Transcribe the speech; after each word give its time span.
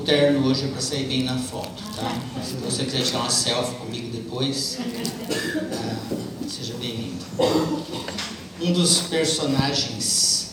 O 0.00 0.02
terno 0.02 0.46
hoje 0.46 0.64
é 0.64 0.68
para 0.68 0.80
sair 0.80 1.04
bem 1.04 1.24
na 1.24 1.36
foto, 1.36 1.82
tá? 1.94 2.10
Se 2.42 2.54
você 2.54 2.84
quiser 2.84 3.02
tirar 3.02 3.20
uma 3.20 3.30
selfie 3.30 3.74
comigo 3.74 4.08
depois, 4.10 4.78
ah, 4.80 6.16
seja 6.48 6.72
bem-vindo. 6.80 7.22
Um 8.62 8.72
dos 8.72 9.00
personagens 9.02 10.52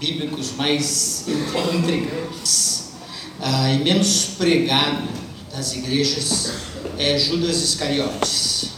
bíblicos 0.00 0.52
mais 0.56 1.26
intrigantes 1.74 2.92
ah, 3.38 3.70
e 3.70 3.84
menos 3.84 4.30
pregado 4.38 5.06
das 5.54 5.74
igrejas 5.74 6.52
é 6.96 7.18
Judas 7.18 7.58
Iscariotes. 7.62 8.70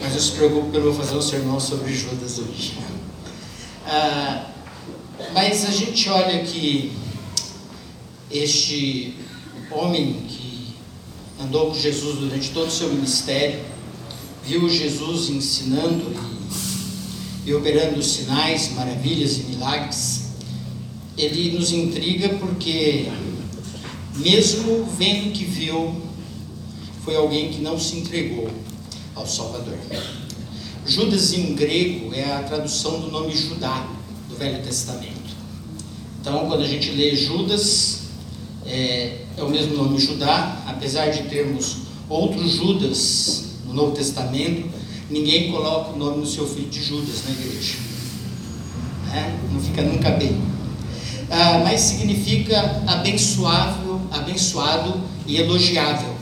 Mas 0.00 0.12
não 0.12 0.20
se 0.20 0.30
preocupe 0.30 0.70
que 0.70 0.76
eu 0.76 0.82
vou 0.84 0.94
fazer 0.94 1.16
um 1.16 1.22
sermão 1.22 1.58
sobre 1.58 1.92
Judas 1.92 2.38
hoje. 2.38 2.78
Ah, 3.88 4.46
mas 5.34 5.64
a 5.64 5.72
gente 5.72 6.08
olha 6.08 6.44
que 6.44 6.92
este 8.30 9.16
homem 9.78 10.14
que 10.28 10.74
andou 11.40 11.68
com 11.68 11.74
Jesus 11.74 12.18
durante 12.18 12.50
todo 12.50 12.68
o 12.68 12.70
seu 12.70 12.88
ministério, 12.88 13.60
viu 14.44 14.68
Jesus 14.68 15.30
ensinando 15.30 16.14
e, 17.44 17.50
e 17.50 17.54
operando 17.54 18.02
sinais, 18.02 18.72
maravilhas 18.72 19.38
e 19.38 19.42
milagres, 19.44 20.22
ele 21.16 21.52
nos 21.52 21.72
intriga 21.72 22.30
porque, 22.30 23.10
mesmo 24.16 24.84
vendo 24.96 25.32
que 25.32 25.44
viu, 25.44 26.00
foi 27.04 27.16
alguém 27.16 27.50
que 27.50 27.60
não 27.60 27.78
se 27.78 27.96
entregou 27.96 28.48
ao 29.14 29.26
Salvador. 29.26 29.78
Judas 30.86 31.32
em 31.32 31.54
grego 31.54 32.14
é 32.14 32.32
a 32.32 32.42
tradução 32.42 33.00
do 33.00 33.10
nome 33.10 33.34
Judá 33.36 33.88
do 34.28 34.36
Velho 34.36 34.62
Testamento. 34.62 35.12
Então, 36.20 36.48
quando 36.48 36.62
a 36.62 36.66
gente 36.66 36.90
lê 36.90 37.14
Judas, 37.14 38.02
é, 38.66 39.21
é 39.36 39.42
o 39.42 39.48
mesmo 39.48 39.76
nome 39.76 39.98
Judá, 39.98 40.62
apesar 40.66 41.10
de 41.10 41.22
termos 41.24 41.78
outros 42.08 42.52
Judas 42.52 43.44
no 43.66 43.72
Novo 43.72 43.92
Testamento, 43.92 44.68
ninguém 45.10 45.50
coloca 45.50 45.92
o 45.92 45.96
nome 45.96 46.20
do 46.22 46.26
seu 46.26 46.46
filho 46.46 46.68
de 46.68 46.82
Judas 46.82 47.24
na 47.26 47.30
igreja. 47.32 47.76
É? 49.14 49.38
Não 49.52 49.60
fica 49.60 49.82
nunca 49.82 50.10
bem. 50.10 50.40
Ah, 51.30 51.60
mas 51.64 51.80
significa 51.80 52.82
abençoável, 52.86 54.00
abençoado 54.10 55.00
e 55.26 55.36
elogiável. 55.36 56.14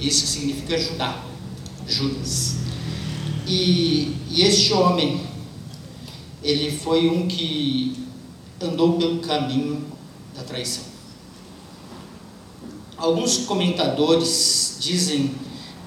Isso 0.00 0.26
significa 0.26 0.78
Judá, 0.78 1.22
Judas. 1.88 2.56
E, 3.46 4.16
e 4.30 4.42
este 4.42 4.72
homem, 4.72 5.20
ele 6.42 6.70
foi 6.70 7.08
um 7.08 7.26
que 7.26 8.06
andou 8.60 8.96
pelo 8.96 9.18
caminho 9.18 9.82
da 10.36 10.42
traição. 10.42 10.89
Alguns 13.00 13.38
comentadores 13.46 14.76
dizem 14.78 15.34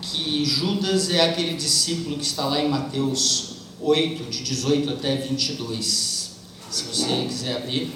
que 0.01 0.43
Judas 0.45 1.11
é 1.11 1.29
aquele 1.29 1.53
discípulo 1.53 2.17
que 2.17 2.23
está 2.23 2.43
lá 2.43 2.59
em 2.59 2.67
Mateus 2.67 3.57
8, 3.79 4.23
de 4.31 4.41
18 4.41 4.89
até 4.89 5.17
22. 5.17 6.31
Se 6.71 6.83
você 6.85 7.25
quiser 7.27 7.57
abrir. 7.57 7.93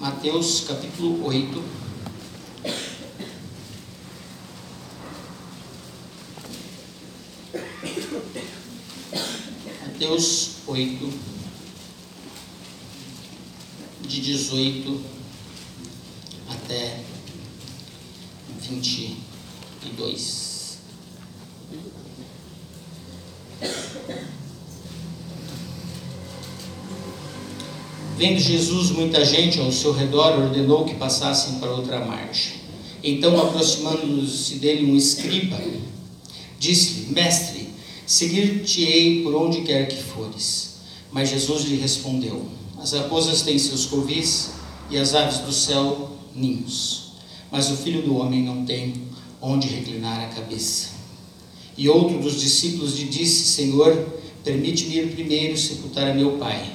Mateus 0.00 0.64
capítulo 0.66 1.22
8. 1.26 1.62
Mateus 9.86 10.50
8, 10.66 11.12
de 14.00 14.20
18 14.22 15.00
até 16.48 17.04
22. 18.68 20.46
Vendo 28.16 28.40
Jesus 28.40 28.90
muita 28.90 29.24
gente 29.24 29.60
ao 29.60 29.70
seu 29.70 29.92
redor, 29.92 30.38
ordenou 30.38 30.84
que 30.84 30.94
passassem 30.94 31.58
para 31.58 31.70
outra 31.70 32.04
margem. 32.04 32.54
Então, 33.02 33.40
aproximando-se 33.40 34.54
dele 34.54 34.90
um 34.90 34.96
escriba, 34.96 35.60
disse-lhe: 36.58 37.12
Mestre, 37.12 37.68
seguir-te-ei 38.06 39.22
por 39.22 39.34
onde 39.34 39.62
quer 39.62 39.86
que 39.86 40.02
fores. 40.02 40.76
Mas 41.12 41.28
Jesus 41.28 41.64
lhe 41.64 41.76
respondeu: 41.76 42.48
As 42.78 42.92
raposas 42.92 43.42
têm 43.42 43.58
seus 43.58 43.86
covis 43.86 44.52
e 44.90 44.96
as 44.96 45.14
aves 45.14 45.40
do 45.40 45.52
céu 45.52 46.10
ninhos 46.34 47.05
mas 47.50 47.70
o 47.70 47.76
filho 47.76 48.02
do 48.02 48.16
homem 48.16 48.42
não 48.42 48.64
tem 48.64 48.94
onde 49.40 49.68
reclinar 49.68 50.24
a 50.24 50.28
cabeça. 50.28 50.88
E 51.76 51.88
outro 51.88 52.18
dos 52.18 52.40
discípulos 52.40 52.98
lhe 52.98 53.06
disse: 53.06 53.44
Senhor, 53.48 53.94
permite-me 54.42 54.96
ir 54.96 55.12
primeiro 55.12 55.56
sepultar 55.56 56.10
a 56.10 56.14
meu 56.14 56.32
pai. 56.32 56.72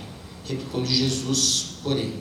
Replicou-lhe 0.48 0.94
Jesus, 0.94 1.66
porém, 1.84 2.14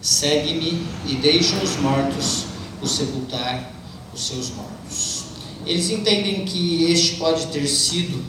segue-me 0.00 0.82
e 1.08 1.14
deixa 1.16 1.56
os 1.62 1.76
mortos 1.76 2.44
o 2.82 2.86
sepultar 2.86 3.72
os 4.12 4.26
seus 4.26 4.50
mortos. 4.50 5.24
Eles 5.64 5.90
entendem 5.90 6.44
que 6.44 6.84
este 6.84 7.16
pode 7.16 7.46
ter 7.46 7.66
sido 7.68 8.22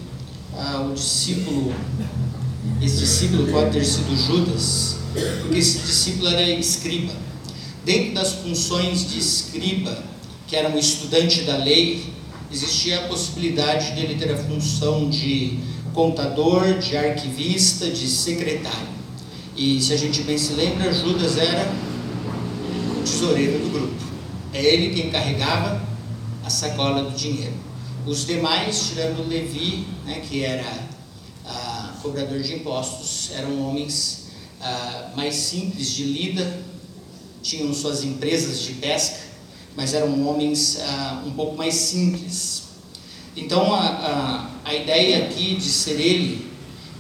ah, 0.56 0.88
o 0.90 0.94
discípulo, 0.94 1.74
esse 2.82 2.98
discípulo 2.98 3.52
pode 3.52 3.72
ter 3.72 3.84
sido 3.84 4.16
Judas, 4.16 4.98
porque 5.42 5.58
esse 5.58 5.80
discípulo 5.80 6.28
era 6.28 6.48
escriba. 6.52 7.14
Dentro 7.86 8.14
das 8.14 8.34
funções 8.34 9.10
de 9.10 9.20
escriba, 9.20 10.04
que 10.48 10.56
era 10.56 10.70
um 10.70 10.78
estudante 10.78 11.42
da 11.42 11.58
lei, 11.58 12.06
existia 12.52 13.00
a 13.00 13.08
possibilidade 13.08 13.92
dele 13.92 14.16
ter 14.16 14.32
a 14.32 14.38
função 14.38 15.10
de 15.10 15.60
contador, 15.94 16.80
de 16.80 16.96
arquivista, 16.96 17.90
de 17.90 18.08
secretário. 18.08 18.94
E 19.56 19.82
se 19.82 19.94
a 19.94 19.98
gente 19.98 20.24
bem 20.24 20.38
se 20.38 20.54
lembra, 20.54 20.94
Judas 20.94 21.38
era 21.38 21.70
o 22.98 23.02
tesoureiro 23.04 23.60
do 23.60 23.72
grupo. 23.72 24.04
É 24.54 24.64
ele 24.64 24.96
quem 24.96 25.10
carregava 25.12 25.82
a 26.46 26.50
sacola 26.50 27.04
do 27.04 27.16
dinheiro. 27.16 27.54
Os 28.06 28.26
demais, 28.26 28.90
tirando 28.90 29.28
Levi, 29.28 29.86
né, 30.06 30.22
que 30.28 30.44
era 30.44 30.66
ah, 31.46 31.94
cobrador 32.02 32.42
de 32.42 32.56
impostos, 32.56 33.32
eram 33.34 33.62
homens 33.62 34.28
ah, 34.62 35.12
mais 35.16 35.36
simples 35.36 35.92
de 35.92 36.04
lida, 36.04 36.64
tinham 37.44 37.72
suas 37.74 38.04
empresas 38.04 38.62
de 38.62 38.74
pesca, 38.74 39.20
mas 39.76 39.94
eram 39.94 40.26
homens 40.28 40.80
ah, 40.80 41.24
um 41.28 41.32
pouco 41.32 41.58
mais 41.58 41.76
simples. 41.76 42.64
Então 43.36 43.74
a, 43.76 44.50
a, 44.64 44.70
a 44.70 44.74
ideia 44.74 45.26
aqui 45.26 45.56
de 45.56 45.70
ser 45.70 46.00
ele 46.00 46.48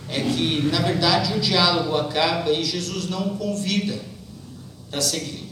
é 0.09 0.19
que, 0.19 0.63
na 0.71 0.79
verdade, 0.79 1.33
o 1.33 1.39
diálogo 1.39 1.95
acaba 1.95 2.51
e 2.51 2.63
Jesus 2.63 3.09
não 3.09 3.33
o 3.33 3.37
convida 3.37 3.99
para 4.91 4.99
seguir. 4.99 5.43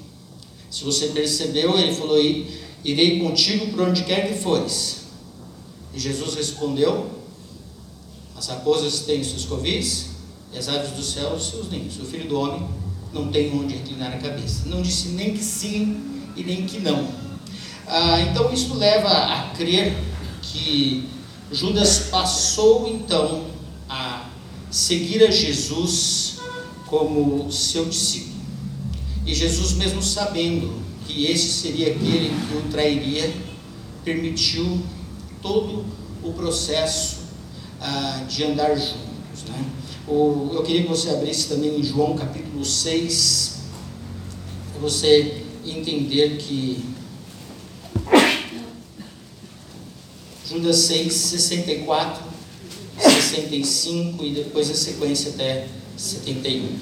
Se 0.70 0.84
você 0.84 1.08
percebeu, 1.08 1.78
ele 1.80 1.94
falou: 1.94 2.18
Irei 2.84 3.20
contigo 3.20 3.68
por 3.68 3.82
onde 3.88 4.04
quer 4.04 4.28
que 4.28 4.40
fores. 4.40 5.06
E 5.94 6.00
Jesus 6.00 6.36
respondeu: 6.36 7.10
As 8.36 8.48
raposas 8.48 9.02
têm 9.02 9.24
seus 9.24 9.46
covis 9.46 10.08
e 10.54 10.58
as 10.58 10.68
aves 10.68 10.92
do 10.92 11.04
céu 11.04 11.34
os 11.34 11.50
seus 11.50 11.70
ninhos. 11.70 11.98
O 11.98 12.06
filho 12.06 12.28
do 12.28 12.40
homem 12.40 12.68
não 13.14 13.32
tem 13.32 13.54
onde 13.54 13.76
reclinar 13.76 14.14
a 14.14 14.18
cabeça. 14.18 14.64
Não 14.68 14.82
disse 14.82 15.10
nem 15.10 15.34
que 15.34 15.44
sim 15.44 15.98
e 16.36 16.44
nem 16.44 16.66
que 16.66 16.80
não. 16.80 17.08
Ah, 17.88 18.22
então 18.22 18.52
isso 18.54 18.74
leva 18.76 19.10
a 19.10 19.50
crer 19.56 19.98
que 20.42 21.10
Judas 21.52 22.08
passou 22.10 22.88
então 22.88 23.46
a 23.90 24.30
seguir 24.70 25.24
a 25.24 25.32
Jesus 25.32 26.38
como 26.88 27.52
seu 27.52 27.86
discípulo. 27.86 28.42
E 29.26 29.36
Jesus, 29.36 29.74
mesmo 29.74 30.02
sabendo 30.02 30.82
que 31.06 31.26
esse 31.26 31.62
seria 31.62 31.88
aquele 31.88 32.30
que 32.30 32.58
o 32.58 32.72
trairia, 32.72 33.32
permitiu 34.04 34.82
todo 35.42 35.86
o 36.24 36.34
processo 36.34 37.20
ah, 37.80 38.24
de 38.28 38.44
andar 38.44 38.76
juntos. 38.76 39.11
Né? 40.12 40.50
eu 40.54 40.64
queria 40.64 40.84
que 40.84 40.90
você 40.90 41.10
abrisse 41.10 41.48
também 41.48 41.80
em 41.80 41.84
João 41.84 42.18
capítulo 42.18 42.66
6, 42.66 43.56
para 44.74 44.82
você 44.82 45.44
entender 45.66 46.38
que 46.38 46.84
Judas 50.50 50.76
6, 50.78 51.14
64, 51.14 52.24
65 53.00 54.26
e 54.26 54.32
depois 54.32 54.70
a 54.70 54.76
sequência 54.76 55.32
até 55.32 55.68
71. 55.96 56.78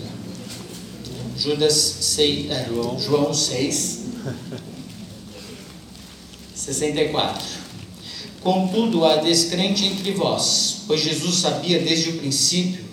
Judas 1.37 1.73
6, 1.73 2.49
é, 2.49 2.65
João. 2.67 2.99
João 2.99 3.33
6, 3.33 4.05
64. 6.55 7.47
Contudo, 8.41 9.05
há 9.05 9.17
descrente 9.17 9.85
entre 9.85 10.13
vós, 10.13 10.83
pois 10.87 11.01
Jesus 11.01 11.35
sabia 11.35 11.79
desde 11.79 12.09
o 12.09 12.17
princípio 12.17 12.88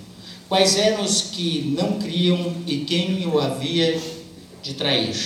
Quais 0.48 0.76
eram 0.76 1.02
os 1.02 1.22
que 1.22 1.74
não 1.76 1.98
criam 1.98 2.54
e 2.68 2.78
quem 2.78 3.26
o 3.26 3.40
havia 3.40 4.00
de 4.62 4.74
trair? 4.74 5.16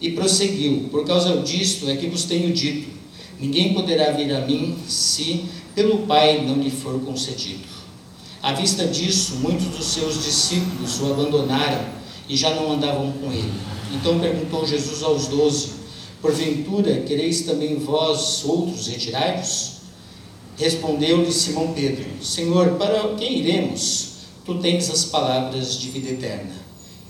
E 0.00 0.12
prosseguiu: 0.12 0.88
Por 0.90 1.04
causa 1.04 1.36
disto 1.42 1.88
é 1.90 1.96
que 1.96 2.06
vos 2.06 2.24
tenho 2.24 2.50
dito: 2.50 2.88
ninguém 3.38 3.74
poderá 3.74 4.10
vir 4.12 4.34
a 4.34 4.40
mim 4.40 4.74
se 4.88 5.44
pelo 5.74 6.06
Pai 6.06 6.42
não 6.46 6.56
lhe 6.56 6.70
for 6.70 6.98
concedido. 7.00 7.68
À 8.42 8.54
vista 8.54 8.86
disso, 8.86 9.36
muitos 9.36 9.66
dos 9.66 9.86
seus 9.86 10.24
discípulos 10.24 10.98
o 11.00 11.12
abandonaram 11.12 11.84
e 12.26 12.34
já 12.34 12.54
não 12.54 12.72
andavam 12.72 13.12
com 13.12 13.30
ele. 13.30 13.52
Então 13.92 14.18
perguntou 14.18 14.66
Jesus 14.66 15.02
aos 15.02 15.28
doze: 15.28 15.72
Porventura 16.22 17.02
quereis 17.02 17.42
também 17.42 17.76
vós 17.76 18.42
outros 18.46 18.86
retirai-vos? 18.86 19.72
Respondeu-lhe 20.56 21.30
Simão 21.30 21.74
Pedro: 21.74 22.06
Senhor, 22.22 22.78
para 22.78 23.14
quem 23.16 23.38
iremos? 23.40 24.11
Tu 24.44 24.54
tens 24.58 24.90
as 24.90 25.04
palavras 25.04 25.78
de 25.78 25.88
vida 25.90 26.10
eterna. 26.10 26.54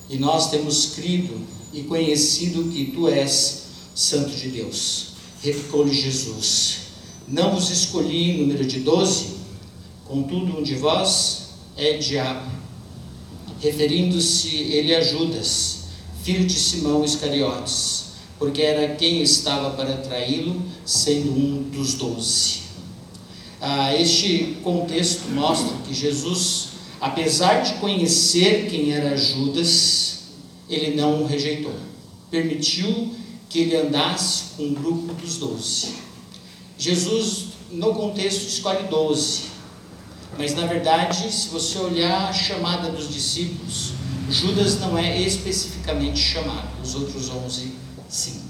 E 0.09 0.19
nós 0.19 0.51
temos 0.51 0.87
crido 0.95 1.41
e 1.73 1.83
conhecido 1.83 2.71
que 2.71 2.87
tu 2.87 3.09
és 3.09 3.63
Santo 3.95 4.31
de 4.31 4.49
Deus. 4.49 5.07
Replicou-lhe 5.43 5.95
Jesus: 5.95 6.79
Não 7.27 7.55
vos 7.55 7.71
escolhi 7.71 8.39
número 8.39 8.65
de 8.65 8.81
doze, 8.81 9.37
contudo 10.07 10.59
um 10.59 10.63
de 10.63 10.75
vós 10.75 11.43
é 11.77 11.97
diabo. 11.97 12.51
Referindo-se 13.61 14.57
ele 14.57 14.95
a 14.95 15.01
Judas, 15.01 15.85
filho 16.23 16.47
de 16.47 16.55
Simão 16.55 17.05
Iscariotes, 17.05 18.07
porque 18.39 18.61
era 18.61 18.97
quem 18.97 19.23
estava 19.23 19.71
para 19.71 19.97
traí-lo, 19.99 20.61
sendo 20.85 21.31
um 21.31 21.63
dos 21.71 21.95
doze. 21.95 22.63
Ah, 23.61 23.95
este 23.95 24.57
contexto 24.65 25.29
mostra 25.31 25.77
que 25.87 25.95
Jesus, 25.95 26.71
apesar 27.03 27.63
de 27.63 27.75
conhecer 27.75 28.69
quem 28.71 28.93
era 28.93 29.17
Judas, 29.17 30.21
ele 30.71 30.95
não 30.95 31.23
o 31.23 31.27
rejeitou. 31.27 31.75
Permitiu 32.31 33.13
que 33.49 33.59
ele 33.59 33.77
andasse 33.77 34.45
com 34.57 34.69
o 34.69 34.71
grupo 34.71 35.13
dos 35.15 35.37
doze. 35.37 35.97
Jesus, 36.79 37.47
no 37.73 37.93
contexto, 37.93 38.47
escolhe 38.47 38.85
doze. 38.85 39.51
Mas 40.39 40.55
na 40.55 40.65
verdade, 40.65 41.31
se 41.33 41.49
você 41.49 41.77
olhar 41.79 42.29
a 42.29 42.33
chamada 42.33 42.89
dos 42.91 43.13
discípulos, 43.13 43.95
Judas 44.31 44.79
não 44.79 44.97
é 44.97 45.21
especificamente 45.21 46.21
chamado, 46.21 46.69
os 46.83 46.95
outros 46.95 47.29
onze 47.29 47.73
sim. 48.09 48.43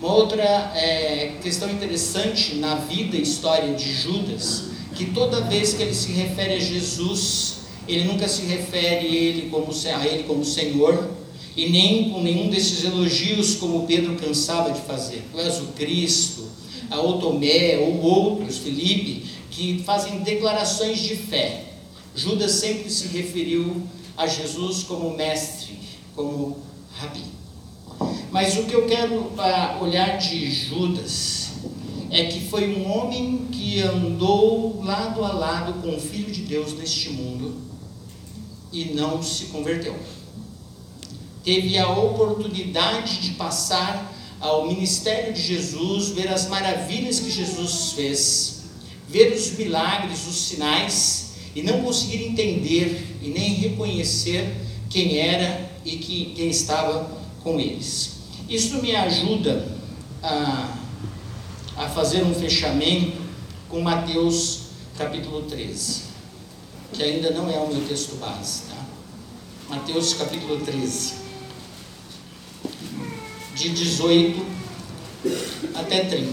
Uma 0.00 0.12
outra 0.12 0.42
é, 0.74 1.36
questão 1.40 1.70
interessante 1.70 2.56
na 2.56 2.74
vida 2.74 3.16
e 3.16 3.22
história 3.22 3.72
de 3.72 3.94
Judas, 3.94 4.64
que 4.94 5.06
toda 5.06 5.42
vez 5.42 5.74
que 5.74 5.82
ele 5.82 5.94
se 5.94 6.10
refere 6.12 6.54
a 6.54 6.58
Jesus, 6.58 7.63
ele 7.86 8.04
nunca 8.04 8.26
se 8.28 8.42
refere 8.42 9.06
a 9.06 9.10
ele 9.10 9.50
como, 9.50 9.72
a 9.72 10.06
ele 10.06 10.22
como 10.24 10.44
Senhor, 10.44 11.10
e 11.56 11.68
nem 11.68 12.10
com 12.10 12.20
nenhum 12.20 12.48
desses 12.48 12.84
elogios 12.84 13.54
como 13.56 13.86
Pedro 13.86 14.16
cansava 14.16 14.72
de 14.72 14.80
fazer. 14.80 15.22
Tu 15.30 15.38
és 15.38 15.60
o 15.60 15.66
Cristo, 15.68 16.48
a 16.90 17.00
Otomé 17.00 17.78
ou 17.78 18.00
outros, 18.02 18.58
Felipe, 18.58 19.24
que 19.50 19.82
fazem 19.84 20.18
declarações 20.18 20.98
de 20.98 21.14
fé. 21.14 21.64
Judas 22.14 22.52
sempre 22.52 22.90
se 22.90 23.08
referiu 23.08 23.82
a 24.16 24.26
Jesus 24.26 24.82
como 24.82 25.16
mestre, 25.16 25.78
como 26.14 26.58
rabi. 26.96 27.22
Mas 28.30 28.56
o 28.56 28.64
que 28.64 28.74
eu 28.74 28.86
quero 28.86 29.32
olhar 29.80 30.18
de 30.18 30.50
Judas 30.50 31.50
é 32.10 32.24
que 32.24 32.40
foi 32.48 32.76
um 32.76 32.90
homem 32.90 33.46
que 33.50 33.80
andou 33.80 34.82
lado 34.82 35.24
a 35.24 35.32
lado 35.32 35.74
com 35.82 35.94
o 35.94 36.00
Filho 36.00 36.32
de 36.32 36.42
Deus 36.42 36.72
neste 36.74 37.10
mundo 37.10 37.63
e 38.74 38.92
não 38.94 39.22
se 39.22 39.46
converteu 39.46 39.96
teve 41.44 41.78
a 41.78 41.88
oportunidade 41.88 43.20
de 43.20 43.32
passar 43.32 44.12
ao 44.40 44.66
ministério 44.66 45.32
de 45.32 45.42
Jesus, 45.42 46.08
ver 46.08 46.28
as 46.28 46.48
maravilhas 46.48 47.20
que 47.20 47.30
Jesus 47.30 47.92
fez, 47.92 48.62
ver 49.08 49.32
os 49.32 49.52
milagres, 49.52 50.26
os 50.26 50.46
sinais, 50.46 51.34
e 51.54 51.62
não 51.62 51.82
conseguir 51.82 52.24
entender 52.24 53.18
e 53.22 53.28
nem 53.28 53.54
reconhecer 53.54 54.56
quem 54.90 55.18
era 55.18 55.70
e 55.84 55.98
que, 55.98 56.32
quem 56.34 56.48
estava 56.48 57.10
com 57.42 57.60
eles. 57.60 58.14
Isso 58.48 58.82
me 58.82 58.96
ajuda 58.96 59.68
a, 60.22 60.76
a 61.76 61.88
fazer 61.90 62.24
um 62.24 62.34
fechamento 62.34 63.18
com 63.68 63.80
Mateus 63.82 64.62
capítulo 64.96 65.42
13, 65.42 66.02
que 66.94 67.02
ainda 67.02 67.30
não 67.30 67.50
é 67.50 67.58
o 67.58 67.66
meu 67.66 67.84
texto 67.88 68.14
base, 68.16 68.62
tá? 68.68 68.76
Mateus 69.68 70.14
capítulo 70.14 70.64
13 70.64 71.14
de 73.56 73.68
18 73.70 74.46
até 75.74 76.04
30. 76.04 76.32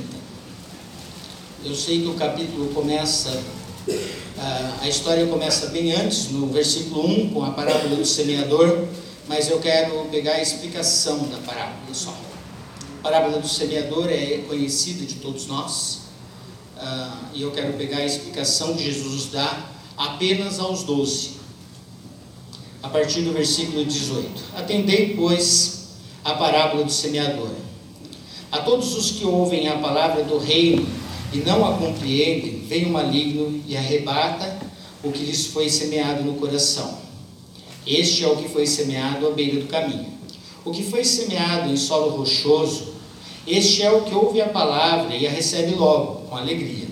Eu 1.65 1.75
sei 1.75 2.01
que 2.01 2.07
o 2.07 2.13
capítulo 2.13 2.71
começa, 2.73 3.41
a 4.81 4.87
história 4.87 5.25
começa 5.25 5.67
bem 5.67 5.93
antes, 5.93 6.29
no 6.29 6.47
versículo 6.47 7.07
1, 7.07 7.29
com 7.31 7.43
a 7.43 7.51
parábola 7.51 7.95
do 7.95 8.05
semeador, 8.05 8.87
mas 9.27 9.49
eu 9.49 9.59
quero 9.59 10.05
pegar 10.11 10.33
a 10.33 10.41
explicação 10.41 11.27
da 11.27 11.37
parábola 11.37 11.93
só. 11.93 12.15
A 12.99 13.03
parábola 13.03 13.39
do 13.39 13.47
semeador 13.47 14.09
é 14.09 14.43
conhecida 14.47 15.05
de 15.05 15.15
todos 15.15 15.47
nós, 15.47 16.01
e 17.33 17.41
eu 17.41 17.51
quero 17.51 17.73
pegar 17.73 17.97
a 17.97 18.05
explicação 18.05 18.75
que 18.75 18.83
Jesus 18.83 19.31
dá 19.31 19.70
apenas 19.97 20.59
aos 20.59 20.83
doze, 20.83 21.31
a 22.81 22.89
partir 22.89 23.21
do 23.21 23.33
versículo 23.33 23.85
18. 23.85 24.29
Atendei, 24.55 25.15
pois, 25.15 25.89
a 26.23 26.33
parábola 26.33 26.83
do 26.83 26.91
semeador. 26.91 27.51
A 28.51 28.59
todos 28.59 28.95
os 28.95 29.11
que 29.11 29.25
ouvem 29.25 29.67
a 29.67 29.77
palavra 29.77 30.23
do 30.23 30.37
reino 30.37 30.85
e 31.31 31.37
não 31.37 31.65
a 31.65 31.77
compreendem, 31.77 32.59
vem 32.67 32.85
o 32.85 32.89
maligno 32.89 33.61
e 33.67 33.77
arrebata 33.77 34.59
o 35.03 35.11
que 35.11 35.23
lhes 35.23 35.47
foi 35.47 35.69
semeado 35.69 36.23
no 36.23 36.35
coração. 36.35 36.99
Este 37.85 38.23
é 38.23 38.27
o 38.27 38.37
que 38.37 38.49
foi 38.49 38.67
semeado 38.67 39.27
à 39.27 39.31
beira 39.31 39.59
do 39.59 39.67
caminho. 39.67 40.11
O 40.63 40.71
que 40.71 40.83
foi 40.83 41.03
semeado 41.03 41.71
em 41.71 41.77
solo 41.77 42.17
rochoso, 42.17 42.93
este 43.47 43.81
é 43.81 43.91
o 43.91 44.03
que 44.03 44.13
ouve 44.13 44.41
a 44.41 44.49
palavra 44.49 45.15
e 45.15 45.25
a 45.25 45.31
recebe 45.31 45.73
logo, 45.73 46.27
com 46.27 46.35
alegria. 46.35 46.90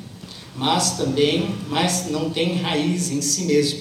Mas 0.59 0.97
também, 0.97 1.55
mas 1.69 2.11
não 2.11 2.29
tem 2.29 2.57
raiz 2.57 3.09
em 3.11 3.21
si 3.21 3.45
mesmo, 3.45 3.79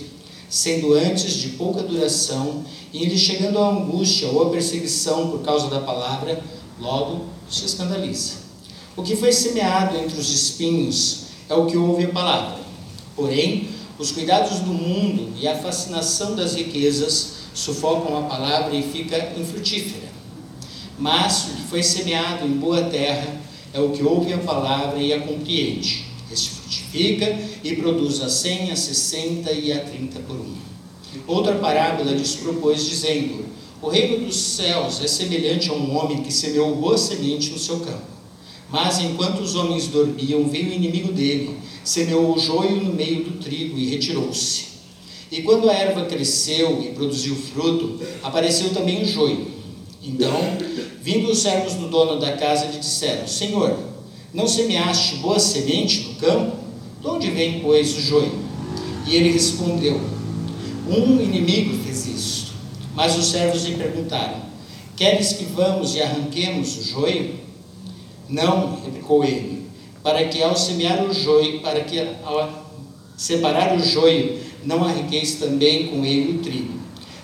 sendo 0.48 0.94
antes 0.94 1.34
de 1.34 1.48
pouca 1.48 1.82
duração 1.82 2.62
e 2.92 3.02
ele 3.02 3.18
chegando 3.18 3.58
à 3.58 3.68
angústia 3.68 4.28
ou 4.28 4.46
à 4.46 4.50
perseguição 4.50 5.28
por 5.28 5.40
causa 5.40 5.66
da 5.66 5.80
palavra, 5.80 6.40
logo 6.80 7.24
se 7.50 7.64
escandaliza. 7.64 8.34
O 8.96 9.02
que 9.02 9.16
foi 9.16 9.32
semeado 9.32 9.96
entre 9.96 10.20
os 10.20 10.32
espinhos 10.32 11.22
é 11.48 11.54
o 11.54 11.66
que 11.66 11.76
ouve 11.76 12.04
a 12.04 12.10
palavra. 12.10 12.60
Porém, 13.16 13.70
os 13.98 14.12
cuidados 14.12 14.60
do 14.60 14.72
mundo 14.72 15.32
e 15.36 15.48
a 15.48 15.58
fascinação 15.58 16.36
das 16.36 16.54
riquezas 16.54 17.38
sufocam 17.52 18.16
a 18.16 18.22
palavra 18.22 18.76
e 18.76 18.84
fica 18.84 19.32
infrutífera. 19.36 20.06
Mas 20.96 21.46
o 21.46 21.56
que 21.56 21.62
foi 21.62 21.82
semeado 21.82 22.46
em 22.46 22.52
boa 22.52 22.84
terra 22.84 23.36
é 23.74 23.80
o 23.80 23.90
que 23.90 24.04
ouve 24.04 24.32
a 24.32 24.38
palavra 24.38 25.00
e 25.00 25.12
a 25.12 25.20
compreende. 25.20 26.06
Este 26.30 26.50
frutifica 26.50 27.38
e 27.64 27.74
produz 27.76 28.20
a 28.20 28.28
cem, 28.28 28.70
a 28.70 28.76
sessenta 28.76 29.50
e 29.52 29.72
a 29.72 29.80
trinta 29.80 30.20
por 30.20 30.36
um. 30.36 30.54
Outra 31.26 31.54
parábola 31.54 32.12
lhes 32.12 32.36
propôs, 32.36 32.84
dizendo: 32.84 33.46
O 33.80 33.88
reino 33.88 34.26
dos 34.26 34.36
céus 34.36 35.02
é 35.02 35.08
semelhante 35.08 35.70
a 35.70 35.72
um 35.72 35.96
homem 35.96 36.22
que 36.22 36.32
semeou 36.32 36.76
boa 36.76 36.98
semente 36.98 37.50
no 37.50 37.58
seu 37.58 37.80
campo. 37.80 38.18
Mas 38.70 38.98
enquanto 38.98 39.40
os 39.40 39.54
homens 39.54 39.86
dormiam, 39.86 40.46
veio 40.46 40.70
o 40.70 40.74
inimigo 40.74 41.12
dele, 41.12 41.56
semeou 41.82 42.34
o 42.34 42.38
joio 42.38 42.76
no 42.82 42.92
meio 42.92 43.24
do 43.24 43.42
trigo 43.42 43.78
e 43.78 43.86
retirou-se. 43.86 44.66
E 45.32 45.42
quando 45.42 45.70
a 45.70 45.72
erva 45.72 46.04
cresceu 46.04 46.82
e 46.82 46.88
produziu 46.94 47.34
fruto, 47.34 47.98
apareceu 48.22 48.70
também 48.70 49.02
o 49.02 49.06
joio. 49.06 49.46
Então, 50.02 50.32
vindo 51.00 51.30
os 51.30 51.38
servos 51.38 51.74
do 51.74 51.88
dono 51.88 52.20
da 52.20 52.32
casa, 52.32 52.66
lhe 52.66 52.78
disseram: 52.78 53.26
Senhor, 53.26 53.76
não 54.32 54.46
semeaste 54.46 55.16
boa 55.16 55.38
semente 55.38 56.00
no 56.08 56.14
campo? 56.14 56.56
De 57.00 57.06
onde 57.06 57.30
vem, 57.30 57.60
pois, 57.60 57.96
o 57.96 58.00
joio? 58.00 58.38
E 59.06 59.14
ele 59.14 59.30
respondeu: 59.30 60.00
um 60.88 61.20
inimigo 61.20 61.76
fez 61.84 62.06
isto. 62.06 62.52
Mas 62.94 63.16
os 63.16 63.26
servos 63.26 63.64
lhe 63.64 63.76
perguntaram: 63.76 64.40
Queres 64.96 65.34
que 65.34 65.44
vamos 65.44 65.94
e 65.94 66.00
arranquemos 66.00 66.78
o 66.78 66.82
joio? 66.82 67.34
Não, 68.28 68.80
replicou 68.82 69.22
ele, 69.22 69.66
para 70.02 70.24
que 70.24 70.42
ao 70.42 70.56
semear 70.56 71.04
o 71.04 71.12
joio, 71.12 71.60
para 71.60 71.80
que 71.80 72.00
ao 72.24 72.68
separar 73.16 73.76
o 73.76 73.82
joio, 73.82 74.38
não 74.64 74.82
arranqueis 74.82 75.34
também 75.34 75.88
com 75.88 76.04
ele 76.04 76.38
o 76.38 76.38
trigo. 76.38 76.78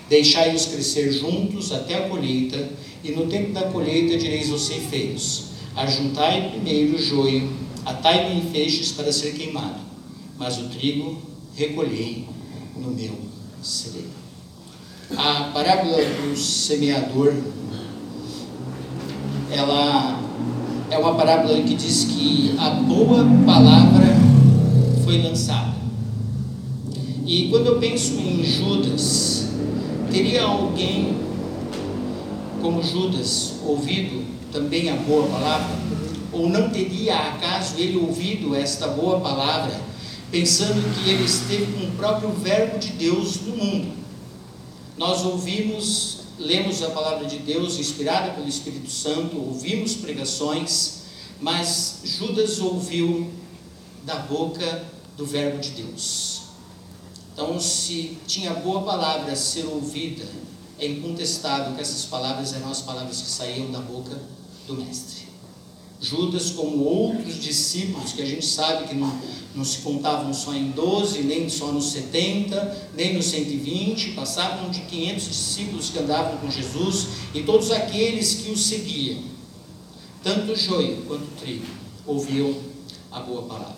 Deixai-os 0.07 0.67
crescer 0.67 1.11
juntos 1.11 1.71
até 1.71 1.95
a 1.95 2.07
colheita, 2.07 2.69
e 3.03 3.11
no 3.11 3.25
tempo 3.25 3.51
da 3.51 3.63
colheita 3.63 4.17
direis 4.17 4.51
aos 4.51 4.67
ceifeiros: 4.67 5.45
Ajuntai 5.75 6.49
primeiro 6.51 6.95
o 6.95 7.01
joio, 7.01 7.51
atai-o 7.85 8.37
em 8.37 8.41
feixes 8.49 8.91
para 8.91 9.11
ser 9.11 9.33
queimado, 9.33 9.79
mas 10.37 10.57
o 10.57 10.69
trigo 10.69 11.17
recolhei 11.55 12.27
no 12.75 12.91
meu 12.91 13.25
a 15.15 15.51
parábola 15.53 15.97
do 15.97 16.35
semeador 16.35 17.31
ela 19.51 20.19
é 20.89 20.97
uma 20.97 21.13
parábola 21.13 21.61
que 21.61 21.75
diz 21.75 22.05
que 22.05 22.55
a 22.57 22.71
boa 22.71 23.23
palavra 23.45 24.07
foi 25.03 25.21
lançada. 25.21 25.75
E 27.25 27.49
quando 27.49 27.67
eu 27.67 27.79
penso 27.79 28.13
em 28.15 28.43
Judas, 28.43 29.49
teria 30.11 30.43
alguém 30.43 31.15
como 32.61 32.81
Judas 32.81 33.53
ouvido 33.63 34.24
também 34.55 34.89
a 34.89 34.95
boa 34.95 35.27
palavra? 35.27 35.75
Ou 36.31 36.47
não 36.47 36.69
teria 36.69 37.17
acaso 37.17 37.75
ele 37.77 37.97
ouvido 37.97 38.55
esta 38.55 38.87
boa 38.87 39.19
palavra, 39.19 39.79
pensando 40.31 40.81
que 40.95 41.09
ele 41.09 41.25
esteve 41.25 41.73
com 41.73 41.87
o 41.87 41.91
próprio 41.91 42.31
Verbo 42.31 42.79
de 42.79 42.89
Deus 42.93 43.41
no 43.41 43.57
mundo? 43.57 43.93
Nós 44.97 45.25
ouvimos, 45.25 46.19
lemos 46.39 46.81
a 46.81 46.89
palavra 46.89 47.25
de 47.25 47.37
Deus 47.39 47.77
inspirada 47.77 48.31
pelo 48.31 48.47
Espírito 48.47 48.89
Santo, 48.89 49.37
ouvimos 49.37 49.95
pregações, 49.95 51.01
mas 51.41 51.99
Judas 52.05 52.59
ouviu 52.59 53.29
da 54.05 54.15
boca 54.15 54.85
do 55.17 55.25
Verbo 55.25 55.59
de 55.59 55.71
Deus. 55.71 56.43
Então, 57.33 57.59
se 57.59 58.17
tinha 58.25 58.53
boa 58.53 58.83
palavra 58.83 59.33
a 59.33 59.35
ser 59.35 59.65
ouvida, 59.65 60.25
é 60.79 60.87
incontestável 60.87 61.73
que 61.75 61.81
essas 61.81 62.05
palavras 62.05 62.53
eram 62.53 62.69
as 62.69 62.81
palavras 62.81 63.19
que 63.19 63.29
saíam 63.29 63.69
da 63.71 63.79
boca 63.79 64.17
do 64.67 64.75
Mestre. 64.75 65.25
Judas, 66.01 66.51
como 66.51 66.83
outros 66.83 67.41
discípulos, 67.41 68.13
que 68.13 68.21
a 68.21 68.25
gente 68.25 68.45
sabe 68.45 68.87
que 68.87 68.95
não, 68.95 69.19
não 69.55 69.63
se 69.63 69.79
contavam 69.79 70.33
só 70.33 70.53
em 70.53 70.71
12, 70.71 71.23
nem 71.23 71.49
só 71.49 71.71
nos 71.71 71.91
70, 71.91 72.91
nem 72.95 73.13
nos 73.13 73.25
120, 73.25 74.11
passavam 74.11 74.69
de 74.69 74.81
500 74.81 75.27
discípulos 75.27 75.89
que 75.89 75.99
andavam 75.99 76.37
com 76.37 76.51
Jesus 76.51 77.07
e 77.33 77.43
todos 77.43 77.71
aqueles 77.71 78.35
que 78.35 78.51
o 78.51 78.57
seguiam, 78.57 79.23
tanto 80.23 80.51
o 80.51 80.55
joio 80.55 81.03
quanto 81.07 81.23
o 81.23 81.39
trigo, 81.39 81.65
ouviam 82.05 82.53
a 83.11 83.21
boa 83.21 83.43
palavra. 83.43 83.75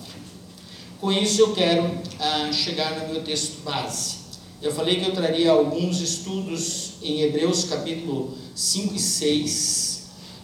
Com 0.99 1.11
isso, 1.11 1.39
eu 1.41 1.53
quero 1.53 1.83
ah, 2.19 2.51
chegar 2.51 2.99
no 2.99 3.13
meu 3.13 3.23
texto 3.23 3.61
base. 3.63 4.17
Eu 4.59 4.73
falei 4.73 4.99
que 4.99 5.07
eu 5.07 5.13
traria 5.13 5.51
alguns 5.51 6.01
estudos 6.01 6.93
em 7.03 7.21
Hebreus 7.21 7.65
capítulo 7.65 8.35
5 8.55 8.95
e 8.95 8.99
6, 8.99 9.86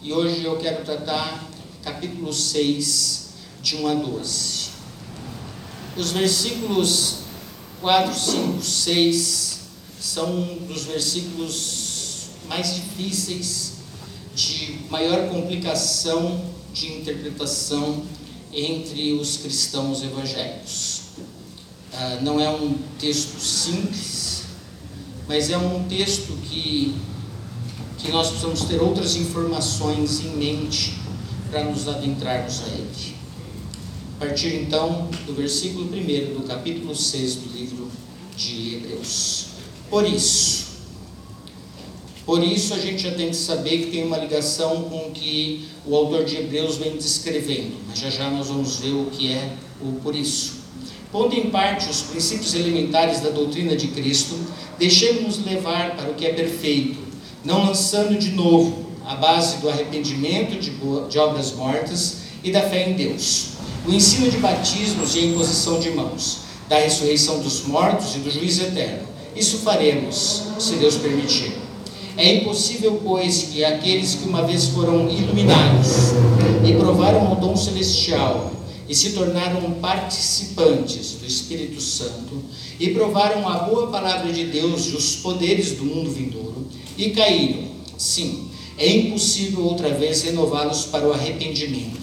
e 0.03 0.11
hoje 0.11 0.43
eu 0.43 0.57
quero 0.57 0.83
tratar 0.83 1.49
capítulo 1.81 2.33
6, 2.33 3.29
de 3.61 3.77
1 3.77 3.87
a 3.87 3.93
12. 3.93 4.69
Os 5.95 6.11
versículos 6.11 7.19
4, 7.79 8.13
5, 8.13 8.61
6 8.61 9.59
são 10.01 10.57
dos 10.67 10.83
versículos 10.83 12.31
mais 12.49 12.75
difíceis, 12.75 13.75
de 14.35 14.79
maior 14.89 15.29
complicação 15.29 16.43
de 16.73 16.91
interpretação 16.91 18.03
entre 18.51 19.13
os 19.13 19.37
cristãos 19.37 20.03
evangélicos. 20.03 21.01
Ah, 21.93 22.19
não 22.21 22.41
é 22.41 22.49
um 22.49 22.77
texto 22.99 23.39
simples, 23.39 24.43
mas 25.29 25.49
é 25.49 25.57
um 25.57 25.85
texto 25.87 26.37
que, 26.49 26.93
que 28.03 28.11
nós 28.11 28.27
precisamos 28.27 28.63
ter 28.65 28.81
outras 28.81 29.15
informações 29.15 30.19
em 30.19 30.35
mente 30.35 30.93
para 31.49 31.63
nos 31.63 31.87
adentrarmos 31.87 32.61
a 32.63 32.67
ele. 32.67 33.15
A 34.17 34.25
partir 34.25 34.55
então 34.55 35.09
do 35.25 35.33
versículo 35.33 35.85
1 35.85 36.33
do 36.33 36.43
capítulo 36.45 36.95
6 36.95 37.35
do 37.35 37.57
livro 37.57 37.91
de 38.35 38.75
Hebreus. 38.75 39.45
Por 39.89 40.05
isso, 40.05 40.65
por 42.25 42.43
isso 42.43 42.73
a 42.73 42.79
gente 42.79 43.03
já 43.03 43.11
tem 43.11 43.29
que 43.29 43.35
saber 43.35 43.79
que 43.79 43.91
tem 43.91 44.03
uma 44.03 44.17
ligação 44.17 44.83
com 44.83 45.07
o 45.07 45.11
que 45.11 45.67
o 45.85 45.95
autor 45.95 46.25
de 46.25 46.37
Hebreus 46.37 46.77
vem 46.77 46.95
descrevendo, 46.95 47.75
mas 47.87 47.99
já 47.99 48.09
já 48.09 48.29
nós 48.29 48.47
vamos 48.47 48.77
ver 48.77 48.91
o 48.91 49.05
que 49.05 49.31
é 49.31 49.55
o 49.81 49.93
por 50.01 50.15
isso. 50.15 50.63
Pondo 51.11 51.35
em 51.35 51.49
parte 51.49 51.89
os 51.89 52.01
princípios 52.01 52.55
elementares 52.55 53.19
da 53.19 53.29
doutrina 53.29 53.75
de 53.75 53.87
Cristo, 53.89 54.35
deixemos-nos 54.79 55.45
levar 55.45 55.95
para 55.95 56.09
o 56.09 56.15
que 56.15 56.25
é 56.25 56.33
perfeito, 56.33 56.97
não 57.43 57.65
lançando 57.65 58.17
de 58.17 58.31
novo 58.31 58.85
a 59.05 59.15
base 59.15 59.57
do 59.57 59.69
arrependimento 59.69 60.57
de, 60.59 60.71
de 61.09 61.19
obras 61.19 61.51
mortas 61.51 62.17
e 62.43 62.51
da 62.51 62.61
fé 62.61 62.89
em 62.89 62.93
Deus, 62.93 63.49
o 63.85 63.93
ensino 63.93 64.31
de 64.31 64.37
batismos 64.37 65.15
e 65.15 65.19
a 65.19 65.25
imposição 65.25 65.79
de 65.79 65.91
mãos, 65.91 66.39
da 66.69 66.77
ressurreição 66.77 67.39
dos 67.39 67.65
mortos 67.65 68.15
e 68.15 68.19
do 68.19 68.31
juízo 68.31 68.63
eterno. 68.63 69.07
Isso 69.35 69.57
faremos, 69.57 70.43
se 70.57 70.75
Deus 70.75 70.95
permitir. 70.95 71.53
É 72.15 72.35
impossível, 72.35 73.01
pois, 73.03 73.49
que 73.51 73.65
aqueles 73.65 74.15
que 74.15 74.27
uma 74.27 74.43
vez 74.43 74.67
foram 74.67 75.09
iluminados 75.09 76.11
e 76.65 76.73
provaram 76.75 77.33
o 77.33 77.35
dom 77.35 77.57
celestial 77.57 78.51
e 78.87 78.95
se 78.95 79.11
tornaram 79.11 79.71
participantes 79.81 81.13
do 81.13 81.25
Espírito 81.25 81.81
Santo 81.81 82.43
e 82.79 82.91
provaram 82.91 83.47
a 83.49 83.59
boa 83.59 83.87
palavra 83.87 84.31
de 84.31 84.45
Deus 84.45 84.85
e 84.87 84.95
os 84.95 85.15
poderes 85.15 85.71
do 85.71 85.83
mundo 85.83 86.11
vindouro 86.11 86.52
e 86.97 87.09
caíram, 87.11 87.63
sim, 87.97 88.49
é 88.77 88.89
impossível 88.89 89.65
outra 89.65 89.89
vez 89.89 90.23
renová-los 90.23 90.85
para 90.85 91.07
o 91.07 91.13
arrependimento, 91.13 92.01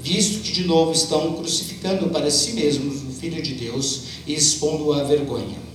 visto 0.00 0.40
que 0.42 0.52
de 0.52 0.64
novo 0.64 0.92
estão 0.92 1.34
crucificando 1.34 2.08
para 2.08 2.30
si 2.30 2.52
mesmos 2.52 3.02
o 3.02 3.20
Filho 3.20 3.42
de 3.42 3.54
Deus 3.54 4.02
e 4.26 4.34
expondo-o 4.34 4.92
à 4.92 5.02
vergonha 5.02 5.68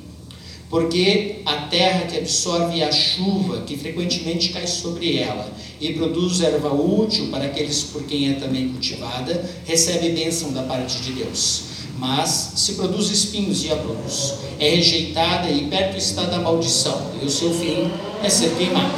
porque 0.73 1.35
a 1.45 1.67
terra 1.67 2.07
que 2.07 2.17
absorve 2.17 2.81
a 2.81 2.91
chuva 2.91 3.61
que 3.61 3.77
frequentemente 3.77 4.49
cai 4.49 4.65
sobre 4.65 5.17
ela 5.19 5.53
e 5.79 5.93
produz 5.93 6.41
erva 6.41 6.73
útil 6.73 7.27
para 7.27 7.45
aqueles 7.45 7.83
por 7.83 8.01
quem 8.05 8.31
é 8.31 8.33
também 8.33 8.69
cultivada, 8.69 9.47
recebe 9.67 10.09
bênção 10.09 10.51
da 10.51 10.63
parte 10.63 10.99
de 11.03 11.11
Deus. 11.11 11.72
Mas 12.05 12.51
se 12.57 12.73
produz 12.73 13.09
espinhos 13.09 13.63
e 13.63 13.71
abrolhos, 13.71 14.33
é 14.59 14.71
rejeitada 14.71 15.49
e 15.49 15.67
perto 15.67 15.95
está 15.95 16.23
da 16.25 16.37
maldição, 16.37 17.01
e 17.21 17.25
o 17.25 17.29
seu 17.29 17.53
fim 17.53 17.89
é 18.21 18.27
ser 18.27 18.53
queimado. 18.57 18.93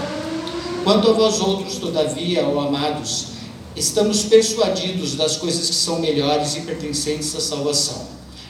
Quanto 0.84 1.12
a 1.12 1.14
vós 1.14 1.40
outros, 1.40 1.76
todavia, 1.76 2.44
ó 2.48 2.62
amados, 2.62 3.28
estamos 3.76 4.24
persuadidos 4.24 5.14
das 5.14 5.38
coisas 5.38 5.70
que 5.70 5.76
são 5.76 6.00
melhores 6.00 6.56
e 6.56 6.62
pertencentes 6.62 7.36
à 7.36 7.40
salvação, 7.40 8.08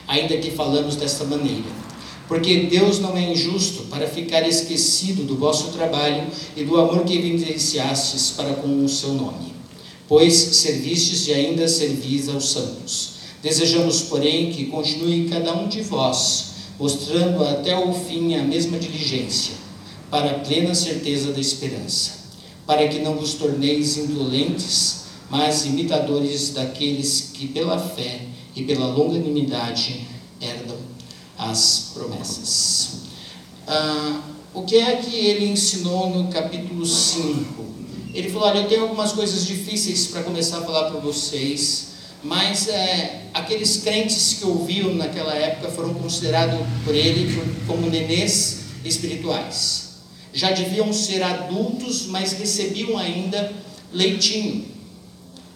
ainda 0.08 0.38
que 0.38 0.50
falamos 0.50 0.96
desta 0.96 1.24
maneira 1.24 1.86
porque 2.26 2.62
Deus 2.62 2.98
não 2.98 3.16
é 3.16 3.30
injusto 3.30 3.84
para 3.84 4.08
ficar 4.08 4.48
esquecido 4.48 5.22
do 5.22 5.36
vosso 5.36 5.68
trabalho 5.68 6.26
e 6.56 6.64
do 6.64 6.76
amor 6.76 7.04
que 7.04 7.16
evidenciastes 7.16 8.30
para 8.30 8.54
com 8.54 8.84
o 8.84 8.88
seu 8.88 9.12
nome. 9.12 9.54
Pois 10.08 10.34
servistes 10.34 11.28
e 11.28 11.32
ainda 11.32 11.68
servis 11.68 12.28
aos 12.28 12.50
santos. 12.50 13.15
Desejamos, 13.42 14.02
porém, 14.02 14.50
que 14.50 14.66
continue 14.66 15.28
cada 15.28 15.54
um 15.54 15.68
de 15.68 15.82
vós, 15.82 16.52
mostrando 16.78 17.44
até 17.44 17.76
o 17.78 17.92
fim 17.92 18.34
a 18.34 18.42
mesma 18.42 18.78
diligência, 18.78 19.54
para 20.10 20.30
a 20.30 20.38
plena 20.40 20.74
certeza 20.74 21.32
da 21.32 21.40
esperança, 21.40 22.12
para 22.66 22.86
que 22.88 22.98
não 22.98 23.16
vos 23.16 23.34
torneis 23.34 23.96
indolentes, 23.96 25.04
mas 25.30 25.66
imitadores 25.66 26.50
daqueles 26.50 27.30
que 27.32 27.48
pela 27.48 27.78
fé 27.78 28.22
e 28.54 28.62
pela 28.62 28.86
longanimidade 28.86 30.06
herdam 30.40 30.78
as 31.38 31.90
promessas. 31.94 32.90
Ah, 33.66 34.20
o 34.54 34.62
que 34.62 34.76
é 34.76 34.96
que 34.96 35.14
ele 35.14 35.46
ensinou 35.46 36.08
no 36.08 36.28
capítulo 36.28 36.86
5? 36.86 37.64
Ele 38.14 38.30
falou: 38.30 38.48
Olha, 38.48 38.60
eu 38.60 38.68
tenho 38.68 38.82
algumas 38.82 39.12
coisas 39.12 39.44
difíceis 39.44 40.06
para 40.06 40.22
começar 40.22 40.58
a 40.58 40.62
falar 40.62 40.90
para 40.90 41.00
vocês, 41.00 41.88
mas 42.22 42.68
é, 42.68 43.26
aqueles 43.32 43.78
crentes 43.78 44.34
que 44.38 44.44
ouviam 44.44 44.94
naquela 44.94 45.34
época 45.34 45.70
foram 45.70 45.94
considerados 45.94 46.58
por 46.84 46.94
ele 46.94 47.38
como 47.66 47.88
nenês 47.88 48.60
espirituais. 48.84 49.86
Já 50.32 50.50
deviam 50.50 50.92
ser 50.92 51.22
adultos, 51.22 52.06
mas 52.06 52.32
recebiam 52.32 52.98
ainda 52.98 53.52
leitinho. 53.92 54.64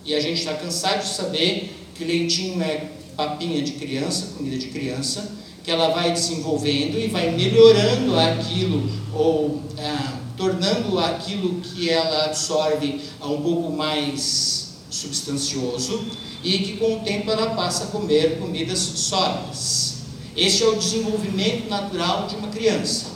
E 0.05 0.15
a 0.15 0.21
gente 0.21 0.39
está 0.39 0.55
cansado 0.55 1.03
de 1.03 1.09
saber 1.09 1.75
que 1.95 2.05
leitinho 2.05 2.63
é 2.63 2.89
papinha 3.17 3.61
de 3.61 3.73
criança, 3.73 4.33
comida 4.37 4.57
de 4.57 4.69
criança, 4.69 5.31
que 5.63 5.71
ela 5.71 5.89
vai 5.89 6.13
desenvolvendo 6.13 6.99
e 6.99 7.07
vai 7.09 7.31
melhorando 7.31 8.19
aquilo 8.19 8.89
ou 9.13 9.63
ah, 9.79 10.19
tornando 10.37 10.99
aquilo 10.99 11.61
que 11.61 11.91
ela 11.91 12.25
absorve 12.25 13.01
um 13.23 13.43
pouco 13.43 13.71
mais 13.71 14.71
substancioso 14.89 16.07
e 16.43 16.59
que 16.59 16.77
com 16.77 16.97
o 16.97 17.01
tempo 17.01 17.31
ela 17.31 17.55
passa 17.55 17.85
a 17.85 17.87
comer 17.89 18.39
comidas 18.39 18.79
sólidas. 18.79 19.97
Esse 20.37 20.63
é 20.63 20.67
o 20.67 20.77
desenvolvimento 20.77 21.69
natural 21.69 22.27
de 22.27 22.37
uma 22.37 22.49
criança. 22.49 23.07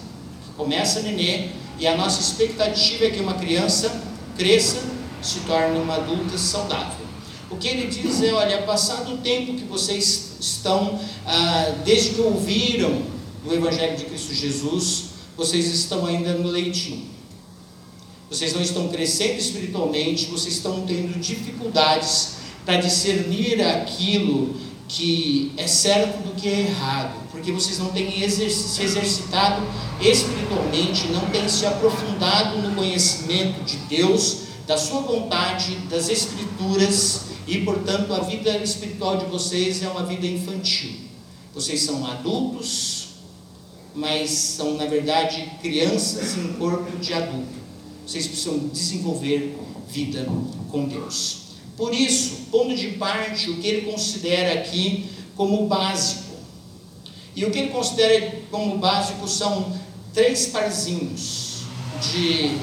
Começa 0.57 1.01
nenê 1.01 1.49
e 1.79 1.87
a 1.87 1.97
nossa 1.97 2.21
expectativa 2.21 3.07
é 3.07 3.11
que 3.11 3.21
uma 3.21 3.35
criança 3.35 4.03
cresça, 4.37 4.83
se 5.23 5.41
torne 5.41 5.79
uma 5.79 5.97
adulta 5.97 6.37
saudável. 6.37 7.05
O 7.51 7.57
que 7.57 7.69
ele 7.69 7.87
diz 7.87 8.23
é: 8.23 8.33
olha, 8.33 8.63
passado 8.63 9.15
o 9.15 9.19
tempo 9.19 9.55
que 9.55 9.65
vocês 9.65 10.33
estão, 10.41 11.01
ah, 11.27 11.75
desde 11.85 12.11
que 12.11 12.21
ouviram 12.21 13.03
o 13.47 13.53
Evangelho 13.53 13.97
de 13.97 14.05
Cristo 14.05 14.35
Jesus, 14.35 15.05
vocês 15.37 15.67
estão 15.67 16.07
ainda 16.07 16.33
no 16.35 16.49
leitinho. 16.49 17.13
vocês 18.31 18.53
não 18.53 18.63
estão 18.63 18.89
crescendo 18.89 19.39
espiritualmente, 19.39 20.27
vocês 20.27 20.55
estão 20.55 20.85
tendo 20.87 21.19
dificuldades 21.21 22.44
para 22.65 22.77
discernir 22.77 23.63
aquilo 23.63 24.57
que 24.89 25.53
é 25.57 25.67
certo 25.67 26.23
do 26.23 26.35
que 26.35 26.49
é 26.49 26.61
errado, 26.61 27.15
porque 27.31 27.51
vocês 27.53 27.79
não 27.79 27.89
têm 27.89 28.11
se 28.29 28.83
exercitado 28.83 29.63
espiritualmente, 30.01 31.09
não 31.09 31.27
têm 31.31 31.49
se 31.49 31.67
aprofundado 31.67 32.59
no 32.59 32.75
conhecimento 32.75 33.63
de 33.65 33.77
Deus, 33.89 34.45
da 34.67 34.77
sua 34.79 35.01
vontade, 35.01 35.77
das 35.91 36.09
Escrituras, 36.09 37.23
e 37.47 37.59
portanto 37.59 38.13
a 38.15 38.21
vida 38.21 38.57
espiritual 38.59 39.19
de 39.19 39.27
vocês 39.27 39.83
é 39.83 39.89
uma 39.89 40.05
vida 40.05 40.27
infantil. 40.27 40.93
Vocês 41.53 41.83
são 41.83 42.07
adultos, 42.07 43.09
mas 43.95 44.31
são 44.31 44.75
na 44.75 44.87
verdade 44.87 45.51
crianças 45.61 46.37
em 46.37 46.55
corpo 46.55 46.97
de 46.99 47.13
adulto. 47.13 47.65
Vocês 48.07 48.27
precisam 48.27 48.59
desenvolver 48.69 49.57
vida 49.89 50.27
com 50.71 50.87
Deus. 50.87 51.44
Por 51.77 51.93
isso, 51.93 52.47
pondo 52.51 52.75
de 52.75 52.89
parte 52.93 53.51
o 53.51 53.57
que 53.57 53.67
ele 53.67 53.91
considera 53.91 54.61
aqui 54.61 55.11
como 55.37 55.67
básico. 55.67 56.35
E 57.35 57.45
o 57.45 57.51
que 57.51 57.59
ele 57.59 57.71
considera 57.71 58.43
como 58.51 58.79
básico 58.79 59.27
são 59.27 59.73
três 60.13 60.47
parzinhos 60.47 61.63
de, 62.13 62.57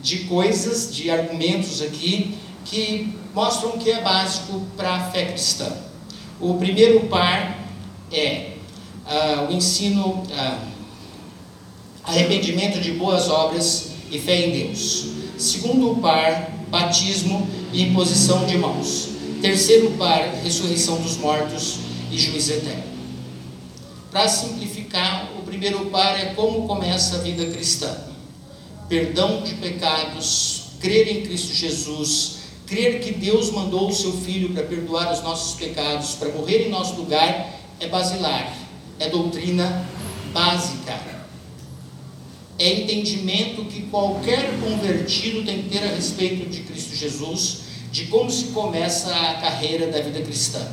de 0.00 0.18
coisas, 0.24 0.94
de 0.94 1.10
argumentos 1.10 1.82
aqui, 1.82 2.36
que 2.64 3.12
mostram 3.34 3.70
o 3.70 3.78
que 3.78 3.90
é 3.90 4.00
básico 4.00 4.64
para 4.76 4.94
a 4.94 5.10
fé 5.10 5.26
cristã. 5.26 5.70
O 6.40 6.54
primeiro 6.54 7.00
par 7.08 7.58
é 8.12 8.52
uh, 9.06 9.50
o 9.50 9.52
ensino, 9.52 10.22
uh, 10.22 10.58
arrependimento 12.04 12.80
de 12.80 12.92
boas 12.92 13.28
obras 13.28 13.90
e 14.10 14.18
fé 14.18 14.46
em 14.46 14.66
Deus. 14.66 15.06
Segundo 15.36 16.00
par, 16.00 16.55
batismo 16.68 17.46
e 17.72 17.82
imposição 17.82 18.46
de 18.46 18.56
mãos. 18.56 19.08
Terceiro 19.40 19.90
par, 19.92 20.22
ressurreição 20.42 21.00
dos 21.00 21.16
mortos 21.16 21.78
e 22.10 22.18
juízo 22.18 22.52
eterno. 22.52 22.84
Para 24.10 24.28
simplificar, 24.28 25.30
o 25.38 25.42
primeiro 25.42 25.86
par 25.86 26.18
é 26.18 26.26
como 26.34 26.66
começa 26.66 27.16
a 27.16 27.18
vida 27.18 27.46
cristã: 27.46 27.94
perdão 28.88 29.42
de 29.42 29.54
pecados, 29.54 30.64
crer 30.80 31.08
em 31.08 31.22
Cristo 31.22 31.54
Jesus, 31.54 32.36
crer 32.66 33.00
que 33.00 33.12
Deus 33.12 33.50
mandou 33.50 33.88
o 33.88 33.94
seu 33.94 34.12
Filho 34.12 34.50
para 34.50 34.62
perdoar 34.62 35.12
os 35.12 35.22
nossos 35.22 35.58
pecados, 35.58 36.14
para 36.14 36.30
morrer 36.30 36.66
em 36.66 36.70
nosso 36.70 36.94
lugar, 36.94 37.54
é 37.78 37.86
basilar, 37.88 38.56
é 38.98 39.08
doutrina 39.08 39.86
básica 40.32 41.15
é 42.58 42.72
entendimento 42.72 43.64
que 43.64 43.82
qualquer 43.82 44.58
convertido 44.60 45.44
tem 45.44 45.62
que 45.62 45.68
ter 45.68 45.84
a 45.84 45.94
respeito 45.94 46.48
de 46.48 46.60
Cristo 46.60 46.94
Jesus, 46.94 47.58
de 47.92 48.06
como 48.06 48.30
se 48.30 48.46
começa 48.46 49.14
a 49.14 49.34
carreira 49.34 49.86
da 49.88 50.00
vida 50.00 50.20
cristã. 50.22 50.66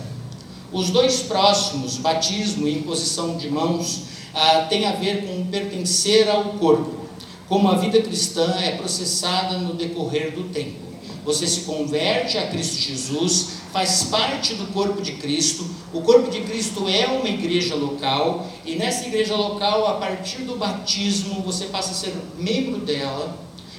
Os 0.71 0.89
dois 0.89 1.21
próximos, 1.21 1.97
batismo 1.97 2.67
e 2.67 2.79
imposição 2.79 3.37
de 3.37 3.49
mãos, 3.49 4.03
ah, 4.33 4.65
têm 4.69 4.85
a 4.85 4.93
ver 4.93 5.27
com 5.27 5.45
pertencer 5.45 6.29
ao 6.29 6.45
corpo, 6.53 7.07
como 7.47 7.67
a 7.67 7.75
vida 7.75 8.01
cristã 8.01 8.55
é 8.59 8.71
processada 8.71 9.57
no 9.57 9.73
decorrer 9.73 10.31
do 10.31 10.45
tempo. 10.45 10.81
Você 11.23 11.45
se 11.47 11.61
converte 11.61 12.37
a 12.37 12.47
Cristo 12.47 12.75
Jesus, 12.75 13.62
faz 13.73 14.03
parte 14.03 14.53
do 14.53 14.67
corpo 14.67 15.01
de 15.01 15.13
Cristo. 15.13 15.67
O 15.91 16.01
corpo 16.01 16.29
de 16.29 16.41
Cristo 16.41 16.87
é 16.87 17.07
uma 17.07 17.27
igreja 17.27 17.73
local, 17.73 18.47
e 18.63 18.75
nessa 18.75 19.07
igreja 19.07 19.35
local, 19.35 19.87
a 19.87 19.95
partir 19.95 20.43
do 20.43 20.55
batismo, 20.55 21.41
você 21.41 21.65
passa 21.65 21.89
a 21.91 21.93
ser 21.95 22.13
membro 22.37 22.77
dela 22.77 23.35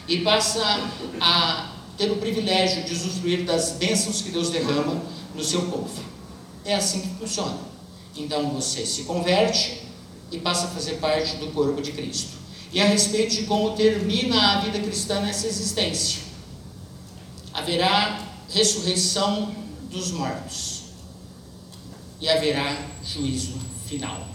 e 0.09 0.18
passa 0.18 0.62
a 1.20 1.70
ter 1.96 2.11
o 2.11 2.16
privilégio 2.16 2.83
de 2.83 2.92
usufruir 2.92 3.44
das 3.44 3.70
bênçãos 3.72 4.20
que 4.20 4.30
Deus 4.30 4.50
derrama 4.50 5.00
no 5.33 5.44
seu 5.44 5.62
povo. 5.62 6.02
É 6.64 6.74
assim 6.74 7.00
que 7.00 7.09
funciona. 7.20 7.59
Então 8.16 8.50
você 8.50 8.85
se 8.85 9.04
converte 9.04 9.83
e 10.33 10.38
passa 10.38 10.66
a 10.66 10.70
fazer 10.70 10.94
parte 10.94 11.37
do 11.37 11.52
corpo 11.52 11.80
de 11.80 11.92
Cristo. 11.92 12.33
E 12.72 12.80
a 12.80 12.85
respeito 12.85 13.37
de 13.37 13.44
como 13.44 13.76
termina 13.76 14.54
a 14.54 14.61
vida 14.61 14.80
cristã 14.80 15.20
nessa 15.20 15.46
existência 15.46 16.24
haverá 17.52 18.20
ressurreição 18.52 19.54
dos 19.94 20.11
mortos 20.11 20.83
e 22.20 22.28
haverá 22.28 22.87
juízo 23.02 23.54
final. 23.87 24.26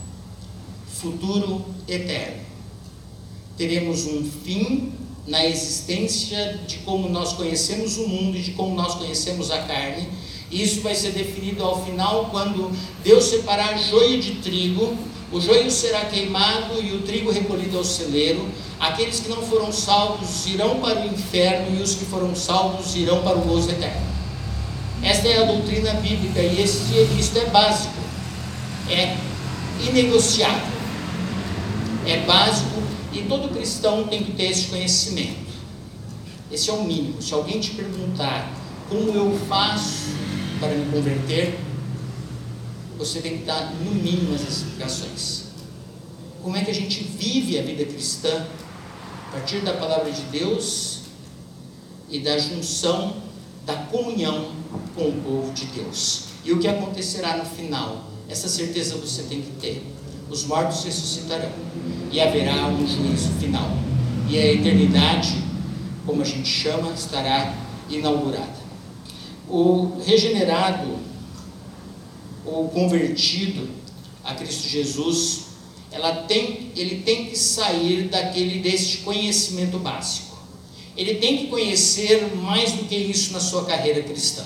Futuro 0.88 1.66
eterno. 1.88 2.42
Teremos 3.58 4.06
um 4.06 4.24
fim 4.24 4.94
na 5.28 5.46
existência 5.46 6.60
de 6.66 6.78
como 6.80 7.08
nós 7.10 7.34
conhecemos 7.34 7.98
o 7.98 8.08
mundo 8.08 8.38
e 8.38 8.42
de 8.42 8.52
como 8.52 8.74
nós 8.74 8.96
conhecemos 8.96 9.52
a 9.52 9.62
carne. 9.64 10.10
Isso 10.50 10.82
vai 10.82 10.96
ser 10.96 11.12
definido 11.12 11.64
ao 11.64 11.86
final 11.86 12.30
quando 12.32 12.72
Deus 13.04 13.26
separar 13.26 13.78
joio 13.78 14.20
de 14.20 14.36
trigo, 14.36 14.98
o 15.32 15.40
joio 15.40 15.70
será 15.70 16.06
queimado 16.06 16.82
e 16.82 16.94
o 16.94 17.04
trigo 17.04 17.32
recolhido 17.32 17.78
ao 17.78 17.84
celeiro 17.84 18.50
Aqueles 18.80 19.20
que 19.20 19.28
não 19.28 19.42
foram 19.42 19.74
salvos 19.74 20.48
irão 20.48 20.80
para 20.80 21.02
o 21.02 21.06
inferno 21.06 21.78
e 21.78 21.84
os 21.84 21.96
que 21.96 22.06
foram 22.06 22.34
salvos 22.34 22.96
irão 22.96 23.22
para 23.24 23.38
o 23.38 23.42
gozo 23.42 23.70
eterno. 23.72 24.19
Esta 25.02 25.28
é 25.28 25.42
a 25.42 25.46
doutrina 25.46 25.94
bíblica 25.94 26.42
e 26.42 26.62
esse, 26.62 26.94
isto 27.18 27.38
é 27.38 27.46
básico, 27.46 27.94
é 28.90 29.16
inegociável, 29.88 30.68
é 32.06 32.18
básico 32.26 32.84
e 33.14 33.22
todo 33.24 33.54
cristão 33.54 34.08
tem 34.08 34.24
que 34.24 34.34
ter 34.34 34.52
esse 34.52 34.68
conhecimento. 34.68 35.50
Esse 36.52 36.70
é 36.70 36.74
o 36.74 36.84
mínimo. 36.84 37.22
Se 37.22 37.34
alguém 37.34 37.60
te 37.60 37.72
perguntar 37.72 38.52
como 38.90 39.12
eu 39.12 39.40
faço 39.48 40.10
para 40.60 40.70
me 40.70 40.92
converter, 40.92 41.58
você 42.98 43.22
tem 43.22 43.38
que 43.38 43.46
dar 43.46 43.72
no 43.76 43.92
mínimo 43.92 44.36
as 44.36 44.42
explicações. 44.42 45.46
Como 46.44 46.58
é 46.58 46.64
que 46.64 46.72
a 46.72 46.74
gente 46.74 47.02
vive 47.04 47.58
a 47.58 47.62
vida 47.62 47.86
cristã 47.86 48.46
a 49.28 49.32
partir 49.32 49.60
da 49.60 49.74
palavra 49.74 50.12
de 50.12 50.24
Deus 50.24 51.02
e 52.10 52.20
da 52.20 52.38
junção 52.38 53.29
da 53.70 53.76
comunhão 53.76 54.52
com 54.96 55.10
o 55.10 55.22
povo 55.22 55.54
de 55.54 55.66
Deus. 55.68 56.24
E 56.44 56.52
o 56.52 56.58
que 56.58 56.68
acontecerá 56.68 57.38
no 57.38 57.46
final? 57.46 58.10
Essa 58.28 58.50
certeza 58.50 58.98
você 58.98 59.22
tem 59.24 59.44
que 59.44 59.52
ter. 59.62 59.84
Os 60.28 60.44
mortos 60.44 60.84
ressuscitarão 60.84 61.52
e 62.12 62.20
haverá 62.20 62.66
um 62.68 62.88
juízo 62.88 63.30
final. 63.34 63.70
E 64.28 64.40
a 64.40 64.54
eternidade, 64.54 65.36
como 66.04 66.24
a 66.24 66.26
gente 66.26 66.50
chama, 66.50 66.92
estará 66.94 67.54
inaugurada. 67.88 68.58
O 69.48 70.02
regenerado 70.04 70.98
ou 72.44 72.70
convertido 72.70 73.70
a 74.24 74.34
Cristo 74.34 74.68
Jesus 74.68 75.50
ela 75.92 76.24
tem, 76.24 76.72
ele 76.76 77.02
tem 77.04 77.26
que 77.26 77.38
sair 77.38 78.10
daquele 78.10 78.60
deste 78.60 79.00
conhecimento 79.00 79.78
básico. 79.80 80.29
Ele 81.00 81.16
tem 81.16 81.38
que 81.38 81.48
conhecer 81.48 82.36
mais 82.36 82.74
do 82.74 82.84
que 82.84 82.94
isso 82.94 83.32
na 83.32 83.40
sua 83.40 83.64
carreira 83.64 84.04
cristã. 84.04 84.46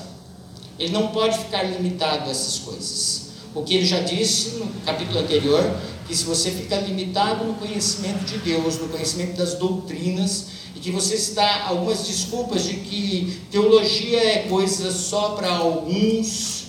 Ele 0.78 0.94
não 0.94 1.08
pode 1.08 1.36
ficar 1.39 1.63
limitado 1.63 2.30
a 2.30 2.32
essas 2.32 2.60
coisas. 2.60 3.30
O 3.56 3.63
que 3.63 3.74
ele 3.74 3.88
já 3.88 4.02
disse 4.02 4.58
no 4.58 4.68
capítulo 4.86 5.18
anterior, 5.18 5.63
que 6.08 6.16
se 6.16 6.24
você 6.24 6.52
fica 6.52 6.76
limitado 6.76 7.44
no 7.44 7.56
conhecimento 7.56 8.24
de 8.26 8.38
Deus, 8.38 8.78
no 8.78 8.88
conhecimento 8.89 9.36
das 9.36 9.56
doutrinas, 9.56 10.46
e 10.76 10.80
que 10.80 10.92
você 10.92 11.18
se 11.18 11.34
dá 11.34 11.66
algumas 11.70 12.06
desculpas 12.06 12.66
de 12.66 12.76
que 12.76 13.42
teologia 13.50 14.24
é 14.24 14.39
coisa 14.48 14.92
só 14.92 15.30
para 15.30 15.50
alguns, 15.50 16.66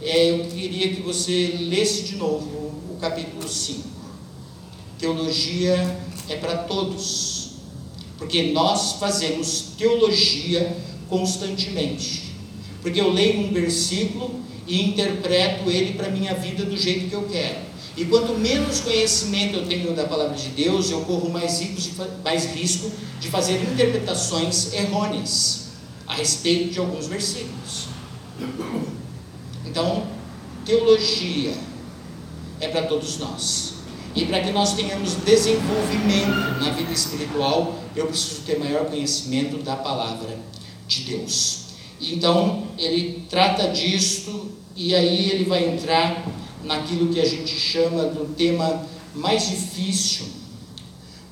é, 0.00 0.30
eu 0.30 0.46
queria 0.46 0.94
que 0.94 1.02
você 1.02 1.58
lesse 1.60 2.04
de 2.04 2.16
novo 2.16 2.72
o 2.90 2.96
capítulo 2.98 3.46
5. 3.46 3.82
Teologia 4.98 6.00
é 6.26 6.36
para 6.36 6.56
todos, 6.56 7.35
porque 8.18 8.52
nós 8.52 8.94
fazemos 8.94 9.72
teologia 9.78 10.76
constantemente. 11.08 12.34
Porque 12.80 13.00
eu 13.00 13.10
leio 13.10 13.40
um 13.40 13.52
versículo 13.52 14.40
e 14.66 14.82
interpreto 14.82 15.70
ele 15.70 15.94
para 15.94 16.06
a 16.06 16.10
minha 16.10 16.34
vida 16.34 16.64
do 16.64 16.76
jeito 16.76 17.08
que 17.08 17.14
eu 17.14 17.24
quero. 17.24 17.58
E 17.96 18.04
quanto 18.04 18.34
menos 18.34 18.80
conhecimento 18.80 19.56
eu 19.56 19.66
tenho 19.66 19.94
da 19.94 20.04
palavra 20.04 20.36
de 20.36 20.48
Deus, 20.50 20.90
eu 20.90 21.00
corro 21.02 21.30
mais, 21.30 21.60
mais 22.22 22.44
risco 22.54 22.90
de 23.18 23.28
fazer 23.28 23.62
interpretações 23.62 24.72
errôneas 24.74 25.68
a 26.06 26.14
respeito 26.14 26.72
de 26.72 26.78
alguns 26.78 27.06
versículos. 27.06 27.86
Então, 29.64 30.06
teologia 30.64 31.54
é 32.60 32.68
para 32.68 32.82
todos 32.82 33.18
nós. 33.18 33.75
E 34.16 34.24
para 34.24 34.40
que 34.40 34.50
nós 34.50 34.72
tenhamos 34.72 35.14
desenvolvimento 35.16 36.58
na 36.58 36.70
vida 36.70 36.90
espiritual, 36.90 37.78
eu 37.94 38.06
preciso 38.06 38.40
ter 38.46 38.58
maior 38.58 38.86
conhecimento 38.86 39.62
da 39.62 39.76
palavra 39.76 40.38
de 40.88 41.02
Deus. 41.02 41.66
Então, 42.00 42.66
ele 42.78 43.26
trata 43.28 43.68
disto 43.68 44.50
e 44.74 44.94
aí 44.94 45.30
ele 45.30 45.44
vai 45.44 45.68
entrar 45.68 46.26
naquilo 46.64 47.12
que 47.12 47.20
a 47.20 47.28
gente 47.28 47.54
chama 47.54 48.04
do 48.04 48.34
tema 48.34 48.86
mais 49.14 49.48
difícil 49.48 50.26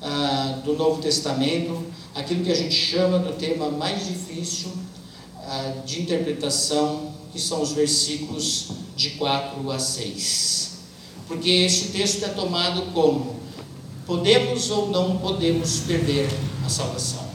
ah, 0.01 0.61
do 0.63 0.73
Novo 0.73 1.01
Testamento, 1.01 1.83
aquilo 2.13 2.43
que 2.43 2.51
a 2.51 2.55
gente 2.55 2.75
chama 2.75 3.17
do 3.17 3.33
tema 3.33 3.71
mais 3.71 4.05
difícil 4.05 4.69
uh, 4.69 5.85
de 5.85 6.03
interpretação, 6.03 7.11
que 7.33 7.41
são 7.41 7.61
os 7.61 7.71
versículos 7.71 8.67
de 8.95 9.11
4 9.11 9.71
a 9.71 9.79
6. 9.79 10.74
Porque 11.27 11.49
esse 11.49 11.89
texto 11.89 12.23
é 12.23 12.29
tomado 12.29 12.93
como 12.93 13.39
podemos 14.05 14.69
ou 14.69 14.89
não 14.89 15.17
podemos 15.17 15.79
perder 15.79 16.29
a 16.65 16.69
salvação. 16.69 17.25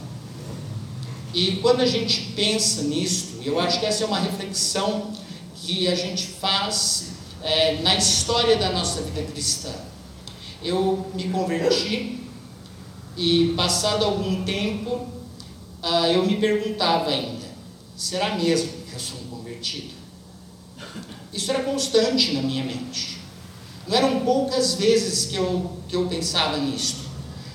E 1.33 1.57
quando 1.57 1.81
a 1.81 1.85
gente 1.85 2.33
pensa 2.35 2.83
nisto, 2.83 3.41
eu 3.43 3.59
acho 3.59 3.79
que 3.79 3.85
essa 3.85 4.03
é 4.03 4.07
uma 4.07 4.19
reflexão 4.19 5.11
que 5.55 5.87
a 5.87 5.95
gente 5.95 6.27
faz 6.27 7.11
é, 7.41 7.81
na 7.81 7.95
história 7.95 8.57
da 8.57 8.69
nossa 8.71 9.01
vida 9.01 9.23
cristã. 9.23 9.73
Eu 10.61 11.09
me 11.13 11.29
converti 11.29 12.19
e, 13.17 13.53
passado 13.55 14.05
algum 14.05 14.43
tempo, 14.43 15.07
ah, 15.81 16.09
eu 16.09 16.25
me 16.25 16.37
perguntava 16.37 17.09
ainda: 17.09 17.47
será 17.95 18.35
mesmo 18.35 18.71
que 18.87 18.93
eu 18.93 18.99
sou 18.99 19.19
um 19.21 19.27
convertido? 19.27 19.93
Isso 21.33 21.49
era 21.49 21.63
constante 21.63 22.33
na 22.33 22.41
minha 22.41 22.63
mente. 22.63 23.20
Não 23.87 23.97
eram 23.97 24.19
poucas 24.21 24.75
vezes 24.75 25.25
que 25.25 25.35
eu, 25.35 25.77
que 25.87 25.95
eu 25.95 26.07
pensava 26.07 26.57
nisto. 26.57 27.09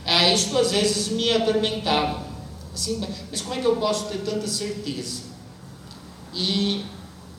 Ah, 0.05 0.33
isto 0.33 0.57
às 0.59 0.71
vezes 0.71 1.09
me 1.09 1.33
atormentava. 1.33 2.25
Assim, 2.73 3.03
mas 3.31 3.41
como 3.41 3.55
é 3.55 3.61
que 3.61 3.67
eu 3.67 3.77
posso 3.77 4.07
ter 4.07 4.19
tanta 4.19 4.47
certeza? 4.47 5.23
E 6.35 6.85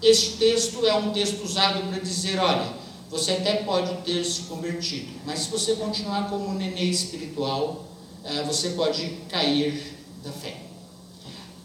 este 0.01 0.37
texto 0.37 0.85
é 0.85 0.93
um 0.95 1.11
texto 1.11 1.43
usado 1.43 1.87
para 1.89 1.99
dizer: 1.99 2.39
olha, 2.39 2.67
você 3.09 3.33
até 3.33 3.57
pode 3.57 3.95
ter 4.01 4.23
se 4.25 4.43
convertido, 4.43 5.11
mas 5.25 5.39
se 5.39 5.49
você 5.49 5.75
continuar 5.75 6.29
como 6.29 6.49
um 6.49 6.53
nenê 6.53 6.83
espiritual, 6.83 7.87
eh, 8.23 8.43
você 8.43 8.71
pode 8.71 9.07
cair 9.29 9.95
da 10.23 10.31
fé. 10.31 10.57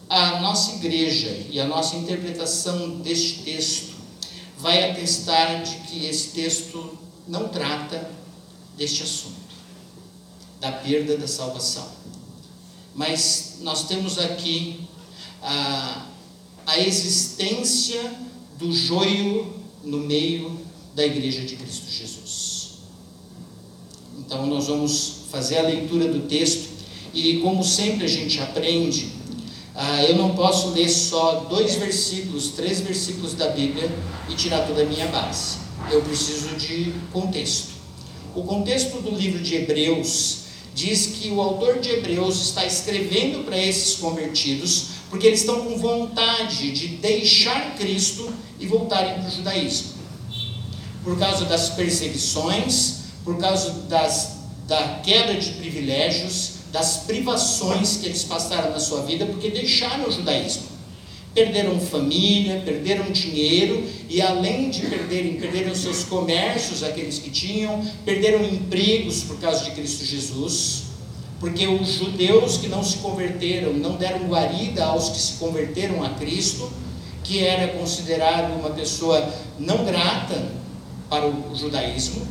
A 0.09 0.41
nossa 0.41 0.77
igreja 0.77 1.31
e 1.51 1.59
a 1.59 1.65
nossa 1.65 1.97
interpretação 1.97 3.01
deste 3.01 3.43
texto 3.43 3.95
vai 4.59 4.91
atestar 4.91 5.63
de 5.63 5.77
que 5.89 6.05
esse 6.07 6.29
texto 6.29 6.99
não 7.27 7.49
trata 7.49 8.11
deste 8.77 9.03
assunto, 9.03 9.33
da 10.61 10.73
perda 10.73 11.17
da 11.17 11.29
salvação. 11.29 11.89
Mas 12.95 13.59
nós 13.61 13.87
temos 13.87 14.19
aqui 14.19 14.89
a 15.43 16.07
a 16.67 16.79
existência 16.79 18.01
do 18.59 18.73
joio 18.73 19.53
no 19.85 19.99
meio 19.99 20.61
da 20.95 21.05
igreja 21.05 21.43
de 21.43 21.57
Cristo 21.57 21.91
Jesus. 21.91 22.73
Então 24.19 24.47
nós 24.47 24.67
vamos 24.67 25.23
fazer 25.31 25.59
a 25.59 25.63
leitura 25.63 26.09
do 26.09 26.21
texto 26.29 26.71
e 27.13 27.39
como 27.39 27.65
sempre 27.65 28.05
a 28.05 28.09
gente 28.09 28.41
aprende, 28.41 29.13
ah, 29.75 30.05
eu 30.05 30.17
não 30.17 30.35
posso 30.35 30.69
ler 30.71 30.89
só 30.89 31.47
dois 31.49 31.75
versículos, 31.75 32.49
três 32.49 32.81
versículos 32.81 33.35
da 33.35 33.49
Bíblia 33.49 33.91
e 34.29 34.35
tirar 34.35 34.67
toda 34.67 34.83
a 34.83 34.85
minha 34.85 35.07
base. 35.09 35.62
Eu 35.93 36.01
preciso 36.01 36.57
de 36.57 36.95
contexto. 37.13 37.73
O 38.35 38.45
contexto 38.45 39.03
do 39.03 39.11
livro 39.11 39.43
de 39.43 39.57
Hebreus 39.57 40.39
diz 40.75 41.19
que 41.19 41.29
o 41.29 41.39
autor 41.39 41.81
de 41.81 41.91
Hebreus 41.91 42.41
está 42.41 42.65
escrevendo 42.65 43.45
para 43.45 43.59
esses 43.59 43.97
convertidos 43.97 44.87
porque 45.11 45.27
eles 45.27 45.41
estão 45.41 45.67
com 45.67 45.77
vontade 45.77 46.73
de 46.73 46.89
deixar 46.97 47.75
Cristo 47.77 48.33
e 48.59 48.67
voltarem 48.67 49.13
para 49.21 49.29
o 49.29 49.31
judaísmo. 49.31 49.93
Por 51.05 51.19
causa 51.19 51.45
das 51.45 51.69
perseguições, 51.69 53.01
por 53.23 53.37
causa 53.37 53.71
das, 53.91 54.39
da 54.67 55.01
quebra 55.05 55.35
de 55.35 55.51
privilégios, 55.51 56.53
das 56.73 57.01
privações 57.01 57.99
que 57.99 58.07
eles 58.07 58.25
passaram 58.25 58.71
na 58.71 58.81
sua 58.81 59.03
vida, 59.03 59.27
porque 59.27 59.51
deixaram 59.51 60.09
o 60.09 60.11
judaísmo. 60.11 60.72
Perderam 61.35 61.81
família, 61.81 62.61
perderam 62.65 63.11
dinheiro 63.11 63.85
e 64.09 64.21
além 64.21 64.69
de 64.71 64.83
perderem, 64.83 65.35
perderam 65.35 65.75
seus 65.75 66.05
comércios, 66.05 66.83
aqueles 66.83 67.19
que 67.19 67.31
tinham, 67.31 67.83
perderam 68.05 68.45
empregos 68.45 69.25
por 69.25 69.39
causa 69.39 69.65
de 69.65 69.71
Cristo 69.71 70.05
Jesus 70.05 70.93
porque 71.43 71.67
os 71.67 71.95
judeus 71.95 72.59
que 72.59 72.69
não 72.69 72.85
se 72.85 72.99
converteram, 72.99 73.73
não 73.73 73.97
deram 73.97 74.29
guarida 74.29 74.85
aos 74.85 75.09
que 75.09 75.19
se 75.19 75.33
converteram 75.39 76.05
a 76.05 76.11
Cristo, 76.11 76.71
que 77.25 77.45
era 77.45 77.77
considerado 77.77 78.57
uma 78.61 78.71
pessoa 78.71 79.29
não 79.59 79.85
grata 79.85 80.53
para 81.11 81.27
o 81.27 81.53
judaísmo, 81.53 82.25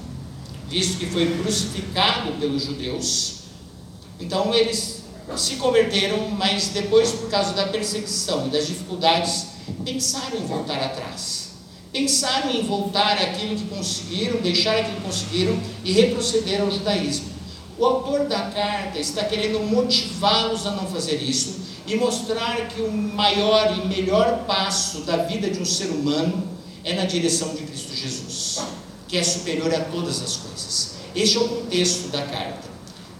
visto 0.69 0.97
que 0.97 1.07
foi 1.07 1.29
crucificado 1.39 2.31
pelos 2.39 2.63
judeus. 2.63 3.39
Então 4.17 4.53
eles 4.53 5.00
se 5.37 5.55
converteram, 5.55 6.29
mas 6.29 6.69
depois, 6.69 7.11
por 7.11 7.29
causa 7.29 7.53
da 7.53 7.67
perseguição 7.67 8.47
e 8.47 8.49
das 8.49 8.67
dificuldades, 8.67 9.47
pensaram 9.83 10.37
em 10.37 10.45
voltar 10.45 10.79
atrás. 10.79 11.51
Pensaram 11.91 12.51
em 12.51 12.63
voltar 12.63 13.17
aquilo 13.17 13.55
que 13.55 13.65
conseguiram, 13.65 14.39
deixar 14.41 14.77
aquilo 14.77 14.97
que 14.97 15.03
conseguiram 15.03 15.59
e 15.83 15.91
retroceder 15.91 16.61
ao 16.61 16.71
judaísmo. 16.71 17.31
O 17.77 17.85
autor 17.85 18.27
da 18.27 18.39
carta 18.51 18.99
está 18.99 19.25
querendo 19.25 19.59
motivá-los 19.59 20.65
a 20.67 20.71
não 20.71 20.85
fazer 20.87 21.21
isso 21.21 21.59
e 21.87 21.95
mostrar 21.95 22.67
que 22.69 22.81
o 22.81 22.91
maior 22.91 23.77
e 23.77 23.87
melhor 23.87 24.45
passo 24.45 25.01
da 25.01 25.17
vida 25.17 25.49
de 25.49 25.59
um 25.59 25.65
ser 25.65 25.87
humano 25.87 26.47
é 26.83 26.93
na 26.93 27.05
direção 27.05 27.53
de 27.53 27.63
Cristo 27.63 27.95
Jesus, 27.95 28.59
que 29.07 29.17
é 29.17 29.23
superior 29.23 29.73
a 29.73 29.79
todas 29.79 30.21
as 30.21 30.37
coisas. 30.37 30.93
Este 31.15 31.37
é 31.37 31.41
o 31.41 31.49
contexto 31.49 32.07
da 32.09 32.21
carta. 32.21 32.70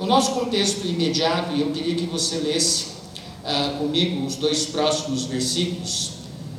O 0.01 0.07
nosso 0.07 0.31
contexto 0.31 0.87
imediato, 0.87 1.55
e 1.55 1.61
eu 1.61 1.69
queria 1.69 1.93
que 1.93 2.07
você 2.07 2.39
lesse 2.39 2.85
uh, 3.45 3.77
comigo 3.77 4.25
os 4.25 4.35
dois 4.35 4.65
próximos 4.65 5.25
versículos, 5.25 6.13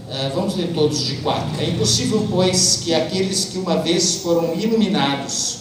uh, 0.06 0.32
vamos 0.32 0.54
ler 0.54 0.72
todos 0.72 1.00
de 1.00 1.16
quatro. 1.16 1.60
É 1.60 1.64
impossível, 1.64 2.24
pois, 2.30 2.82
que 2.84 2.94
aqueles 2.94 3.46
que 3.46 3.58
uma 3.58 3.78
vez 3.78 4.18
foram 4.18 4.54
iluminados 4.54 5.56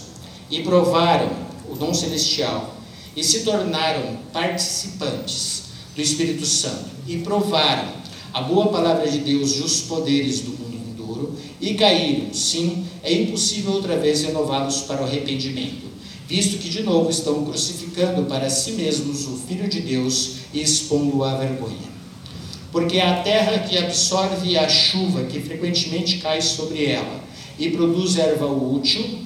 e 0.52 0.62
provaram 0.62 1.28
o 1.72 1.76
dom 1.76 1.92
celestial, 1.92 2.72
e 3.16 3.24
se 3.24 3.40
tornaram 3.40 4.16
participantes 4.32 5.64
do 5.96 6.04
Espírito 6.04 6.46
Santo 6.46 6.86
e 7.08 7.18
provaram 7.18 7.94
a 8.32 8.42
boa 8.42 8.68
palavra 8.68 9.10
de 9.10 9.18
Deus 9.18 9.58
e 9.58 9.62
os 9.62 9.82
poderes 9.82 10.42
do 10.42 10.52
mundo 10.52 10.78
vindouro 10.86 11.36
e 11.60 11.74
caíram, 11.74 12.32
sim, 12.32 12.86
é 13.02 13.12
impossível 13.12 13.72
outra 13.72 13.98
vez 13.98 14.22
renová-los 14.22 14.82
para 14.82 15.02
o 15.02 15.06
arrependimento, 15.06 15.91
visto 16.32 16.60
que 16.60 16.70
de 16.70 16.82
novo 16.82 17.10
estão 17.10 17.44
crucificando 17.44 18.24
para 18.24 18.50
si 18.50 18.72
mesmos 18.72 19.28
o 19.28 19.36
Filho 19.36 19.68
de 19.68 19.82
Deus 19.82 20.36
e 20.54 20.62
expondo-o 20.62 21.26
à 21.26 21.36
vergonha. 21.36 21.92
Porque 22.72 23.02
a 23.02 23.22
terra 23.22 23.60
que 23.60 23.78
absorve 23.78 24.58
a 24.58 24.70
chuva 24.70 25.26
que 25.26 25.42
frequentemente 25.42 26.20
cai 26.20 26.42
sobre 26.42 26.86
ela 26.86 27.22
e 27.60 27.70
produz 27.72 28.18
erva 28.18 28.46
útil, 28.46 29.20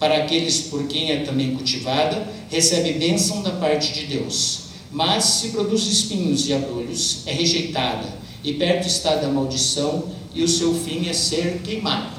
para 0.00 0.16
aqueles 0.16 0.62
por 0.62 0.86
quem 0.86 1.10
é 1.10 1.24
também 1.24 1.54
cultivada, 1.54 2.26
recebe 2.48 2.94
bênção 2.94 3.42
da 3.42 3.50
parte 3.50 3.92
de 3.92 4.06
Deus. 4.06 4.60
Mas 4.90 5.24
se 5.24 5.48
produz 5.50 5.86
espinhos 5.86 6.48
e 6.48 6.54
abrolhos, 6.54 7.18
é 7.26 7.32
rejeitada, 7.32 8.08
e 8.42 8.54
perto 8.54 8.86
está 8.86 9.14
da 9.16 9.28
maldição, 9.28 10.04
e 10.34 10.42
o 10.42 10.48
seu 10.48 10.74
fim 10.74 11.06
é 11.06 11.12
ser 11.12 11.60
queimado. 11.62 12.16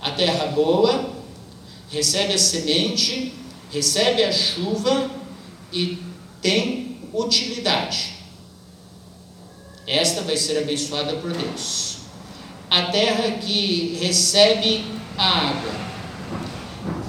A 0.00 0.12
terra 0.12 0.46
boa 0.46 1.15
recebe 1.90 2.34
a 2.34 2.38
semente, 2.38 3.32
recebe 3.72 4.24
a 4.24 4.32
chuva 4.32 5.10
e 5.72 5.98
tem 6.40 7.00
utilidade. 7.12 8.14
Esta 9.86 10.22
vai 10.22 10.36
ser 10.36 10.58
abençoada 10.58 11.14
por 11.16 11.32
Deus. 11.32 11.98
A 12.68 12.82
terra 12.86 13.38
que 13.38 13.96
recebe 14.00 14.84
a 15.16 15.48
água 15.48 15.72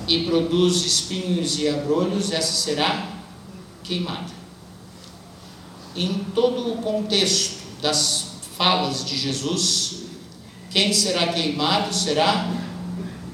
e 0.08 0.24
produz 0.24 0.86
espinhos 0.86 1.60
e 1.60 1.68
abrolhos, 1.68 2.32
essa 2.32 2.54
será 2.54 3.10
queimada. 3.84 4.38
Em 5.96 6.14
todo 6.36 6.74
o 6.74 6.78
contexto 6.78 7.58
das 7.82 8.28
falas 8.56 9.04
de 9.04 9.18
Jesus, 9.18 10.04
quem 10.70 10.94
será 10.94 11.28
queimado 11.28 11.94
será 11.94 12.48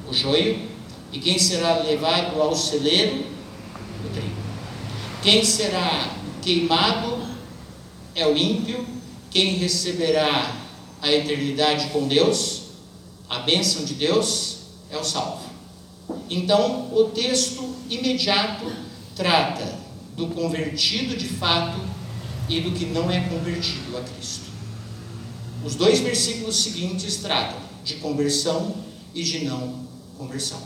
o 0.09 0.13
joio, 0.13 0.72
e 1.13 1.19
quem 1.19 1.37
será 1.37 1.77
levado 1.77 2.41
ao 2.41 2.55
celeiro? 2.55 3.25
O 4.03 4.09
trigo. 4.09 4.35
Quem 5.21 5.45
será 5.45 6.11
queimado 6.41 7.23
é 8.15 8.27
o 8.27 8.35
ímpio, 8.35 8.85
quem 9.29 9.55
receberá 9.55 10.55
a 11.01 11.11
eternidade 11.11 11.87
com 11.89 12.07
Deus, 12.07 12.63
a 13.29 13.39
bênção 13.39 13.85
de 13.85 13.93
Deus, 13.93 14.57
é 14.89 14.97
o 14.97 15.03
salvo. 15.03 15.45
Então, 16.29 16.89
o 16.91 17.05
texto 17.05 17.75
imediato 17.89 18.71
trata 19.15 19.79
do 20.15 20.27
convertido 20.27 21.15
de 21.15 21.27
fato 21.27 21.79
e 22.49 22.59
do 22.59 22.71
que 22.71 22.85
não 22.85 23.09
é 23.09 23.21
convertido 23.21 23.97
a 23.97 24.01
Cristo. 24.01 24.51
Os 25.63 25.75
dois 25.75 25.99
versículos 25.99 26.57
seguintes 26.57 27.17
tratam 27.17 27.57
de 27.83 27.95
conversão 27.95 28.75
e 29.13 29.23
de 29.23 29.45
não 29.45 29.87
conversão, 30.17 30.61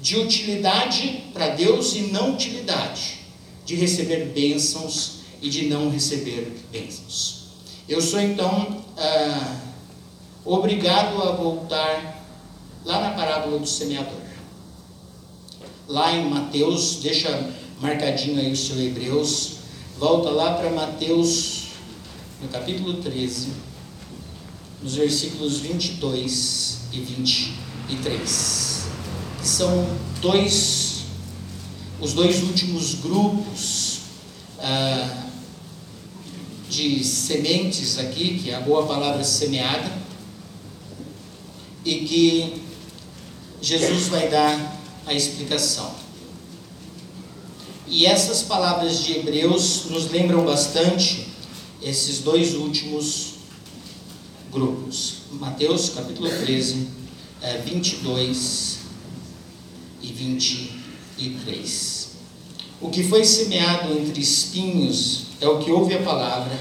de 0.00 0.16
utilidade 0.16 1.24
para 1.32 1.48
Deus 1.48 1.94
e 1.94 2.02
não 2.02 2.32
utilidade, 2.32 3.20
de 3.64 3.74
receber 3.74 4.26
bênçãos 4.26 5.20
e 5.42 5.48
de 5.48 5.66
não 5.66 5.90
receber 5.90 6.52
bênçãos. 6.72 7.40
Eu 7.88 8.00
sou 8.00 8.20
então 8.20 8.84
ah, 8.96 9.60
obrigado 10.44 11.22
a 11.22 11.32
voltar 11.32 12.24
lá 12.84 13.00
na 13.00 13.10
parábola 13.10 13.58
do 13.58 13.66
semeador. 13.66 14.20
Lá 15.86 16.12
em 16.12 16.28
Mateus, 16.28 16.96
deixa 17.02 17.52
marcadinho 17.80 18.38
aí 18.38 18.52
o 18.52 18.56
seu 18.56 18.80
Hebreus, 18.80 19.54
volta 19.98 20.30
lá 20.30 20.54
para 20.54 20.70
Mateus, 20.70 21.68
no 22.40 22.48
capítulo 22.48 22.94
13, 23.02 23.48
nos 24.82 24.94
versículos 24.94 25.58
22 25.58 26.78
e 26.92 27.00
23, 27.00 28.79
que 29.40 29.48
são 29.48 29.86
dois, 30.20 31.04
os 32.00 32.12
dois 32.12 32.42
últimos 32.42 32.94
grupos 32.96 34.00
ah, 34.58 35.26
de 36.68 37.02
sementes 37.02 37.98
aqui, 37.98 38.38
que 38.38 38.50
é 38.50 38.54
a 38.54 38.60
boa 38.60 38.86
palavra 38.86 39.24
semeada, 39.24 39.98
e 41.84 42.00
que 42.00 42.62
Jesus 43.62 44.08
vai 44.08 44.28
dar 44.28 44.78
a 45.06 45.14
explicação. 45.14 45.90
E 47.86 48.06
essas 48.06 48.42
palavras 48.42 49.02
de 49.02 49.14
Hebreus 49.14 49.86
nos 49.86 50.10
lembram 50.10 50.44
bastante 50.44 51.26
esses 51.82 52.18
dois 52.18 52.54
últimos 52.54 53.34
grupos. 54.52 55.14
Mateus 55.32 55.88
capítulo 55.90 56.28
13, 56.28 56.86
22 57.64 58.76
e 58.76 58.79
23. 60.08 62.10
O 62.80 62.88
que 62.88 63.04
foi 63.04 63.24
semeado 63.24 63.92
entre 63.98 64.20
espinhos 64.20 65.26
é 65.40 65.48
o 65.48 65.58
que 65.58 65.70
ouve 65.70 65.94
a 65.94 66.02
palavra, 66.02 66.58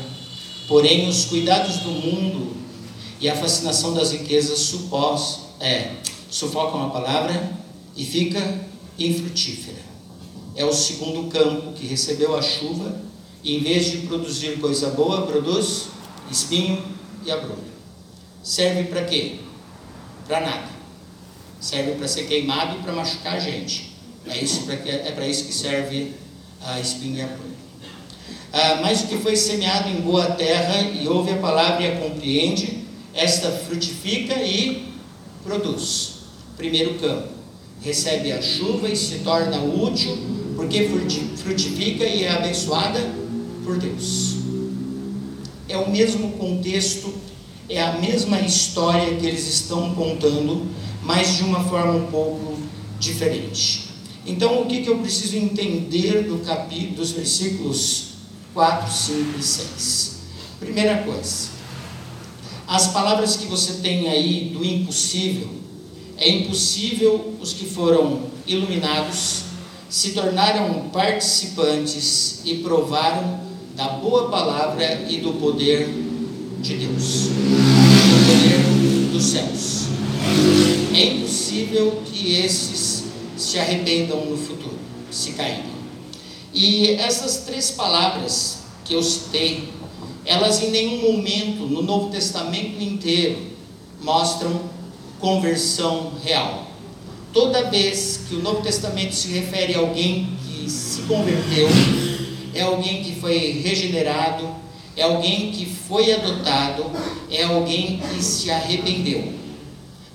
porém 0.68 1.08
os 1.08 1.26
cuidados 1.26 1.78
do 1.78 1.90
mundo 1.90 2.56
e 3.20 3.30
a 3.30 3.36
fascinação 3.36 3.94
das 3.94 4.12
riquezas 4.12 4.60
supos, 4.60 5.40
é, 5.60 5.94
sufocam 6.30 6.86
a 6.86 6.90
palavra 6.90 7.58
e 7.96 8.06
fica 8.06 8.68
infrutífera 8.98 9.90
é 10.60 10.66
o 10.66 10.74
segundo 10.74 11.30
campo 11.30 11.72
que 11.72 11.88
recebeu 11.88 12.36
a 12.36 12.42
chuva 12.42 12.94
e, 13.42 13.56
em 13.56 13.62
vez 13.62 13.92
de 13.92 14.00
produzir 14.00 14.60
coisa 14.60 14.90
boa, 14.90 15.26
produz 15.26 15.88
espinho 16.30 16.84
e 17.26 17.32
abrolho. 17.32 17.64
Serve 18.44 18.84
para 18.84 19.06
quê? 19.06 19.40
Para 20.28 20.42
nada. 20.42 20.79
Serve 21.60 21.92
para 21.94 22.08
ser 22.08 22.24
queimado 22.24 22.78
e 22.78 22.82
para 22.82 22.94
machucar 22.94 23.36
a 23.36 23.40
gente. 23.40 23.94
É, 24.26 24.38
isso 24.38 24.64
pra 24.64 24.78
que, 24.78 24.90
é 24.90 25.12
para 25.12 25.28
isso 25.28 25.46
que 25.46 25.54
serve 25.54 26.14
a 26.62 26.80
e 26.80 27.22
abrolho. 27.22 27.50
Ah, 28.52 28.80
mas 28.82 29.04
o 29.04 29.08
que 29.08 29.18
foi 29.18 29.36
semeado 29.36 29.90
em 29.90 30.02
boa 30.02 30.26
terra 30.32 30.82
e 30.82 31.08
ouve 31.08 31.32
a 31.32 31.38
palavra 31.38 31.84
e 31.84 31.88
a 31.88 31.96
compreende, 31.98 32.86
esta 33.14 33.52
frutifica 33.52 34.36
e 34.42 34.94
produz. 35.44 36.14
Primeiro 36.58 36.96
campo. 36.96 37.30
Recebe 37.82 38.32
a 38.32 38.42
chuva 38.42 38.90
e 38.90 38.96
se 38.96 39.20
torna 39.20 39.62
útil 39.62 40.18
porque 40.56 40.90
frutifica 41.38 42.04
e 42.04 42.24
é 42.24 42.32
abençoada 42.32 43.00
por 43.64 43.78
Deus. 43.78 44.36
É 45.70 45.78
o 45.78 45.90
mesmo 45.90 46.32
contexto, 46.32 47.14
é 47.70 47.82
a 47.82 47.94
mesma 47.94 48.42
história 48.42 49.16
que 49.16 49.26
eles 49.26 49.48
estão 49.48 49.96
contando, 49.96 50.68
mas 51.10 51.38
de 51.38 51.44
uma 51.44 51.64
forma 51.64 51.94
um 51.94 52.06
pouco 52.06 52.56
diferente. 53.00 53.90
Então, 54.28 54.62
o 54.62 54.68
que, 54.68 54.84
que 54.84 54.90
eu 54.92 55.00
preciso 55.00 55.38
entender 55.38 56.26
do 56.26 56.38
capítulo, 56.46 56.98
dos 56.98 57.10
versículos 57.10 58.10
4, 58.54 58.94
5 58.94 59.40
e 59.40 59.42
6? 59.42 60.20
Primeira 60.60 61.00
coisa, 61.00 61.48
as 62.68 62.90
palavras 62.90 63.38
que 63.38 63.48
você 63.48 63.82
tem 63.82 64.08
aí 64.08 64.52
do 64.54 64.64
impossível, 64.64 65.50
é 66.16 66.30
impossível 66.30 67.34
os 67.42 67.54
que 67.54 67.66
foram 67.66 68.28
iluminados 68.46 69.46
se 69.90 70.12
tornaram 70.12 70.90
participantes 70.90 72.42
e 72.46 72.58
provaram 72.58 73.40
da 73.76 73.88
boa 73.94 74.30
palavra 74.30 75.08
e 75.10 75.18
do 75.18 75.34
poder 75.34 75.88
de 76.60 76.76
Deus, 76.76 77.30
do 77.30 78.26
poder 78.28 79.12
dos 79.12 79.24
céus. 79.24 79.90
É 80.94 81.06
impossível 81.06 82.02
que 82.06 82.36
esses 82.36 83.06
se 83.38 83.60
arrependam 83.60 84.26
no 84.26 84.38
futuro, 84.38 84.78
se 85.12 85.32
caírem. 85.32 85.64
E 86.54 86.92
essas 86.92 87.44
três 87.46 87.72
palavras 87.72 88.60
que 88.84 88.94
eu 88.94 89.04
citei, 89.04 89.70
elas 90.26 90.62
em 90.62 90.72
nenhum 90.72 91.14
momento 91.14 91.66
no 91.68 91.82
Novo 91.82 92.10
Testamento 92.10 92.82
inteiro 92.82 93.38
mostram 94.02 94.62
conversão 95.20 96.14
real. 96.24 96.68
Toda 97.32 97.70
vez 97.70 98.22
que 98.28 98.36
o 98.36 98.42
Novo 98.42 98.62
Testamento 98.62 99.14
se 99.14 99.28
refere 99.30 99.76
a 99.76 99.80
alguém 99.80 100.30
que 100.46 100.70
se 100.70 101.04
converteu, 101.04 101.68
é 102.54 102.62
alguém 102.62 103.04
que 103.04 103.16
foi 103.20 103.62
regenerado, 103.64 104.50
é 104.98 105.04
alguém 105.04 105.52
que 105.52 105.66
foi 105.66 106.12
adotado, 106.12 106.86
é 107.32 107.44
alguém 107.44 108.00
que 108.00 108.24
se 108.24 108.50
arrependeu. 108.50 109.39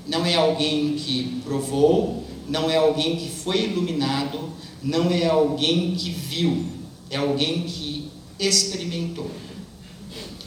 Não 0.06 0.24
é 0.24 0.34
alguém 0.34 0.94
que 0.94 1.40
provou, 1.44 2.24
não 2.48 2.70
é 2.70 2.76
alguém 2.76 3.16
que 3.16 3.28
foi 3.28 3.64
iluminado, 3.64 4.50
não 4.82 5.10
é 5.10 5.26
alguém 5.26 5.94
que 5.94 6.10
viu, 6.10 6.64
é 7.08 7.16
alguém 7.16 7.62
que 7.62 8.10
experimentou. 8.38 9.30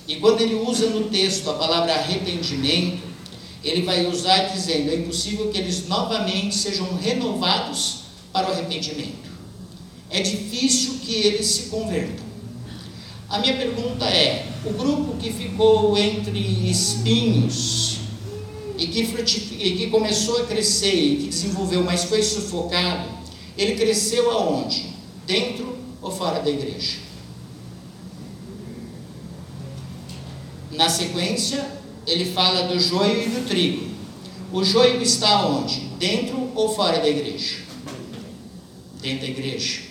E 0.08 0.18
quando 0.18 0.42
ele 0.42 0.56
usa 0.56 0.90
no 0.90 1.10
texto 1.10 1.50
a 1.50 1.56
palavra 1.56 1.94
arrependimento, 1.94 3.02
ele 3.64 3.82
vai 3.82 4.06
usar 4.06 4.44
dizendo: 4.46 4.92
é 4.92 4.96
impossível 4.96 5.50
que 5.50 5.58
eles 5.58 5.88
novamente 5.88 6.56
sejam 6.56 6.96
renovados 6.96 8.02
para 8.32 8.48
o 8.48 8.52
arrependimento. 8.52 9.28
É 10.10 10.22
difícil 10.22 11.00
que 11.04 11.14
eles 11.14 11.48
se 11.48 11.64
convertam. 11.64 12.26
A 13.28 13.40
minha 13.40 13.58
pergunta 13.58 14.06
é: 14.06 14.46
o 14.64 14.72
grupo 14.72 15.18
que 15.18 15.32
ficou 15.34 15.98
entre 15.98 16.40
espinhos 16.70 18.07
e 18.78 18.88
que, 18.88 19.02
e 19.02 19.78
que 19.78 19.88
começou 19.88 20.42
a 20.42 20.46
crescer 20.46 20.94
e 20.94 21.18
que 21.18 21.28
desenvolveu, 21.28 21.84
mas 21.84 22.04
foi 22.04 22.22
sufocado, 22.22 23.10
ele 23.58 23.76
cresceu 23.76 24.30
aonde? 24.32 24.94
Dentro 25.26 25.78
ou 26.02 26.12
fora 26.12 26.40
da 26.40 26.50
igreja? 26.50 26.98
Na 30.72 30.90
sequência, 30.90 31.66
ele 32.06 32.26
fala 32.26 32.68
do 32.68 32.80
joio 32.80 33.24
e 33.24 33.30
do 33.30 33.48
trigo. 33.48 33.88
O 34.54 34.64
joio 34.64 35.02
está 35.02 35.46
onde? 35.46 35.80
Dentro 35.98 36.52
ou 36.56 36.74
fora 36.74 37.00
da 37.00 37.10
igreja? 37.10 37.58
Dentro 39.02 39.22
da 39.22 39.28
igreja. 39.28 39.82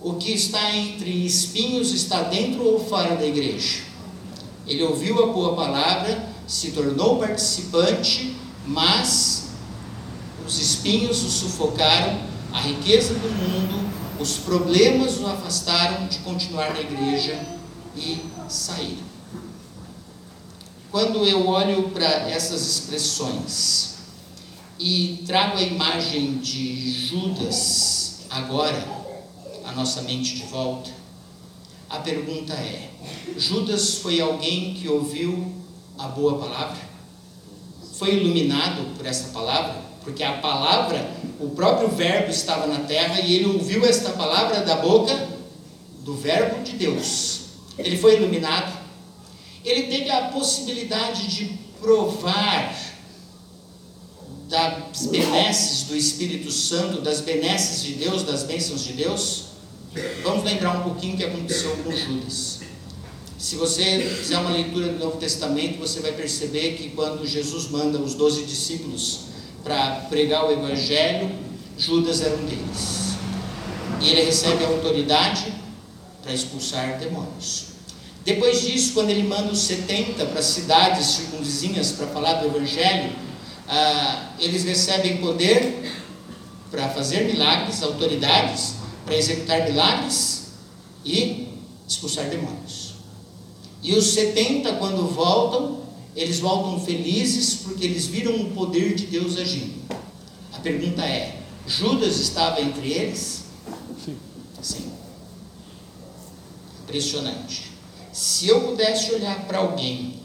O 0.00 0.14
que 0.14 0.32
está 0.32 0.74
entre 0.74 1.24
espinhos 1.24 1.92
está 1.92 2.22
dentro 2.22 2.64
ou 2.64 2.80
fora 2.80 3.14
da 3.14 3.26
igreja? 3.26 3.82
Ele 4.66 4.82
ouviu 4.82 5.22
a 5.22 5.26
boa 5.26 5.54
palavra, 5.54 6.31
se 6.52 6.72
tornou 6.72 7.18
participante, 7.18 8.36
mas 8.66 9.52
os 10.46 10.60
espinhos 10.60 11.24
o 11.24 11.30
sufocaram, 11.30 12.20
a 12.52 12.60
riqueza 12.60 13.14
do 13.14 13.28
mundo, 13.30 13.90
os 14.20 14.36
problemas 14.36 15.16
o 15.16 15.26
afastaram 15.26 16.06
de 16.08 16.18
continuar 16.18 16.74
na 16.74 16.80
igreja 16.80 17.42
e 17.96 18.18
saíram. 18.50 19.02
Quando 20.90 21.24
eu 21.24 21.48
olho 21.48 21.88
para 21.88 22.06
essas 22.28 22.68
expressões 22.68 23.94
e 24.78 25.24
trago 25.26 25.56
a 25.56 25.62
imagem 25.62 26.36
de 26.36 26.92
Judas 26.92 28.26
agora, 28.28 28.86
a 29.64 29.72
nossa 29.72 30.02
mente 30.02 30.36
de 30.36 30.42
volta, 30.42 30.90
a 31.88 31.98
pergunta 32.00 32.52
é: 32.52 32.90
Judas 33.38 33.94
foi 33.94 34.20
alguém 34.20 34.74
que 34.74 34.86
ouviu 34.86 35.61
a 36.04 36.08
boa 36.08 36.38
palavra? 36.38 36.78
Foi 37.94 38.14
iluminado 38.14 38.96
por 38.96 39.06
essa 39.06 39.28
palavra? 39.28 39.74
Porque 40.02 40.22
a 40.22 40.38
palavra, 40.38 41.08
o 41.38 41.50
próprio 41.50 41.88
Verbo 41.88 42.30
estava 42.30 42.66
na 42.66 42.80
terra 42.80 43.20
e 43.20 43.34
ele 43.34 43.46
ouviu 43.46 43.84
esta 43.84 44.10
palavra 44.10 44.60
da 44.62 44.76
boca 44.76 45.28
do 46.00 46.14
Verbo 46.14 46.62
de 46.62 46.72
Deus. 46.72 47.42
Ele 47.78 47.96
foi 47.96 48.16
iluminado 48.16 48.82
ele 49.64 49.84
teve 49.84 50.10
a 50.10 50.28
possibilidade 50.28 51.28
de 51.28 51.58
provar 51.80 52.74
das 54.48 55.06
benesses 55.06 55.84
do 55.84 55.96
Espírito 55.96 56.50
Santo, 56.50 57.00
das 57.00 57.20
benesses 57.20 57.82
de 57.82 57.94
Deus, 57.94 58.22
das 58.24 58.42
bênçãos 58.42 58.84
de 58.84 58.92
Deus. 58.92 59.44
Vamos 60.22 60.44
lembrar 60.44 60.78
um 60.78 60.82
pouquinho 60.82 61.14
o 61.14 61.16
que 61.16 61.24
aconteceu 61.24 61.76
com 61.78 61.92
Judas. 61.92 62.60
Se 63.42 63.56
você 63.56 63.98
fizer 64.20 64.38
uma 64.38 64.50
leitura 64.50 64.86
do 64.86 65.00
Novo 65.00 65.16
Testamento, 65.16 65.76
você 65.76 65.98
vai 65.98 66.12
perceber 66.12 66.74
que 66.74 66.90
quando 66.90 67.26
Jesus 67.26 67.68
manda 67.68 67.98
os 67.98 68.14
doze 68.14 68.44
discípulos 68.44 69.22
para 69.64 70.06
pregar 70.08 70.46
o 70.46 70.52
Evangelho, 70.52 71.28
Judas 71.76 72.20
era 72.20 72.36
um 72.36 72.46
deles. 72.46 73.16
E 74.00 74.10
ele 74.10 74.22
recebe 74.22 74.64
a 74.64 74.68
autoridade 74.68 75.52
para 76.22 76.32
expulsar 76.32 77.00
demônios. 77.00 77.64
Depois 78.24 78.60
disso, 78.60 78.92
quando 78.92 79.10
ele 79.10 79.24
manda 79.24 79.50
os 79.50 79.58
70 79.62 80.24
para 80.26 80.40
cidades 80.40 81.06
circunvizinhas 81.06 81.90
para 81.90 82.06
falar 82.06 82.34
do 82.34 82.46
Evangelho, 82.46 83.10
ah, 83.66 84.34
eles 84.38 84.62
recebem 84.62 85.16
poder 85.16 85.92
para 86.70 86.90
fazer 86.90 87.24
milagres, 87.24 87.82
autoridades 87.82 88.74
para 89.04 89.16
executar 89.16 89.64
milagres 89.68 90.52
e 91.04 91.48
expulsar 91.88 92.26
demônios. 92.30 92.81
E 93.82 93.94
os 93.94 94.06
70, 94.12 94.74
quando 94.74 95.08
voltam, 95.08 95.80
eles 96.14 96.38
voltam 96.38 96.78
felizes 96.84 97.54
porque 97.56 97.84
eles 97.84 98.06
viram 98.06 98.36
o 98.40 98.50
poder 98.52 98.94
de 98.94 99.06
Deus 99.06 99.36
agindo. 99.36 99.82
A 100.52 100.58
pergunta 100.58 101.02
é: 101.02 101.42
Judas 101.66 102.18
estava 102.18 102.60
entre 102.60 102.92
eles? 102.92 103.44
Sim. 104.04 104.16
Sim. 104.62 104.92
Impressionante. 106.84 107.72
Se 108.12 108.46
eu 108.46 108.60
pudesse 108.60 109.12
olhar 109.12 109.46
para 109.46 109.58
alguém 109.58 110.20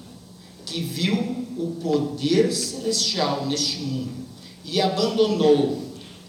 que 0.65 0.81
viu 0.81 1.47
o 1.57 1.77
poder 1.81 2.53
celestial 2.53 3.45
neste 3.45 3.77
mundo 3.77 4.11
e 4.63 4.81
abandonou, 4.81 5.81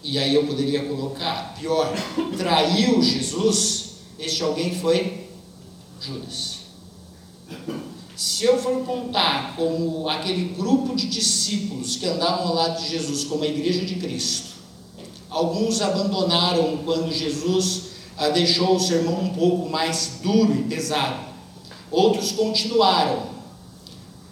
e 0.02 0.18
aí 0.18 0.34
eu 0.34 0.46
poderia 0.46 0.84
colocar, 0.84 1.54
pior, 1.58 1.92
traiu 2.38 3.02
Jesus, 3.02 3.96
este 4.18 4.42
alguém 4.42 4.74
foi 4.74 5.28
Judas. 6.00 6.57
Se 8.16 8.44
eu 8.44 8.58
for 8.58 8.84
contar 8.84 9.54
como 9.56 10.08
aquele 10.08 10.54
grupo 10.54 10.96
de 10.96 11.06
discípulos 11.06 11.96
que 11.96 12.06
andavam 12.06 12.48
ao 12.48 12.54
lado 12.54 12.82
de 12.82 12.88
Jesus, 12.88 13.24
como 13.24 13.44
a 13.44 13.46
igreja 13.46 13.84
de 13.84 13.94
Cristo, 13.94 14.48
alguns 15.30 15.80
abandonaram 15.80 16.78
quando 16.84 17.12
Jesus 17.12 17.82
ah, 18.16 18.28
deixou 18.28 18.74
o 18.74 18.80
sermão 18.80 19.20
um 19.22 19.30
pouco 19.30 19.68
mais 19.68 20.18
duro 20.22 20.52
e 20.52 20.64
pesado, 20.64 21.28
outros 21.90 22.32
continuaram, 22.32 23.28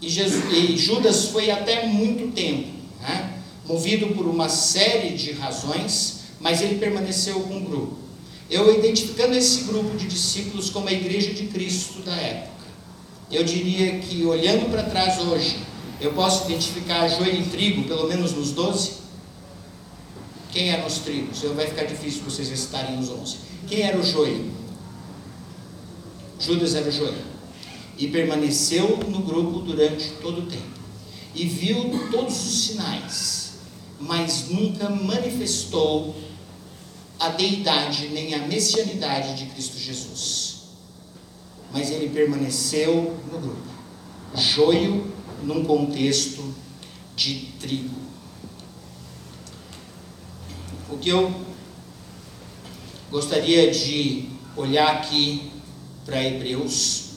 e, 0.01 0.09
Jesus, 0.09 0.45
e 0.53 0.77
Judas 0.77 1.27
foi 1.27 1.51
até 1.51 1.87
muito 1.87 2.33
tempo, 2.33 2.69
né? 3.01 3.41
movido 3.67 4.09
por 4.15 4.27
uma 4.27 4.49
série 4.49 5.17
de 5.17 5.33
razões, 5.33 6.21
mas 6.41 6.61
ele 6.61 6.77
permaneceu 6.79 7.41
com 7.41 7.57
o 7.57 7.61
grupo. 7.61 7.97
Eu 8.49 8.77
identificando 8.79 9.35
esse 9.35 9.65
grupo 9.65 9.97
de 9.97 10.07
discípulos 10.07 10.71
como 10.71 10.89
a 10.89 10.93
igreja 10.93 11.33
de 11.33 11.47
Cristo 11.47 12.01
da 12.03 12.15
época, 12.15 12.56
eu 13.31 13.43
diria 13.43 13.99
que 13.99 14.25
olhando 14.25 14.71
para 14.71 14.85
trás 14.85 15.19
hoje, 15.19 15.59
eu 16.01 16.13
posso 16.13 16.45
identificar 16.47 17.09
joio 17.09 17.41
e 17.41 17.45
trigo, 17.45 17.85
pelo 17.85 18.07
menos 18.07 18.33
nos 18.33 18.53
12. 18.53 18.93
Quem 20.53 20.71
eram 20.71 20.87
os 20.87 20.99
trigos? 20.99 21.43
Vai 21.55 21.67
ficar 21.67 21.85
difícil 21.85 22.23
vocês 22.23 22.49
recitarem 22.49 22.99
os 22.99 23.11
11. 23.11 23.37
Quem 23.67 23.83
era 23.83 23.99
o 23.99 24.03
joio? 24.05 24.51
Judas 26.39 26.75
era 26.75 26.89
o 26.89 26.93
joio. 26.93 27.37
E 27.99 28.09
permaneceu 28.09 28.99
no 29.09 29.21
grupo 29.21 29.61
durante 29.61 30.11
todo 30.23 30.43
o 30.43 30.47
tempo. 30.47 30.77
E 31.35 31.47
viu 31.47 32.09
todos 32.11 32.47
os 32.47 32.67
sinais, 32.67 33.53
mas 33.99 34.49
nunca 34.49 34.89
manifestou 34.89 36.15
a 37.19 37.31
deidade 37.31 38.09
nem 38.09 38.35
a 38.35 38.39
messianidade 38.47 39.35
de 39.35 39.47
Cristo 39.47 39.79
Jesus 39.79 40.46
mas 41.73 41.91
ele 41.91 42.09
permaneceu 42.09 43.19
no 43.31 43.39
grupo. 43.39 43.69
Joio 44.35 45.13
num 45.43 45.65
contexto 45.65 46.55
de 47.15 47.53
trigo. 47.61 47.95
O 50.89 50.99
que 50.99 51.09
eu 51.09 51.33
gostaria 53.11 53.71
de 53.71 54.29
olhar 54.57 54.97
aqui 54.97 55.51
para 56.05 56.23
Hebreus, 56.23 57.11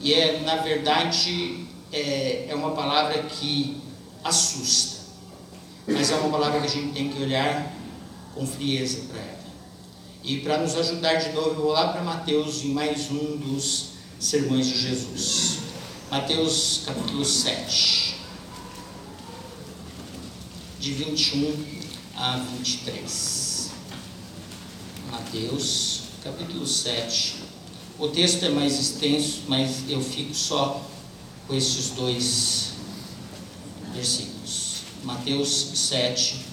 e 0.00 0.12
é, 0.14 0.40
na 0.40 0.56
verdade, 0.56 1.66
é, 1.92 2.46
é 2.48 2.54
uma 2.54 2.70
palavra 2.72 3.22
que 3.24 3.80
assusta, 4.24 5.00
mas 5.86 6.10
é 6.10 6.16
uma 6.16 6.30
palavra 6.30 6.60
que 6.60 6.66
a 6.66 6.70
gente 6.70 6.92
tem 6.92 7.08
que 7.08 7.22
olhar 7.22 7.72
com 8.34 8.46
frieza 8.46 9.02
para 9.08 9.20
ela. 9.20 9.41
E 10.24 10.38
para 10.38 10.58
nos 10.58 10.76
ajudar 10.76 11.14
de 11.14 11.32
novo, 11.32 11.50
eu 11.50 11.54
vou 11.56 11.72
lá 11.72 11.88
para 11.88 12.00
Mateus 12.00 12.62
em 12.62 12.68
mais 12.68 13.10
um 13.10 13.36
dos 13.38 13.86
sermões 14.20 14.68
de 14.68 14.80
Jesus. 14.80 15.58
Mateus 16.12 16.82
capítulo 16.86 17.24
7, 17.24 18.14
de 20.78 20.92
21 20.92 21.82
a 22.14 22.36
23. 22.36 23.70
Mateus 25.10 26.02
capítulo 26.22 26.68
7. 26.68 27.42
O 27.98 28.06
texto 28.06 28.44
é 28.44 28.48
mais 28.48 28.78
extenso, 28.78 29.42
mas 29.48 29.90
eu 29.90 30.00
fico 30.00 30.34
só 30.34 30.88
com 31.48 31.54
esses 31.54 31.90
dois 31.90 32.74
versículos. 33.92 34.82
Mateus 35.02 35.50
7, 35.74 36.51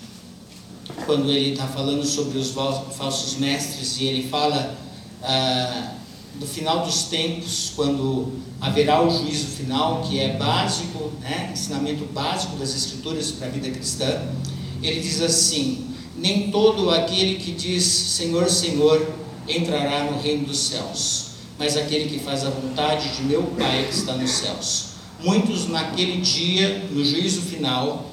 quando 1.06 1.30
ele 1.32 1.52
está 1.52 1.68
falando 1.68 2.06
sobre 2.06 2.38
os 2.38 2.52
falsos 2.52 3.36
mestres, 3.38 4.00
e 4.00 4.06
ele 4.06 4.30
fala. 4.30 4.78
Ah, 5.22 5.96
no 6.40 6.48
final 6.48 6.86
dos 6.86 7.04
tempos, 7.04 7.74
quando 7.76 8.32
haverá 8.62 9.06
o 9.06 9.10
juízo 9.10 9.48
final, 9.48 10.04
que 10.04 10.20
é 10.20 10.38
básico, 10.38 11.12
né, 11.20 11.50
ensinamento 11.52 12.06
básico 12.06 12.56
das 12.56 12.74
Escrituras 12.76 13.32
para 13.32 13.48
a 13.48 13.50
vida 13.50 13.70
cristã, 13.70 14.22
ele 14.82 15.02
diz 15.02 15.22
assim: 15.22 15.88
Nem 16.16 16.50
todo 16.50 16.90
aquele 16.92 17.36
que 17.36 17.52
diz 17.52 17.84
Senhor, 17.84 18.50
Senhor 18.50 19.06
entrará 19.48 20.06
no 20.06 20.22
reino 20.22 20.46
dos 20.46 20.60
céus, 20.60 21.32
mas 21.58 21.76
aquele 21.76 22.10
que 22.10 22.20
faz 22.20 22.46
a 22.46 22.50
vontade 22.50 23.10
de 23.10 23.24
meu 23.24 23.44
Pai 23.58 23.86
que 23.90 23.96
está 23.96 24.14
nos 24.14 24.32
céus. 24.32 24.90
Muitos 25.22 25.68
naquele 25.68 26.22
dia, 26.22 26.88
no 26.92 27.04
juízo 27.04 27.42
final, 27.42 28.10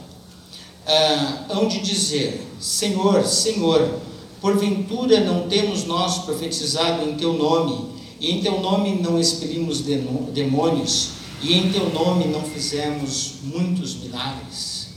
ah, 0.84 1.44
hão 1.50 1.68
de 1.68 1.80
dizer: 1.80 2.45
Senhor, 2.60 3.24
Senhor, 3.24 4.00
porventura 4.40 5.20
não 5.20 5.48
temos 5.48 5.84
nós 5.84 6.18
profetizado 6.18 7.08
em 7.08 7.16
teu 7.16 7.32
nome? 7.32 7.96
e 8.20 8.30
em 8.30 8.40
teu 8.40 8.60
nome 8.60 8.96
não 8.96 9.20
expelimos 9.20 9.80
demônios, 9.80 11.10
e 11.42 11.54
em 11.54 11.70
teu 11.70 11.90
nome 11.90 12.26
não 12.26 12.42
fizemos 12.42 13.34
muitos 13.42 13.94
milagres. 13.96 14.88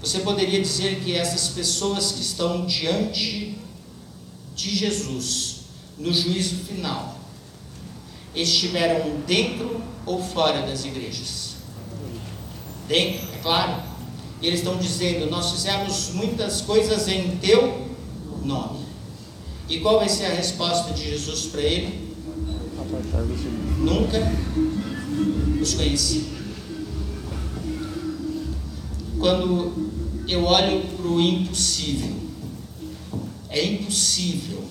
Você 0.00 0.20
poderia 0.20 0.60
dizer 0.60 1.00
que 1.00 1.14
essas 1.14 1.48
pessoas 1.48 2.12
que 2.12 2.20
estão 2.20 2.64
diante 2.66 3.56
de 4.54 4.74
Jesus 4.74 5.62
no 5.98 6.12
juízo 6.12 6.56
final 6.64 7.16
estiveram 8.34 9.20
dentro 9.26 9.82
ou 10.06 10.22
fora 10.22 10.62
das 10.62 10.84
igrejas? 10.84 11.56
Dentro, 12.88 13.28
é 13.34 13.38
claro. 13.42 13.82
Eles 14.42 14.58
estão 14.58 14.76
dizendo: 14.76 15.30
Nós 15.30 15.52
fizemos 15.52 16.10
muitas 16.14 16.60
coisas 16.60 17.06
em 17.08 17.36
teu 17.36 17.88
nome. 18.44 18.80
E 19.68 19.78
qual 19.80 19.98
vai 19.98 20.08
ser 20.08 20.26
a 20.26 20.34
resposta 20.34 20.92
de 20.92 21.08
Jesus 21.10 21.46
para 21.46 21.62
ele? 21.62 22.12
Nunca 23.78 24.18
os 25.60 25.74
conheci. 25.74 26.24
Quando 29.18 29.72
eu 30.28 30.44
olho 30.44 30.82
para 30.96 31.06
o 31.06 31.20
impossível, 31.20 32.12
é 33.48 33.64
impossível, 33.64 34.64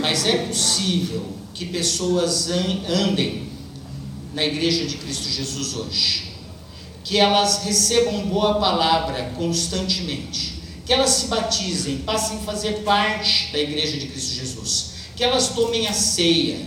mas 0.00 0.26
é 0.26 0.46
possível 0.46 1.24
que 1.54 1.66
pessoas 1.66 2.48
andem 2.50 3.48
na 4.34 4.44
igreja 4.44 4.86
de 4.86 4.96
Cristo 4.96 5.28
Jesus 5.28 5.74
hoje, 5.74 6.27
que 7.08 7.18
elas 7.18 7.64
recebam 7.64 8.20
boa 8.28 8.60
palavra 8.60 9.32
constantemente, 9.36 10.62
que 10.86 10.92
elas 10.92 11.10
se 11.10 11.26
batizem, 11.26 11.98
passem 11.98 12.36
a 12.36 12.40
fazer 12.40 12.84
parte 12.84 13.50
da 13.50 13.58
igreja 13.58 13.96
de 13.96 14.06
Cristo 14.06 14.34
Jesus 14.34 14.98
que 15.18 15.24
elas 15.24 15.48
tomem 15.48 15.88
a 15.88 15.92
ceia, 15.92 16.60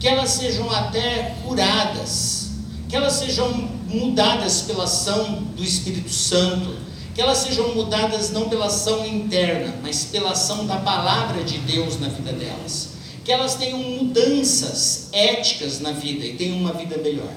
que 0.00 0.08
elas 0.08 0.30
sejam 0.30 0.68
até 0.72 1.36
curadas, 1.44 2.50
que 2.88 2.96
elas 2.96 3.12
sejam 3.12 3.48
mudadas 3.86 4.62
pela 4.62 4.82
ação 4.82 5.44
do 5.56 5.62
Espírito 5.62 6.10
Santo, 6.10 6.76
que 7.14 7.20
elas 7.20 7.38
sejam 7.38 7.76
mudadas 7.76 8.32
não 8.32 8.48
pela 8.48 8.66
ação 8.66 9.06
interna, 9.06 9.72
mas 9.84 10.02
pela 10.02 10.32
ação 10.32 10.66
da 10.66 10.78
palavra 10.78 11.44
de 11.44 11.58
Deus 11.58 12.00
na 12.00 12.08
vida 12.08 12.32
delas, 12.32 12.88
que 13.24 13.30
elas 13.30 13.54
tenham 13.54 13.78
mudanças 13.78 15.08
éticas 15.12 15.78
na 15.78 15.92
vida 15.92 16.26
e 16.26 16.34
tenham 16.34 16.58
uma 16.58 16.72
vida 16.72 16.98
melhor. 16.98 17.32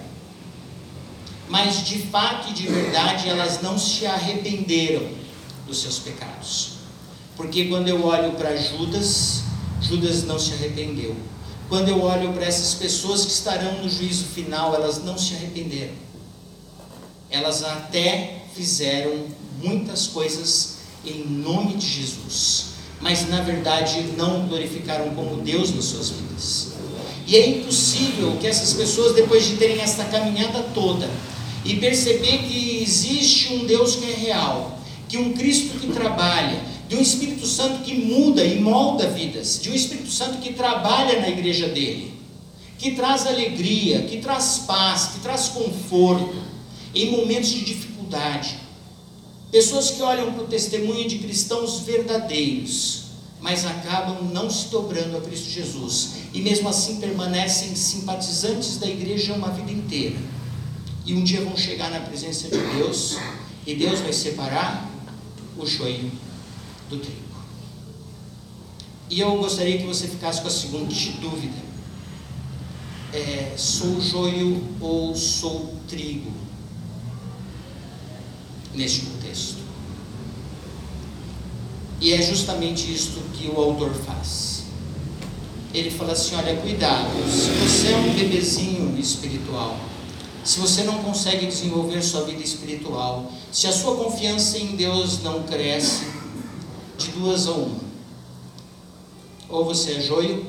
Mas 1.49 1.83
de 1.83 1.97
fato 1.97 2.51
e 2.51 2.53
de 2.53 2.67
verdade 2.67 3.27
elas 3.27 3.61
não 3.61 3.77
se 3.77 4.05
arrependeram 4.05 5.09
dos 5.67 5.81
seus 5.81 5.97
pecados. 5.97 6.73
Porque 7.35 7.65
quando 7.65 7.87
eu 7.87 8.05
olho 8.05 8.33
para 8.33 8.55
Judas, 8.55 9.41
Judas 9.81 10.23
não 10.23 10.37
se 10.37 10.53
arrependeu. 10.53 11.15
Quando 11.67 11.89
eu 11.89 12.01
olho 12.03 12.33
para 12.33 12.45
essas 12.45 12.75
pessoas 12.75 13.25
que 13.25 13.31
estarão 13.31 13.81
no 13.81 13.89
juízo 13.89 14.25
final, 14.25 14.75
elas 14.75 15.03
não 15.03 15.17
se 15.17 15.33
arrependeram. 15.33 15.93
Elas 17.31 17.63
até 17.63 18.43
fizeram 18.55 19.25
muitas 19.61 20.07
coisas 20.07 20.77
em 21.05 21.25
nome 21.25 21.75
de 21.75 21.87
Jesus, 21.87 22.65
mas 22.99 23.27
na 23.27 23.41
verdade 23.41 24.01
não 24.17 24.47
glorificaram 24.47 25.15
como 25.15 25.41
Deus 25.41 25.73
nas 25.73 25.85
suas 25.85 26.09
vidas. 26.09 26.73
E 27.25 27.35
é 27.35 27.47
impossível 27.47 28.37
que 28.37 28.47
essas 28.47 28.73
pessoas, 28.73 29.15
depois 29.15 29.45
de 29.45 29.57
terem 29.57 29.79
esta 29.79 30.03
caminhada 30.05 30.63
toda 30.73 31.07
e 31.65 31.75
perceber 31.75 32.39
que 32.39 32.81
existe 32.81 33.53
um 33.53 33.65
Deus 33.65 33.95
que 33.95 34.11
é 34.11 34.15
real, 34.15 34.79
que 35.07 35.17
um 35.17 35.33
Cristo 35.33 35.79
que 35.79 35.87
trabalha, 35.87 36.61
de 36.87 36.95
um 36.95 37.01
Espírito 37.01 37.45
Santo 37.45 37.83
que 37.83 37.93
muda 37.93 38.43
e 38.43 38.59
molda 38.59 39.07
vidas, 39.09 39.59
de 39.61 39.69
um 39.69 39.75
Espírito 39.75 40.09
Santo 40.09 40.39
que 40.39 40.53
trabalha 40.53 41.19
na 41.19 41.29
igreja 41.29 41.67
dele, 41.67 42.13
que 42.77 42.91
traz 42.91 43.27
alegria, 43.27 44.03
que 44.03 44.17
traz 44.17 44.63
paz, 44.65 45.11
que 45.13 45.19
traz 45.19 45.49
conforto 45.49 46.35
em 46.95 47.11
momentos 47.11 47.49
de 47.49 47.63
dificuldade. 47.63 48.55
Pessoas 49.51 49.91
que 49.91 50.01
olham 50.01 50.31
para 50.33 50.43
o 50.43 50.47
testemunho 50.47 51.07
de 51.07 51.19
cristãos 51.19 51.79
verdadeiros, 51.81 53.03
mas 53.41 53.65
acabam 53.65 54.31
não 54.31 54.49
se 54.49 54.67
dobrando 54.67 55.17
a 55.17 55.21
Cristo 55.21 55.49
Jesus 55.49 56.11
e 56.33 56.41
mesmo 56.41 56.69
assim 56.69 56.99
permanecem 56.99 57.75
simpatizantes 57.75 58.77
da 58.77 58.87
igreja 58.87 59.33
uma 59.33 59.49
vida 59.49 59.71
inteira. 59.71 60.17
E 61.05 61.13
um 61.13 61.23
dia 61.23 61.41
vão 61.41 61.57
chegar 61.57 61.89
na 61.89 61.99
presença 62.01 62.49
de 62.49 62.57
Deus 62.75 63.17
e 63.65 63.75
Deus 63.75 63.99
vai 63.99 64.13
separar 64.13 64.89
o 65.57 65.65
joio 65.65 66.11
do 66.89 66.97
trigo. 66.97 67.29
E 69.09 69.19
eu 69.19 69.37
gostaria 69.37 69.77
que 69.77 69.85
você 69.85 70.07
ficasse 70.07 70.41
com 70.41 70.47
a 70.47 70.51
seguinte 70.51 71.11
dúvida: 71.19 71.57
é, 73.11 73.53
sou 73.57 73.99
joio 73.99 74.63
ou 74.79 75.15
sou 75.15 75.75
trigo? 75.87 76.31
Neste 78.73 79.01
contexto. 79.01 79.57
E 81.99 82.13
é 82.13 82.21
justamente 82.21 82.93
isto 82.93 83.19
que 83.33 83.47
o 83.47 83.59
autor 83.59 83.93
faz. 83.93 84.63
Ele 85.73 85.89
fala 85.89 86.13
assim: 86.13 86.35
olha, 86.35 86.55
cuidado, 86.57 87.09
se 87.29 87.49
você 87.49 87.93
é 87.93 87.97
um 87.97 88.13
bebezinho 88.13 88.97
espiritual, 88.97 89.77
se 90.43 90.59
você 90.59 90.83
não 90.83 91.03
consegue 91.03 91.45
desenvolver 91.45 92.01
sua 92.01 92.23
vida 92.23 92.41
espiritual, 92.41 93.31
se 93.51 93.67
a 93.67 93.71
sua 93.71 93.95
confiança 93.95 94.57
em 94.57 94.75
Deus 94.75 95.21
não 95.21 95.43
cresce, 95.43 96.05
de 96.97 97.07
duas 97.11 97.47
a 97.47 97.51
uma. 97.51 97.79
Ou 99.47 99.65
você 99.65 99.93
é 99.93 100.01
joio, 100.01 100.45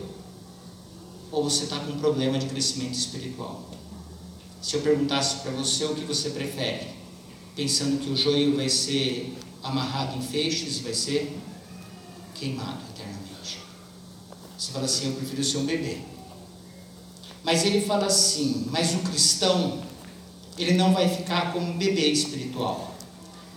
ou 1.31 1.45
você 1.45 1.65
está 1.65 1.79
com 1.79 1.93
um 1.93 1.99
problema 1.99 2.39
de 2.39 2.47
crescimento 2.47 2.95
espiritual. 2.95 3.71
Se 4.61 4.75
eu 4.75 4.83
perguntasse 4.83 5.37
para 5.37 5.53
você 5.53 5.85
o 5.85 5.95
que 5.95 6.05
você 6.05 6.31
prefere, 6.31 6.89
pensando 7.55 7.99
que 7.99 8.11
o 8.11 8.17
joio 8.17 8.57
vai 8.57 8.69
ser 8.69 9.37
amarrado 9.63 10.17
em 10.17 10.23
feixes 10.23 10.79
e 10.79 10.81
vai 10.83 10.95
ser 10.95 11.39
queimado 12.35 12.81
eternamente. 12.95 13.59
Você 14.59 14.73
fala 14.73 14.85
assim, 14.85 15.07
eu 15.07 15.13
prefiro 15.15 15.43
ser 15.43 15.59
um 15.59 15.65
bebê. 15.65 16.10
Mas 17.43 17.65
ele 17.65 17.81
fala 17.81 18.07
assim, 18.07 18.67
mas 18.71 18.95
o 18.95 18.99
cristão, 18.99 19.79
ele 20.59 20.75
não 20.75 20.93
vai 20.93 21.09
ficar 21.09 21.53
como 21.53 21.71
um 21.71 21.79
bebê 21.79 22.07
espiritual, 22.09 22.95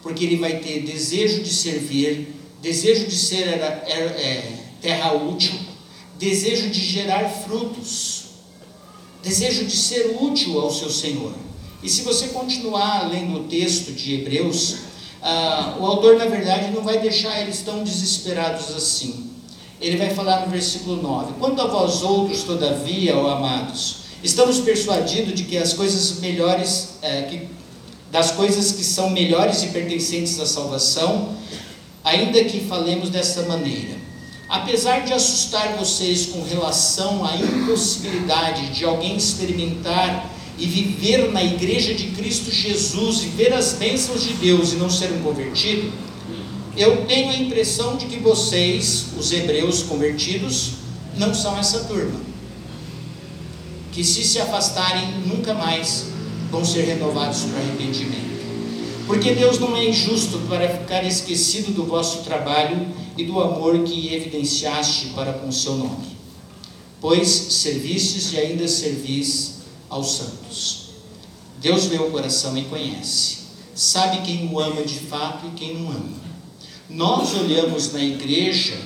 porque 0.01 0.23
ele 0.23 0.37
vai 0.37 0.59
ter 0.59 0.83
desejo 0.83 1.43
de 1.43 1.53
servir, 1.53 2.33
desejo 2.61 3.07
de 3.07 3.15
ser 3.15 3.47
é, 3.47 3.91
é, 3.91 4.59
terra 4.81 5.13
útil, 5.13 5.53
desejo 6.17 6.69
de 6.69 6.79
gerar 6.79 7.27
frutos, 7.29 8.23
desejo 9.21 9.65
de 9.65 9.75
ser 9.75 10.17
útil 10.21 10.59
ao 10.59 10.71
seu 10.71 10.89
Senhor. 10.89 11.33
E 11.81 11.89
se 11.89 12.01
você 12.03 12.29
continuar 12.29 13.09
lendo 13.09 13.41
o 13.41 13.43
texto 13.43 13.91
de 13.91 14.13
Hebreus, 14.13 14.77
ah, 15.21 15.77
o 15.79 15.85
autor, 15.85 16.17
na 16.17 16.25
verdade, 16.25 16.71
não 16.71 16.81
vai 16.81 16.99
deixar 16.99 17.41
eles 17.41 17.61
tão 17.61 17.83
desesperados 17.83 18.71
assim. 18.71 19.32
Ele 19.83 19.97
vai 19.97 20.11
falar 20.11 20.45
no 20.45 20.47
versículo 20.49 21.01
9: 21.01 21.33
Quanto 21.37 21.61
a 21.61 21.67
vós 21.67 22.01
outros, 22.01 22.43
todavia, 22.43 23.17
ó 23.17 23.29
amados, 23.29 23.97
estamos 24.23 24.61
persuadidos 24.61 25.33
de 25.33 25.43
que 25.43 25.57
as 25.57 25.73
coisas 25.73 26.19
melhores, 26.21 26.91
é, 27.01 27.23
que, 27.23 27.49
das 28.09 28.31
coisas 28.31 28.71
que 28.71 28.83
são 28.83 29.09
melhores 29.09 29.61
e 29.61 29.67
pertencentes 29.67 30.39
à 30.39 30.45
salvação, 30.45 31.35
ainda 32.01 32.41
que 32.45 32.61
falemos 32.61 33.09
dessa 33.09 33.41
maneira. 33.41 33.97
Apesar 34.47 35.01
de 35.01 35.11
assustar 35.11 35.75
vocês 35.75 36.27
com 36.27 36.41
relação 36.43 37.25
à 37.25 37.35
impossibilidade 37.35 38.69
de 38.69 38.85
alguém 38.85 39.17
experimentar 39.17 40.29
e 40.57 40.65
viver 40.65 41.29
na 41.31 41.43
igreja 41.43 41.93
de 41.93 42.07
Cristo 42.11 42.51
Jesus 42.51 43.23
e 43.23 43.27
ver 43.27 43.51
as 43.53 43.73
bênçãos 43.73 44.23
de 44.23 44.33
Deus 44.35 44.71
e 44.71 44.75
não 44.77 44.89
ser 44.89 45.11
um 45.11 45.21
convertido, 45.21 45.91
eu 46.75 47.05
tenho 47.05 47.29
a 47.29 47.35
impressão 47.35 47.97
de 47.97 48.07
que 48.07 48.17
vocês, 48.17 49.07
os 49.17 49.31
hebreus 49.31 49.83
convertidos, 49.83 50.71
não 51.17 51.33
são 51.33 51.57
essa 51.57 51.81
turma. 51.81 52.19
Que 53.91 54.03
se 54.03 54.23
se 54.23 54.39
afastarem, 54.39 55.19
nunca 55.27 55.53
mais 55.53 56.07
vão 56.49 56.65
ser 56.65 56.83
renovados 56.83 57.41
para 57.43 57.59
arrependimento. 57.59 58.33
Porque 59.05 59.33
Deus 59.35 59.59
não 59.59 59.75
é 59.75 59.87
injusto 59.87 60.39
para 60.49 60.67
ficar 60.67 61.03
esquecido 61.03 61.73
do 61.73 61.85
vosso 61.85 62.23
trabalho 62.23 62.87
e 63.17 63.23
do 63.23 63.39
amor 63.39 63.83
que 63.83 64.13
evidenciaste 64.13 65.07
para 65.07 65.33
com 65.33 65.49
o 65.49 65.53
seu 65.53 65.75
nome. 65.75 66.17
Pois 66.99 67.27
servistes 67.27 68.31
e 68.33 68.39
ainda 68.39 68.67
servis 68.67 69.55
aos 69.89 70.15
santos. 70.15 70.83
Deus 71.61 71.85
vê 71.85 71.97
o 71.97 72.09
coração 72.09 72.57
e 72.57 72.63
conhece. 72.63 73.39
Sabe 73.75 74.21
quem 74.21 74.49
o 74.51 74.59
ama 74.59 74.83
de 74.83 74.99
fato 74.99 75.47
e 75.47 75.51
quem 75.51 75.77
não 75.77 75.91
ama. 75.91 76.22
Nós 76.89 77.33
olhamos 77.35 77.93
na 77.93 78.03
igreja 78.03 78.77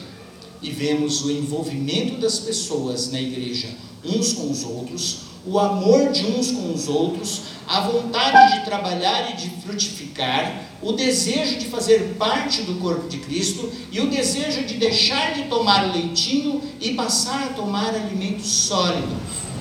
e 0.61 0.69
vemos 0.69 1.25
o 1.25 1.31
envolvimento 1.31 2.21
das 2.21 2.39
pessoas 2.39 3.11
na 3.11 3.19
igreja 3.19 3.69
uns 4.05 4.33
com 4.33 4.51
os 4.51 4.63
outros, 4.63 5.17
o 5.45 5.57
amor 5.57 6.11
de 6.11 6.25
uns 6.25 6.51
com 6.51 6.71
os 6.73 6.87
outros, 6.87 7.41
a 7.67 7.81
vontade 7.81 8.59
de 8.59 8.65
trabalhar 8.65 9.31
e 9.31 9.37
de 9.37 9.49
frutificar, 9.61 10.63
o 10.81 10.91
desejo 10.91 11.57
de 11.57 11.65
fazer 11.65 12.15
parte 12.19 12.61
do 12.61 12.75
corpo 12.75 13.09
de 13.09 13.17
Cristo 13.17 13.69
e 13.91 13.99
o 13.99 14.09
desejo 14.09 14.63
de 14.63 14.75
deixar 14.75 15.33
de 15.33 15.45
tomar 15.45 15.91
leitinho 15.91 16.61
e 16.79 16.93
passar 16.93 17.47
a 17.47 17.53
tomar 17.53 17.95
alimento 17.95 18.43
sólido, 18.43 19.15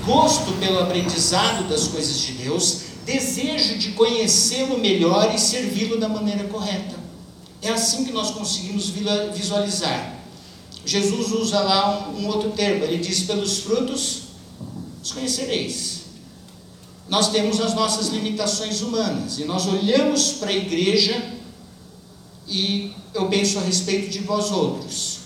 gosto 0.05 0.53
pelo 0.61 0.81
aprendizado 0.81 1.67
das 1.69 1.89
coisas 1.89 2.19
de 2.19 2.33
Deus, 2.33 2.83
desejo 3.07 3.79
de 3.79 3.93
conhecê-lo 3.93 4.79
melhor 4.79 5.35
e 5.35 5.39
servi-lo 5.39 5.99
da 5.99 6.09
maneira 6.09 6.45
correta. 6.45 7.06
É 7.67 7.73
assim 7.73 8.05
que 8.05 8.13
nós 8.13 8.31
conseguimos 8.31 8.91
visualizar. 9.35 10.15
Jesus 10.85 11.33
usa 11.33 11.59
lá 11.59 12.09
um, 12.09 12.21
um 12.21 12.27
outro 12.29 12.51
termo, 12.51 12.85
ele 12.85 12.99
diz: 12.99 13.25
pelos 13.25 13.59
frutos 13.59 14.23
os 15.03 15.11
conhecereis. 15.11 16.03
Nós 17.09 17.31
temos 17.31 17.61
as 17.61 17.75
nossas 17.75 18.09
limitações 18.09 18.83
humanas 18.83 19.39
e 19.41 19.45
nós 19.45 19.67
olhamos 19.67 20.33
para 20.35 20.51
a 20.51 20.53
igreja 20.53 21.21
e 22.49 22.93
eu 23.13 23.27
penso 23.27 23.59
a 23.59 23.63
respeito 23.63 24.11
de 24.11 24.21
vós 24.21 24.53
outros. 24.53 25.19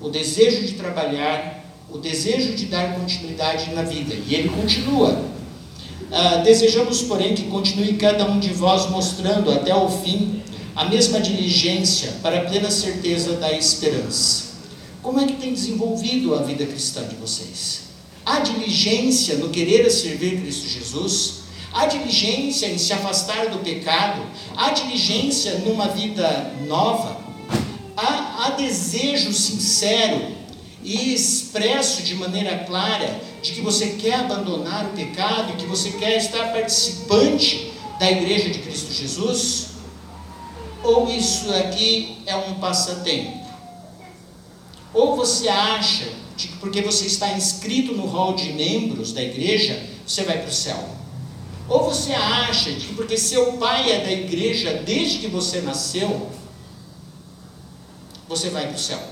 O 0.00 0.08
desejo 0.08 0.66
de 0.66 0.74
trabalhar, 0.74 1.64
o 1.88 1.98
desejo 1.98 2.54
de 2.54 2.66
dar 2.66 2.94
continuidade 2.94 3.72
na 3.72 3.82
vida. 3.82 4.14
E 4.14 4.34
ele 4.34 4.48
continua. 4.48 5.24
Ah, 6.10 6.36
desejamos, 6.38 7.02
porém, 7.02 7.34
que 7.34 7.44
continue 7.44 7.94
cada 7.94 8.28
um 8.28 8.40
de 8.40 8.52
vós 8.52 8.90
mostrando 8.90 9.52
até 9.52 9.74
o 9.74 9.88
fim 9.88 10.42
a 10.76 10.84
mesma 10.84 11.18
diligência 11.18 12.12
para 12.22 12.40
a 12.40 12.44
plena 12.44 12.70
certeza 12.70 13.32
da 13.36 13.50
esperança. 13.50 14.44
Como 15.02 15.18
é 15.18 15.26
que 15.26 15.32
tem 15.32 15.54
desenvolvido 15.54 16.34
a 16.34 16.42
vida 16.42 16.66
cristã 16.66 17.02
de 17.08 17.16
vocês? 17.16 17.84
Há 18.26 18.40
diligência 18.40 19.36
no 19.36 19.48
querer 19.48 19.88
servir 19.90 20.42
Cristo 20.42 20.68
Jesus? 20.68 21.46
Há 21.72 21.86
diligência 21.86 22.66
em 22.66 22.76
se 22.76 22.92
afastar 22.92 23.48
do 23.48 23.60
pecado? 23.60 24.20
Há 24.54 24.70
diligência 24.70 25.60
numa 25.60 25.88
vida 25.88 26.52
nova? 26.66 27.20
Há, 27.96 28.44
há 28.44 28.50
desejo 28.50 29.32
sincero 29.32 30.20
e 30.82 31.14
expresso 31.14 32.02
de 32.02 32.14
maneira 32.16 32.64
clara 32.66 33.18
de 33.42 33.52
que 33.52 33.62
você 33.62 33.90
quer 33.90 34.14
abandonar 34.16 34.86
o 34.86 34.90
pecado 34.90 35.56
que 35.56 35.64
você 35.64 35.90
quer 35.92 36.18
estar 36.18 36.52
participante 36.52 37.72
da 37.98 38.10
igreja 38.10 38.50
de 38.50 38.58
Cristo 38.58 38.92
Jesus? 38.92 39.75
Ou 40.86 41.08
isso 41.08 41.52
aqui 41.52 42.18
é 42.26 42.36
um 42.36 42.60
passatempo? 42.60 43.44
Ou 44.94 45.16
você 45.16 45.48
acha 45.48 46.06
que 46.36 46.46
porque 46.58 46.80
você 46.80 47.06
está 47.06 47.32
inscrito 47.32 47.92
no 47.92 48.06
hall 48.06 48.34
de 48.34 48.52
membros 48.52 49.12
da 49.12 49.20
igreja, 49.20 49.84
você 50.06 50.22
vai 50.22 50.38
para 50.38 50.48
o 50.48 50.52
céu? 50.52 50.88
Ou 51.68 51.82
você 51.82 52.12
acha 52.12 52.70
que 52.70 52.94
porque 52.94 53.18
seu 53.18 53.54
pai 53.54 53.90
é 53.90 54.04
da 54.04 54.12
igreja 54.12 54.74
desde 54.74 55.18
que 55.18 55.26
você 55.26 55.60
nasceu, 55.60 56.30
você 58.28 58.48
vai 58.50 58.68
para 58.68 58.76
o 58.76 58.78
céu? 58.78 59.02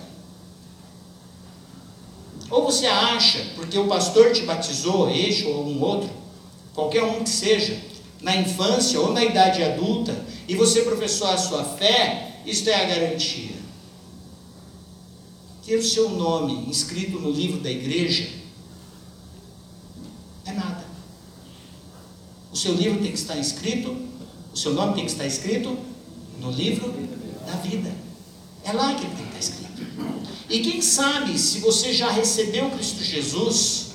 Ou 2.50 2.62
você 2.62 2.86
acha, 2.86 3.44
porque 3.56 3.76
o 3.76 3.88
pastor 3.88 4.32
te 4.32 4.42
batizou, 4.42 5.10
este 5.10 5.44
ou 5.44 5.66
um 5.66 5.82
outro, 5.82 6.08
qualquer 6.72 7.02
um 7.02 7.24
que 7.24 7.30
seja, 7.30 7.76
na 8.24 8.34
infância 8.34 8.98
ou 8.98 9.12
na 9.12 9.22
idade 9.22 9.62
adulta, 9.62 10.16
e 10.48 10.56
você 10.56 10.80
professou 10.80 11.28
a 11.28 11.36
sua 11.36 11.62
fé, 11.62 12.40
isto 12.46 12.68
é 12.70 12.74
a 12.74 12.84
garantia. 12.86 13.54
ter 15.64 15.76
o 15.76 15.82
seu 15.82 16.08
nome 16.08 16.68
inscrito 16.68 17.20
no 17.20 17.30
livro 17.30 17.60
da 17.60 17.70
igreja 17.70 18.28
é 20.46 20.52
nada. 20.52 20.84
O 22.50 22.56
seu 22.56 22.74
livro 22.74 23.00
tem 23.00 23.12
que 23.12 23.18
estar 23.18 23.36
escrito, 23.36 23.94
o 24.52 24.56
seu 24.56 24.72
nome 24.72 24.94
tem 24.94 25.04
que 25.04 25.10
estar 25.10 25.26
escrito 25.26 25.76
no 26.40 26.50
livro 26.50 26.92
da 27.46 27.56
vida. 27.56 27.94
É 28.64 28.72
lá 28.72 28.94
que 28.94 29.04
ele 29.04 29.16
tem 29.16 29.26
que 29.26 29.38
estar 29.38 29.38
escrito. 29.38 29.82
E 30.48 30.60
quem 30.60 30.80
sabe 30.80 31.38
se 31.38 31.58
você 31.58 31.92
já 31.92 32.10
recebeu 32.10 32.70
Cristo 32.70 33.02
Jesus, 33.02 33.86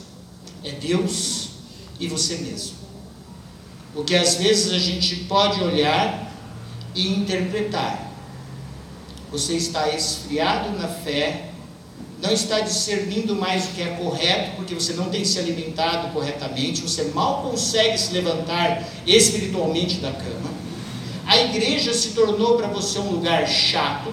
é 0.63 0.71
Deus 0.71 1.49
e 1.99 2.07
você 2.07 2.37
mesmo. 2.37 2.78
Porque 3.93 4.15
às 4.15 4.35
vezes 4.35 4.71
a 4.71 4.79
gente 4.79 5.15
pode 5.25 5.61
olhar 5.61 6.31
e 6.95 7.07
interpretar. 7.07 8.11
Você 9.31 9.55
está 9.55 9.89
esfriado 9.89 10.77
na 10.77 10.87
fé, 10.87 11.49
não 12.21 12.31
está 12.31 12.59
discernindo 12.59 13.35
mais 13.35 13.65
o 13.65 13.69
que 13.69 13.81
é 13.81 13.95
correto, 13.95 14.55
porque 14.55 14.73
você 14.73 14.93
não 14.93 15.09
tem 15.09 15.23
se 15.23 15.39
alimentado 15.39 16.11
corretamente, 16.11 16.81
você 16.81 17.05
mal 17.13 17.43
consegue 17.43 17.97
se 17.97 18.11
levantar 18.11 18.83
espiritualmente 19.05 19.99
da 19.99 20.11
cama. 20.11 20.49
A 21.25 21.37
igreja 21.37 21.93
se 21.93 22.09
tornou 22.09 22.57
para 22.57 22.67
você 22.67 22.99
um 22.99 23.11
lugar 23.11 23.47
chato, 23.47 24.11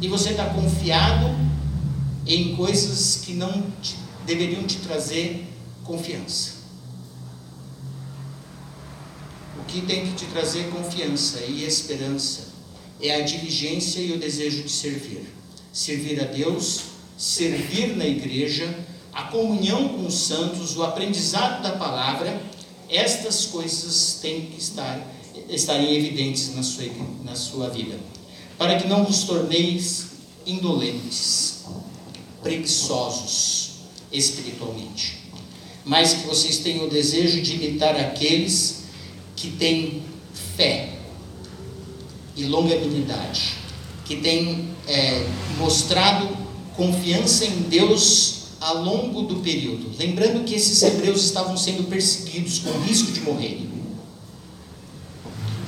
e 0.00 0.06
você 0.06 0.30
está 0.30 0.46
confiado 0.46 1.34
em 2.26 2.54
coisas 2.54 3.16
que 3.24 3.32
não 3.32 3.64
te, 3.82 3.96
deveriam 4.24 4.62
te 4.62 4.76
trazer 4.76 5.44
confiança. 5.82 6.57
O 9.58 9.64
que 9.66 9.82
tem 9.82 10.06
que 10.06 10.12
te 10.12 10.26
trazer 10.26 10.70
confiança 10.70 11.40
e 11.40 11.64
esperança 11.64 12.48
é 13.00 13.14
a 13.14 13.20
diligência 13.20 14.00
e 14.00 14.12
o 14.12 14.18
desejo 14.18 14.62
de 14.62 14.70
servir. 14.70 15.26
Servir 15.72 16.20
a 16.20 16.24
Deus, 16.24 16.82
servir 17.16 17.96
na 17.96 18.06
igreja, 18.06 18.72
a 19.12 19.24
comunhão 19.24 19.88
com 19.88 20.06
os 20.06 20.14
santos, 20.14 20.76
o 20.76 20.82
aprendizado 20.82 21.62
da 21.62 21.72
palavra, 21.72 22.40
estas 22.88 23.46
coisas 23.46 24.18
têm 24.22 24.46
que 24.46 24.58
estar 24.58 25.14
estarem 25.48 25.94
evidentes 25.94 26.54
na 26.54 26.62
sua, 26.62 26.84
na 27.24 27.34
sua 27.34 27.68
vida 27.68 27.98
para 28.58 28.76
que 28.76 28.88
não 28.88 29.04
vos 29.04 29.22
torneis 29.22 30.08
indolentes, 30.44 31.64
preguiçosos 32.42 33.70
espiritualmente, 34.10 35.18
mas 35.84 36.14
que 36.14 36.26
vocês 36.26 36.58
tenham 36.58 36.86
o 36.86 36.90
desejo 36.90 37.40
de 37.40 37.54
imitar 37.54 37.94
aqueles 37.96 38.82
que 39.40 39.50
têm 39.52 40.02
fé 40.56 40.90
e 42.36 42.44
longanimidade, 42.44 43.54
que 44.04 44.16
têm 44.16 44.68
é, 44.86 45.26
mostrado 45.58 46.28
confiança 46.76 47.44
em 47.44 47.62
Deus 47.62 48.38
ao 48.60 48.82
longo 48.82 49.22
do 49.22 49.36
período. 49.36 49.90
Lembrando 49.98 50.44
que 50.44 50.54
esses 50.54 50.82
hebreus 50.82 51.24
estavam 51.24 51.56
sendo 51.56 51.88
perseguidos 51.88 52.58
com 52.58 52.70
risco 52.80 53.12
de 53.12 53.20
morrerem 53.20 53.68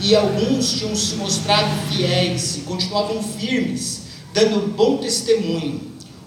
e 0.00 0.16
alguns 0.16 0.72
tinham 0.72 0.96
se 0.96 1.14
mostrado 1.16 1.68
fiéis 1.90 2.56
e 2.56 2.60
continuavam 2.60 3.22
firmes, 3.22 4.02
dando 4.32 4.74
bom 4.74 4.96
testemunho. 4.96 5.80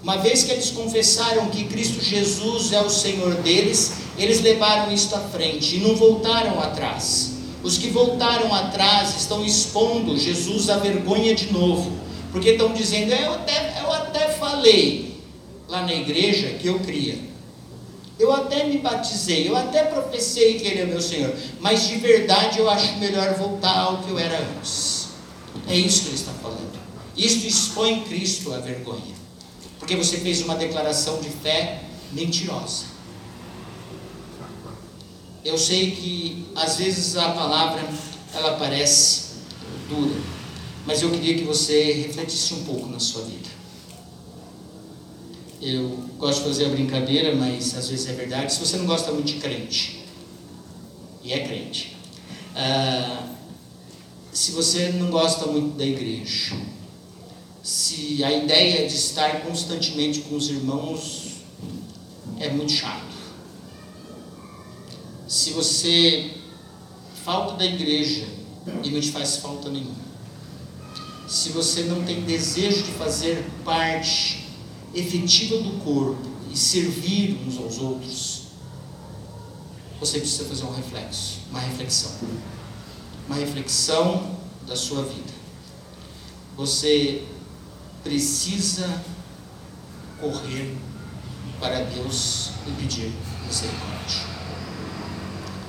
Uma 0.04 0.18
vez 0.18 0.44
que 0.44 0.52
eles 0.52 0.70
confessaram 0.70 1.48
que 1.48 1.64
Cristo 1.64 2.04
Jesus 2.04 2.72
é 2.72 2.82
o 2.82 2.90
Senhor 2.90 3.34
deles, 3.36 3.94
eles 4.18 4.42
levaram 4.42 4.94
isto 4.94 5.16
à 5.16 5.20
frente 5.20 5.78
e 5.78 5.80
não 5.80 5.96
voltaram 5.96 6.60
atrás. 6.60 7.33
Os 7.64 7.78
que 7.78 7.90
voltaram 7.90 8.54
atrás 8.54 9.16
estão 9.16 9.44
expondo 9.46 10.20
Jesus 10.20 10.70
à 10.70 10.78
vergonha 10.78 11.34
de 11.34 11.52
novo, 11.52 11.94
porque 12.32 12.50
estão 12.50 12.74
dizendo: 12.74 13.14
eu 13.14 13.34
até, 13.34 13.82
eu 13.82 13.92
até 13.92 14.30
falei 14.34 15.18
lá 15.70 15.84
na 15.84 15.94
igreja 15.94 16.50
que 16.60 16.68
eu 16.68 16.80
cria, 16.80 17.18
eu 18.20 18.34
até 18.34 18.66
me 18.66 18.80
batizei, 18.80 19.48
eu 19.48 19.56
até 19.56 19.86
professei 19.86 20.60
que 20.60 20.68
Ele 20.68 20.82
é 20.82 20.86
meu 20.86 21.02
Senhor, 21.02 21.34
mas 21.62 21.88
de 21.88 21.96
verdade 21.96 22.60
eu 22.60 22.70
acho 22.70 22.98
melhor 22.98 23.34
voltar 23.36 23.80
ao 23.80 24.00
que 24.00 24.10
eu 24.10 24.20
era 24.20 24.38
antes. 24.58 25.08
É 25.68 25.76
isso 25.76 26.02
que 26.02 26.08
Ele 26.10 26.16
está 26.16 26.34
falando. 26.34 26.74
Isto 27.16 27.48
expõe 27.48 28.02
Cristo 28.02 28.54
à 28.54 28.58
vergonha, 28.58 29.16
porque 29.80 29.96
você 29.96 30.18
fez 30.18 30.42
uma 30.42 30.56
declaração 30.56 31.22
de 31.22 31.30
fé 31.30 31.82
mentirosa. 32.12 32.93
Eu 35.44 35.58
sei 35.58 35.92
que 35.92 36.46
às 36.56 36.78
vezes 36.78 37.18
a 37.18 37.32
palavra 37.32 37.88
ela 38.34 38.56
parece 38.58 39.34
dura, 39.90 40.16
mas 40.86 41.02
eu 41.02 41.12
queria 41.12 41.36
que 41.36 41.44
você 41.44 41.92
refletisse 41.92 42.54
um 42.54 42.64
pouco 42.64 42.88
na 42.88 43.00
sua 43.00 43.24
vida. 43.24 43.50
Eu 45.62 45.90
gosto 46.18 46.40
de 46.40 46.48
fazer 46.48 46.66
a 46.66 46.70
brincadeira, 46.70 47.36
mas 47.36 47.76
às 47.78 47.90
vezes 47.90 48.08
é 48.08 48.14
verdade. 48.14 48.54
Se 48.54 48.60
você 48.60 48.78
não 48.78 48.86
gosta 48.86 49.12
muito 49.12 49.28
de 49.28 49.40
crente, 49.40 50.06
e 51.22 51.34
é 51.34 51.46
crente, 51.46 51.96
ah, 52.56 53.28
se 54.32 54.52
você 54.52 54.90
não 54.90 55.10
gosta 55.10 55.46
muito 55.46 55.78
da 55.78 55.86
igreja, 55.86 56.56
se 57.62 58.24
a 58.24 58.32
ideia 58.32 58.88
de 58.88 58.96
estar 58.96 59.42
constantemente 59.42 60.22
com 60.22 60.36
os 60.36 60.50
irmãos 60.50 61.34
é 62.40 62.50
muito 62.50 62.72
chato, 62.72 63.13
se 65.34 65.50
você 65.50 66.32
falta 67.26 67.56
da 67.56 67.66
igreja 67.66 68.28
e 68.84 68.92
não 68.92 69.02
te 69.02 69.12
faz 69.12 69.38
falta 69.38 69.68
nenhuma, 69.68 69.96
se 71.28 71.50
você 71.50 71.86
não 71.86 72.04
tem 72.04 72.22
desejo 72.22 72.84
de 72.84 72.92
fazer 72.92 73.44
parte 73.66 74.46
efetiva 74.94 75.58
do 75.58 75.84
corpo 75.84 76.22
e 76.52 76.56
servir 76.56 77.42
uns 77.48 77.58
aos 77.58 77.80
outros, 77.80 78.44
você 80.00 80.20
precisa 80.20 80.46
fazer 80.46 80.66
um 80.66 80.72
reflexo, 80.72 81.40
uma 81.50 81.60
reflexão. 81.60 82.12
Uma 83.26 83.38
reflexão 83.38 84.38
da 84.68 84.76
sua 84.76 85.02
vida. 85.02 85.34
Você 86.56 87.24
precisa 88.04 89.04
correr 90.22 90.78
para 91.60 91.86
Deus 91.86 92.52
e 92.68 92.72
pedir 92.80 93.12
misericórdia. 93.48 94.33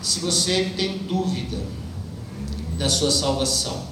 Se 0.05 0.21
você 0.21 0.71
tem 0.77 0.99
dúvida 0.99 1.57
da 2.77 2.91
sua 2.91 3.11
salvação, 3.11 3.87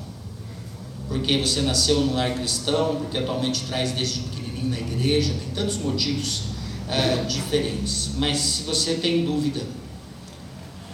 porque 1.08 1.38
você 1.38 1.62
nasceu 1.62 2.02
no 2.02 2.12
lar 2.12 2.34
cristão, 2.34 2.96
porque 2.96 3.16
atualmente 3.16 3.64
traz 3.64 3.92
desde 3.92 4.20
na 4.64 4.78
igreja, 4.78 5.32
tem 5.32 5.48
tantos 5.54 5.78
motivos 5.78 6.42
uh, 6.86 7.24
diferentes. 7.26 8.10
Mas 8.16 8.36
se 8.38 8.62
você 8.64 8.96
tem 8.96 9.24
dúvida 9.24 9.62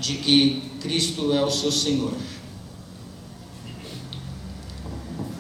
de 0.00 0.14
que 0.18 0.62
Cristo 0.80 1.32
é 1.32 1.44
o 1.44 1.50
seu 1.50 1.72
Senhor, 1.72 2.14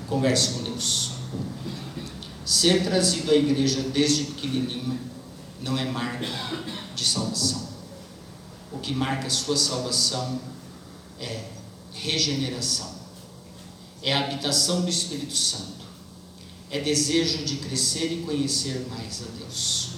converse 0.08 0.54
com 0.54 0.64
Deus. 0.64 1.12
Ser 2.44 2.82
trazido 2.82 3.30
à 3.30 3.34
igreja 3.36 3.80
desde 3.92 4.24
pequenininho 4.24 4.98
não 5.62 5.78
é 5.78 5.84
marca 5.84 6.26
de 6.96 7.04
salvação. 7.04 7.67
O 8.72 8.78
que 8.78 8.94
marca 8.94 9.26
a 9.26 9.30
sua 9.30 9.56
salvação 9.56 10.40
é 11.18 11.44
regeneração, 11.92 12.94
é 14.02 14.12
a 14.12 14.20
habitação 14.20 14.82
do 14.82 14.88
Espírito 14.88 15.34
Santo 15.34 15.78
é 16.70 16.80
desejo 16.80 17.44
de 17.44 17.56
crescer 17.56 18.12
e 18.12 18.22
conhecer 18.22 18.86
mais 18.88 19.22
a 19.22 19.38
Deus. 19.38 19.90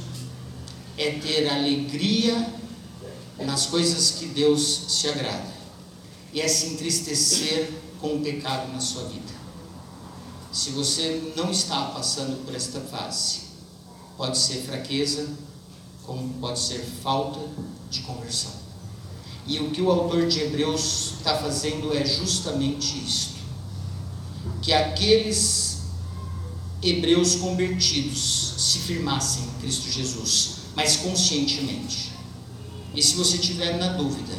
É 0.96 1.12
ter 1.12 1.48
alegria 1.48 2.54
nas 3.38 3.66
coisas 3.66 4.12
que 4.12 4.26
Deus 4.26 4.84
se 4.88 5.08
agrada. 5.08 5.50
E 6.32 6.40
é 6.40 6.46
se 6.46 6.66
entristecer 6.66 7.72
com 8.00 8.16
o 8.16 8.20
pecado 8.20 8.72
na 8.72 8.80
sua 8.80 9.04
vida. 9.04 9.40
Se 10.52 10.70
você 10.70 11.32
não 11.36 11.50
está 11.50 11.86
passando 11.86 12.44
por 12.44 12.54
esta 12.54 12.80
fase, 12.80 13.40
pode 14.16 14.38
ser 14.38 14.62
fraqueza, 14.62 15.28
como 16.04 16.34
pode 16.34 16.60
ser 16.60 16.80
falta 17.02 17.40
de 17.90 18.00
conversão. 18.00 18.59
E 19.50 19.58
o 19.58 19.70
que 19.70 19.82
o 19.82 19.90
autor 19.90 20.28
de 20.28 20.42
Hebreus 20.42 21.14
está 21.18 21.36
fazendo 21.36 21.92
é 21.92 22.06
justamente 22.06 22.96
isto: 23.04 23.34
que 24.62 24.72
aqueles 24.72 25.80
hebreus 26.80 27.34
convertidos 27.34 28.54
se 28.56 28.78
firmassem 28.78 29.42
em 29.42 29.60
Cristo 29.60 29.90
Jesus, 29.90 30.52
mas 30.76 30.98
conscientemente. 30.98 32.12
E 32.94 33.02
se 33.02 33.16
você 33.16 33.38
tiver 33.38 33.76
na 33.76 33.94
dúvida, 33.94 34.38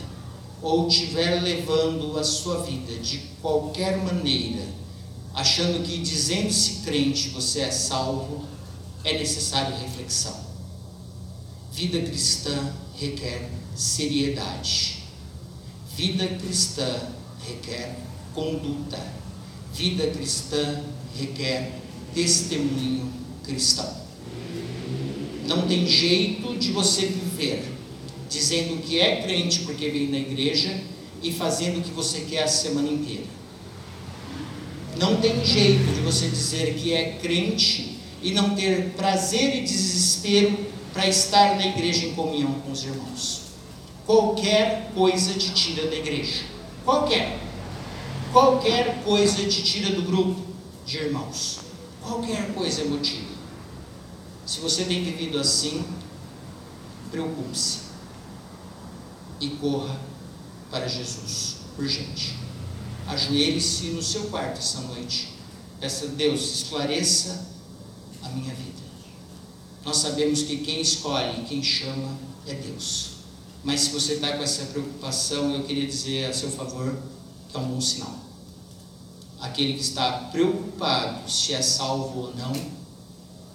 ou 0.61 0.87
tiver 0.87 1.41
levando 1.41 2.17
a 2.17 2.23
sua 2.23 2.63
vida 2.63 2.97
de 2.99 3.17
qualquer 3.41 3.97
maneira, 3.97 4.65
achando 5.33 5.83
que 5.83 5.97
dizendo-se 5.97 6.83
crente 6.85 7.27
você 7.29 7.59
é 7.59 7.71
salvo, 7.71 8.45
é 9.03 9.17
necessário 9.19 9.75
reflexão. 9.75 10.39
Vida 11.73 12.01
cristã 12.01 12.73
requer 12.97 13.51
seriedade. 13.75 15.00
Vida 15.95 16.27
cristã 16.27 17.09
requer 17.47 17.97
conduta. 18.33 18.99
Vida 19.73 20.07
cristã 20.07 20.83
requer 21.17 21.79
testemunho 22.13 23.11
cristão. 23.43 23.89
Não 25.47 25.67
tem 25.67 25.85
jeito 25.85 26.57
de 26.57 26.71
você 26.71 27.05
viver 27.05 27.71
dizendo 28.29 28.81
que 28.81 28.99
é 28.99 29.21
crente 29.21 29.59
porque 29.59 29.89
vem 29.89 30.07
na 30.07 30.17
igreja 30.17 30.81
e 31.21 31.31
fazendo 31.33 31.79
o 31.79 31.81
que 31.81 31.91
você 31.91 32.21
quer 32.21 32.43
a 32.43 32.47
semana 32.47 32.89
inteira. 32.89 33.25
Não 34.97 35.17
tem 35.17 35.43
jeito 35.45 35.93
de 35.93 35.99
você 36.01 36.29
dizer 36.29 36.75
que 36.75 36.93
é 36.93 37.17
crente 37.21 37.97
e 38.23 38.31
não 38.31 38.55
ter 38.55 38.91
prazer 38.91 39.57
e 39.57 39.61
desespero 39.61 40.57
para 40.93 41.07
estar 41.07 41.55
na 41.55 41.65
igreja 41.65 42.05
em 42.05 42.13
comunhão 42.13 42.53
com 42.61 42.71
os 42.71 42.83
irmãos. 42.83 43.40
Qualquer 44.05 44.91
coisa 44.93 45.33
te 45.33 45.53
tira 45.53 45.87
da 45.87 45.95
igreja. 45.95 46.43
Qualquer. 46.83 47.39
Qualquer 48.31 49.03
coisa 49.03 49.45
te 49.47 49.63
tira 49.63 49.93
do 49.95 50.01
grupo 50.03 50.41
de 50.85 50.97
irmãos. 50.97 51.59
Qualquer 52.01 52.53
coisa 52.53 52.81
é 52.81 52.85
motivo. 52.85 53.31
Se 54.45 54.59
você 54.59 54.83
tem 54.85 55.03
vivido 55.03 55.39
assim, 55.39 55.85
preocupe-se 57.11 57.79
e 59.39 59.49
corra 59.49 59.99
para 60.69 60.87
Jesus, 60.87 61.57
urgente. 61.77 62.35
Ajoelhe-se 63.07 63.87
no 63.87 64.01
seu 64.01 64.25
quarto 64.25 64.59
essa 64.59 64.81
noite. 64.81 65.33
Peça 65.79 66.05
a 66.05 66.09
Deus, 66.09 66.55
esclareça 66.55 67.47
a 68.21 68.29
minha 68.29 68.53
vida. 68.53 68.81
Nós 69.83 69.97
sabemos 69.97 70.43
que 70.43 70.57
quem 70.57 70.79
escolhe, 70.79 71.43
quem 71.43 71.63
chama 71.63 72.17
é 72.47 72.53
Deus. 72.53 73.10
Mas 73.63 73.81
se 73.81 73.89
você 73.91 74.13
está 74.13 74.35
com 74.35 74.43
essa 74.43 74.65
preocupação, 74.65 75.53
eu 75.53 75.63
queria 75.63 75.85
dizer 75.85 76.25
a 76.25 76.33
seu 76.33 76.49
favor 76.49 76.97
que 77.49 77.55
é 77.55 77.59
um 77.59 77.67
bom 77.67 77.81
sinal. 77.81 78.15
Aquele 79.39 79.73
que 79.73 79.81
está 79.81 80.11
preocupado 80.31 81.29
se 81.29 81.53
é 81.53 81.61
salvo 81.61 82.19
ou 82.19 82.35
não, 82.35 82.53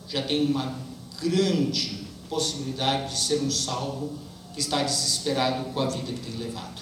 já 0.09 0.23
tem 0.23 0.47
uma 0.47 0.79
grande 1.21 2.07
possibilidade 2.29 3.13
de 3.15 3.21
ser 3.21 3.41
um 3.41 3.51
salvo 3.51 4.19
que 4.55 4.61
está 4.61 4.83
desesperado 4.83 5.71
com 5.71 5.81
a 5.81 5.87
vida 5.87 6.13
que 6.13 6.21
tem 6.21 6.37
levado. 6.37 6.81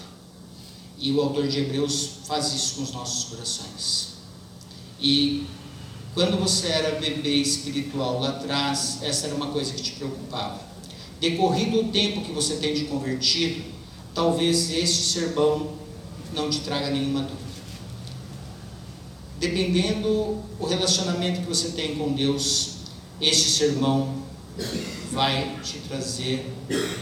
E 0.99 1.13
o 1.13 1.21
autor 1.21 1.49
de 1.49 1.61
Hebreus 1.61 2.11
faz 2.25 2.53
isso 2.53 2.77
com 2.77 2.83
os 2.83 2.93
nossos 2.93 3.25
corações. 3.25 4.15
E 5.01 5.47
quando 6.15 6.39
você 6.39 6.69
era 6.69 6.99
bebê 7.01 7.37
espiritual 7.37 8.21
lá 8.21 8.31
atrás, 8.31 8.99
essa 9.03 9.27
era 9.27 9.35
uma 9.35 9.49
coisa 9.49 9.73
que 9.73 9.83
te 9.83 9.93
preocupava. 9.93 10.74
Decorrido 11.21 11.81
o 11.81 11.89
tempo 11.89 12.23
que 12.23 12.33
você 12.33 12.57
tem 12.57 12.75
de 12.75 12.85
convertido, 12.85 13.65
talvez 14.15 14.71
este 14.71 15.03
sermão 15.03 15.73
não 16.35 16.51
te 16.51 16.61
traga 16.61 16.91
nenhuma 16.91 17.21
dúvida. 17.21 17.45
Dependendo 19.39 20.43
o 20.59 20.67
relacionamento 20.67 21.41
que 21.41 21.47
você 21.47 21.69
tem 21.71 21.97
com 21.97 22.13
Deus, 22.13 22.77
este 23.21 23.49
sermão 23.49 24.15
vai 25.13 25.59
te 25.63 25.79
trazer 25.81 26.53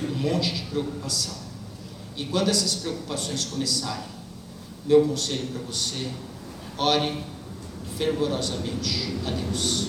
um 0.03 0.15
monte 0.19 0.53
de 0.55 0.63
preocupação. 0.63 1.35
E 2.17 2.27
quando 2.27 2.51
essas 2.51 2.75
preocupações 2.77 3.45
começarem, 3.45 4.05
meu 4.85 5.07
conselho 5.07 5.47
para 5.49 5.63
você, 5.63 6.11
ore 6.77 7.23
fervorosamente 7.97 9.17
a 9.27 9.31
Deus 9.31 9.89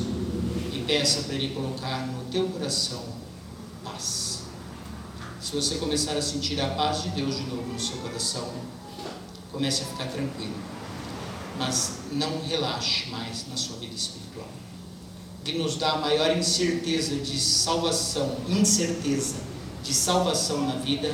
e 0.74 0.84
peça 0.86 1.24
para 1.24 1.36
Ele 1.36 1.53
colocar 1.53 2.07
no 2.07 2.24
teu 2.26 2.45
coração 2.47 3.12
paz. 3.84 4.44
Se 5.42 5.56
você 5.56 5.76
começar 5.76 6.16
a 6.16 6.22
sentir 6.22 6.60
a 6.62 6.70
paz 6.70 7.04
de 7.04 7.10
Deus 7.10 7.36
de 7.36 7.44
novo 7.44 7.72
no 7.72 7.80
seu 7.80 7.98
coração, 7.98 8.48
comece 9.52 9.84
a 9.84 9.86
ficar 9.86 10.06
tranquilo. 10.06 10.56
Mas 11.60 12.00
não 12.12 12.42
relaxe 12.42 13.10
mais 13.10 13.46
na 13.48 13.58
sua 13.58 13.78
vida 13.78 13.94
espiritual. 13.94 14.48
O 15.40 15.44
que 15.44 15.58
nos 15.58 15.76
dá 15.76 15.92
a 15.92 15.98
maior 15.98 16.36
incerteza 16.36 17.16
de 17.18 17.38
salvação, 17.40 18.38
incerteza 18.48 19.36
de 19.84 19.94
salvação 19.94 20.66
na 20.66 20.76
vida, 20.76 21.14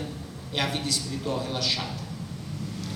é 0.53 0.61
a 0.61 0.67
vida 0.67 0.87
espiritual 0.87 1.43
relaxada. 1.43 1.99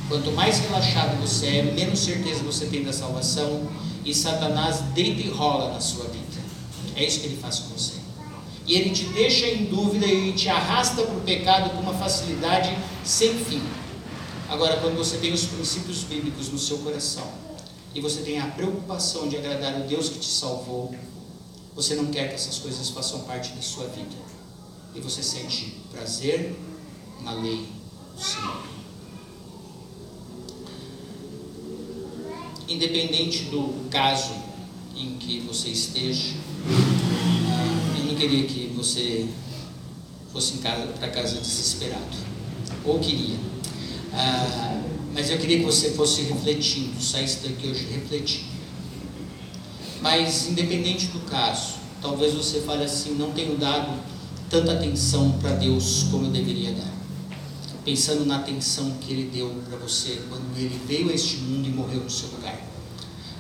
Quanto 0.08 0.32
mais 0.32 0.60
relaxado 0.60 1.20
você 1.20 1.48
é, 1.48 1.64
menos 1.64 2.00
certeza 2.00 2.44
você 2.44 2.68
tem 2.68 2.84
da 2.84 2.94
salvação 2.94 3.68
e 4.06 4.14
Satanás 4.14 4.82
deita 4.94 5.22
e 5.22 5.30
rola 5.30 5.74
na 5.74 5.80
sua 5.80 6.06
vida. 6.06 6.42
É 6.96 7.04
isso 7.04 7.20
que 7.20 7.26
ele 7.26 7.38
faz 7.38 7.60
com 7.60 7.70
você. 7.70 8.03
E 8.66 8.76
ele 8.76 8.92
te 8.92 9.06
deixa 9.06 9.48
em 9.48 9.66
dúvida 9.66 10.06
e 10.06 10.32
te 10.34 10.48
arrasta 10.48 11.04
para 11.04 11.16
o 11.16 11.22
pecado 11.22 11.72
com 11.72 11.82
uma 11.82 11.94
facilidade 11.94 12.78
sem 13.04 13.38
fim. 13.44 13.62
Agora, 14.50 14.78
quando 14.78 14.98
você 14.98 15.18
tem 15.18 15.34
os 15.34 15.46
princípios 15.46 16.04
bíblicos 16.04 16.50
no 16.50 16.58
seu 16.58 16.78
coração 16.80 17.28
e 17.94 18.00
você 18.00 18.22
tem 18.22 18.40
a 18.40 18.48
preocupação 18.48 19.28
de 19.28 19.36
agradar 19.36 19.82
o 19.82 19.84
Deus 19.88 20.10
que 20.10 20.20
te 20.20 20.30
salvou, 20.30 20.96
você 21.76 21.96
não 21.96 22.06
quer 22.06 22.30
que 22.30 22.36
essas 22.36 22.60
coisas 22.60 22.90
façam 22.90 23.22
parte 23.22 23.52
da 23.54 23.62
sua 23.62 23.88
vida. 23.88 24.16
E 24.96 25.00
você 25.00 25.24
sente 25.24 25.82
prazer 25.92 26.56
na 27.22 27.34
lei 27.34 27.68
do 28.16 28.24
Senhor. 28.24 28.64
Independente 32.70 33.46
do 33.46 33.90
caso 33.90 34.34
em 34.96 35.18
que 35.18 35.40
você 35.40 35.70
esteja, 35.70 36.36
queria 38.28 38.44
que 38.46 38.74
você 38.76 39.28
fosse 40.32 40.58
para 40.58 41.10
casa 41.10 41.40
desesperado. 41.40 42.18
Ou 42.86 43.00
queria. 43.00 43.36
Ah, 44.14 44.82
mas 45.14 45.30
eu 45.30 45.38
queria 45.38 45.60
que 45.60 45.66
você 45.66 45.92
fosse 45.92 46.22
refletindo, 46.24 47.02
saísse 47.02 47.48
daqui 47.48 47.68
hoje 47.68 47.86
refletindo. 47.92 48.54
Mas 50.02 50.48
independente 50.48 51.08
do 51.08 51.20
caso, 51.22 51.76
talvez 52.02 52.34
você 52.34 52.62
fale 52.62 52.84
assim, 52.84 53.16
não 53.16 53.32
tenho 53.32 53.58
dado 53.58 54.00
tanta 54.50 54.74
atenção 54.74 55.32
para 55.40 55.52
Deus 55.52 56.08
como 56.10 56.26
eu 56.26 56.32
deveria 56.32 56.72
dar. 56.72 56.94
Pensando 57.84 58.26
na 58.26 58.38
atenção 58.38 58.92
que 59.02 59.12
Ele 59.12 59.30
deu 59.34 59.50
para 59.68 59.78
você 59.78 60.22
quando 60.30 60.58
Ele 60.58 60.80
veio 60.88 61.10
a 61.10 61.14
este 61.14 61.38
mundo 61.38 61.68
e 61.68 61.72
morreu 61.72 62.02
no 62.02 62.10
seu 62.10 62.30
lugar. 62.30 62.60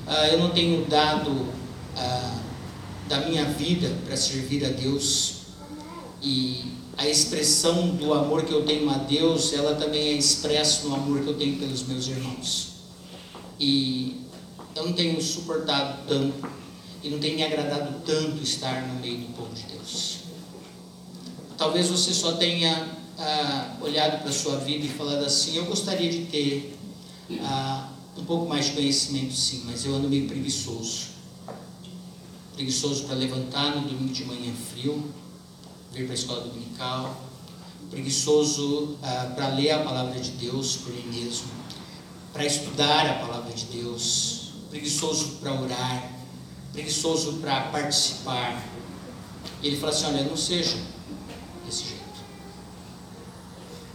Ah, 0.06 0.28
eu 0.28 0.40
não 0.40 0.50
tenho 0.50 0.86
dado 0.86 1.48
ah, 1.96 2.40
da 3.08 3.28
minha 3.28 3.45
vida 3.45 3.91
para 4.06 4.16
servir 4.16 4.66
a 4.66 4.70
Deus 4.70 5.43
e 6.22 6.74
a 6.97 7.08
expressão 7.08 7.89
do 7.95 8.14
amor 8.14 8.45
que 8.45 8.54
eu 8.54 8.64
tenho 8.64 8.89
a 8.89 8.97
Deus, 8.97 9.51
ela 9.54 9.76
também 9.76 10.10
é 10.10 10.14
expressa 10.14 10.88
no 10.88 10.95
amor 10.95 11.22
que 11.22 11.28
eu 11.28 11.34
tenho 11.34 11.58
pelos 11.58 11.84
meus 11.88 12.08
irmãos. 12.08 12.74
E 13.60 14.22
eu 14.76 14.86
não 14.86 14.93
tenho 14.93 15.22
suportado 15.22 16.08
tanto 16.08 16.47
e 17.04 17.10
não 17.10 17.20
tem 17.20 17.36
me 17.36 17.43
agradado 17.43 18.01
tanto 18.06 18.41
estar 18.41 18.88
no 18.88 18.99
meio 19.01 19.18
do 19.18 19.34
povo 19.34 19.54
de 19.54 19.64
Deus. 19.64 20.20
Talvez 21.58 21.88
você 21.88 22.14
só 22.14 22.34
tenha 22.34 22.89
ah, 23.18 23.78
olhado 23.82 24.20
para 24.22 24.30
a 24.30 24.34
sua 24.34 24.58
vida 24.58 24.86
e 24.86 24.89
falado 24.89 25.24
assim: 25.26 25.58
eu 25.58 25.66
gostaria 25.66 26.10
de 26.10 26.26
ter 26.26 26.78
ah, 27.41 27.89
um 28.18 28.24
pouco 28.24 28.47
mais 28.47 28.68
de 28.68 28.72
conhecimento, 28.72 29.34
sim, 29.34 29.64
mas 29.66 29.86
eu 29.86 29.93
ando 29.95 30.10
meio 30.10 30.28
preguiçoso. 30.28 31.12
Preguiçoso 32.54 33.06
para 33.06 33.16
levantar 33.16 33.76
no 33.76 33.82
domingo 33.88 34.14
de 34.14 34.26
manhã 34.26 34.54
frio, 34.72 35.12
vir 35.91 36.04
para 36.04 36.14
a 36.14 36.16
escola 36.16 36.41
dominical, 36.41 37.20
preguiçoso 37.89 38.95
ah, 39.01 39.32
para 39.36 39.47
ler 39.49 39.72
a 39.72 39.80
palavra 39.80 40.20
de 40.20 40.32
Deus 40.32 40.78
por 40.78 40.93
mim 40.93 41.06
mesmo, 41.12 41.47
para 42.32 42.45
estudar 42.45 43.10
a 43.10 43.14
palavra 43.16 43.51
de 43.54 43.66
Deus, 43.66 44.51
preguiçoso 44.70 45.38
para 45.41 45.51
orar, 45.60 46.12
preguiçoso 46.72 47.34
para 47.34 47.62
participar. 47.72 48.64
E 49.62 49.68
ele 49.68 49.78
fala 49.78 49.91
assim: 49.91 50.06
olha, 50.06 50.24
não 50.24 50.38
seja 50.38 50.78
desse 51.66 51.86
jeito. 51.86 52.04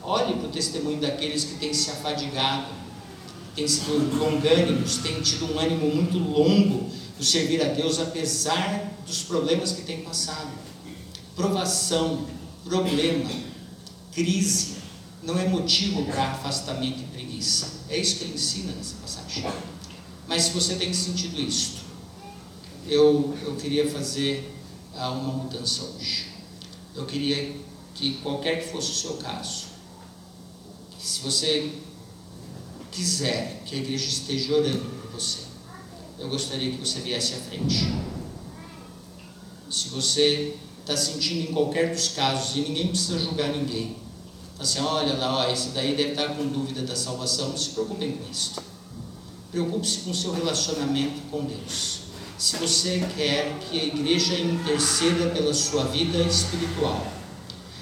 Olhe 0.03 0.35
para 0.35 0.49
o 0.49 0.51
testemunho 0.51 1.01
daqueles 1.01 1.45
que 1.45 1.55
têm 1.55 1.73
se 1.73 1.91
afadigado, 1.93 2.73
têm 3.55 3.69
sido 3.69 4.17
longânimos, 4.17 4.97
têm 4.99 5.21
tido 5.21 5.53
um 5.53 5.61
ânimo 5.61 5.95
muito 5.95 6.19
longo 6.19 6.98
do 7.19 7.25
servir 7.25 7.61
a 7.63 7.69
Deus, 7.69 7.99
apesar 7.99 8.95
dos 9.07 9.23
problemas 9.23 9.73
que 9.73 9.83
têm 9.83 10.03
passado. 10.03 10.51
Provação, 11.35 12.27
problema, 12.65 13.31
crise, 14.13 14.77
não 15.23 15.39
é 15.39 15.49
motivo 15.49 16.05
para 16.05 16.31
afastamento 16.31 17.01
e 17.01 17.05
preguiça. 17.05 17.69
É 17.89 17.97
isso 17.97 18.17
que 18.17 18.25
ele 18.25 18.35
ensina 18.35 18.73
nessa 18.73 18.95
passagem. 18.97 19.45
Mas 20.29 20.45
se 20.45 20.51
você 20.51 20.77
tem 20.77 20.93
sentido 20.93 21.41
isto, 21.41 21.81
eu, 22.87 23.37
eu 23.43 23.57
queria 23.57 23.91
fazer 23.91 24.55
uh, 24.95 25.13
uma 25.13 25.33
mudança 25.33 25.83
hoje. 25.85 26.27
Eu 26.95 27.05
queria 27.05 27.55
que 27.95 28.15
qualquer 28.19 28.63
que 28.63 28.71
fosse 28.71 28.93
o 28.93 28.95
seu 28.95 29.15
caso, 29.15 29.67
se 31.01 31.21
você 31.21 31.73
quiser 32.93 33.63
que 33.65 33.75
a 33.75 33.79
igreja 33.79 34.07
esteja 34.07 34.55
orando 34.55 34.85
por 35.01 35.11
você, 35.13 35.48
eu 36.19 36.29
gostaria 36.29 36.71
que 36.73 36.79
você 36.79 37.01
viesse 37.01 37.35
à 37.35 37.37
frente. 37.37 37.93
Se 39.71 39.89
você 39.89 40.57
está 40.81 40.97
sentindo 40.97 41.49
em 41.49 41.53
qualquer 41.53 41.95
dos 41.95 42.09
casos, 42.09 42.57
e 42.57 42.61
ninguém 42.61 42.89
precisa 42.89 43.19
julgar 43.19 43.51
ninguém, 43.51 43.97
assim, 44.59 44.81
olha 44.81 45.15
lá, 45.15 45.39
ó, 45.39 45.51
esse 45.53 45.69
daí 45.69 45.95
deve 45.95 46.11
estar 46.11 46.29
com 46.35 46.47
dúvida 46.47 46.83
da 46.83 46.97
salvação, 46.97 47.51
não 47.51 47.57
se 47.57 47.71
preocupem 47.71 48.13
com 48.13 48.31
isso. 48.31 48.55
Preocupe-se 49.53 50.01
com 50.01 50.11
o 50.11 50.15
seu 50.15 50.33
relacionamento 50.33 51.21
com 51.31 51.45
Deus. 51.45 52.01
se 52.37 52.57
você 52.57 53.05
quer 53.17 53.59
que 53.59 53.81
a 53.81 53.85
igreja 53.85 54.39
interceda 54.39 55.31
pela 55.31 55.53
sua 55.53 55.85
vida 55.85 56.19
espiritual, 56.19 57.05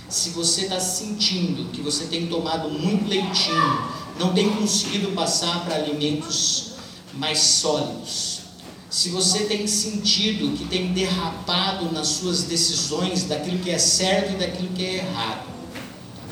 se 0.09 0.31
você 0.31 0.63
está 0.63 0.81
sentindo 0.81 1.71
que 1.73 1.83
você 1.83 2.07
tem 2.07 2.27
tomado 2.27 2.71
muito 2.71 3.07
leitinho, 3.07 3.91
não 4.19 4.33
tem 4.33 4.49
conseguido 4.49 5.13
passar 5.13 5.65
para 5.65 5.75
alimentos 5.75 6.76
mais 7.17 7.39
sólidos, 7.39 8.41
se 8.89 9.09
você 9.11 9.41
tem 9.41 9.67
sentido 9.67 10.57
que 10.57 10.65
tem 10.65 10.93
derrapado 10.93 11.93
nas 11.93 12.09
suas 12.09 12.45
decisões 12.45 13.25
daquilo 13.25 13.59
que 13.59 13.71
é 13.71 13.79
certo 13.79 14.35
e 14.35 14.37
daquilo 14.37 14.69
que 14.69 14.85
é 14.85 14.95
errado, 14.97 15.47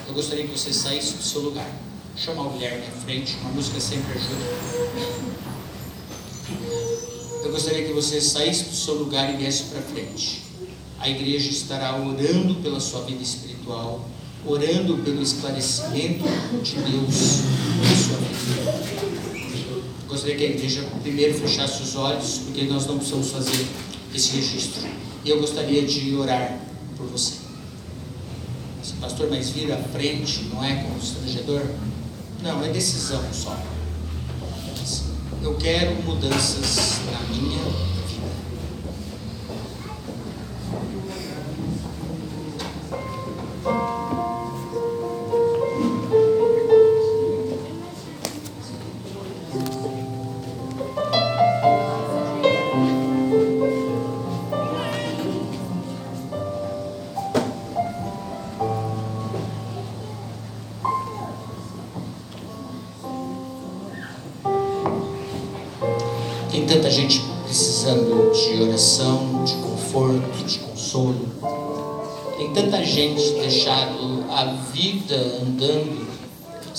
eu 0.06 0.14
gostaria 0.14 0.46
que 0.46 0.56
você 0.56 0.72
saísse 0.72 1.14
do 1.14 1.22
seu 1.22 1.40
lugar. 1.40 1.68
Chamar 2.16 2.46
o 2.46 2.50
Guilherme 2.50 2.86
à 2.86 3.00
frente, 3.04 3.36
uma 3.40 3.50
música 3.50 3.80
sempre 3.80 4.12
ajuda. 4.12 4.44
Eu 7.42 7.50
gostaria 7.50 7.84
que 7.84 7.92
você 7.92 8.20
saísse 8.20 8.64
do 8.64 8.76
seu 8.76 8.94
lugar 8.94 9.34
e 9.34 9.36
viesse 9.36 9.64
para 9.64 9.82
frente. 9.82 10.42
A 11.00 11.08
igreja 11.08 11.50
estará 11.50 11.96
orando 11.96 12.54
pela 12.62 12.78
sua 12.78 13.02
vida 13.02 13.22
espiritual, 13.22 14.08
orando 14.46 14.98
pelo 14.98 15.20
esclarecimento 15.20 16.24
de 16.62 16.76
Deus 16.76 17.40
na 17.82 17.96
sua 17.96 18.16
vida. 18.18 19.03
Gostaria 20.14 20.36
que 20.36 20.44
a 20.44 20.50
igreja 20.50 20.86
primeiro 21.02 21.34
fechasse 21.34 21.82
os 21.82 21.96
olhos, 21.96 22.42
porque 22.44 22.62
nós 22.66 22.86
não 22.86 22.98
precisamos 22.98 23.32
fazer 23.32 23.66
esse 24.14 24.36
registro. 24.36 24.82
E 25.24 25.28
eu 25.28 25.40
gostaria 25.40 25.84
de 25.84 26.14
orar 26.14 26.56
por 26.96 27.08
você. 27.08 27.34
Se 28.80 28.92
pastor, 29.00 29.28
mas 29.28 29.50
vir 29.50 29.72
à 29.72 29.76
frente 29.76 30.44
não 30.52 30.62
é 30.62 30.84
constrangedor? 30.84 31.62
Não, 32.44 32.64
é 32.64 32.68
decisão 32.68 33.24
só. 33.32 33.60
Eu 35.42 35.56
quero 35.56 36.00
mudanças 36.04 37.00
na 37.10 37.20
minha 37.34 37.93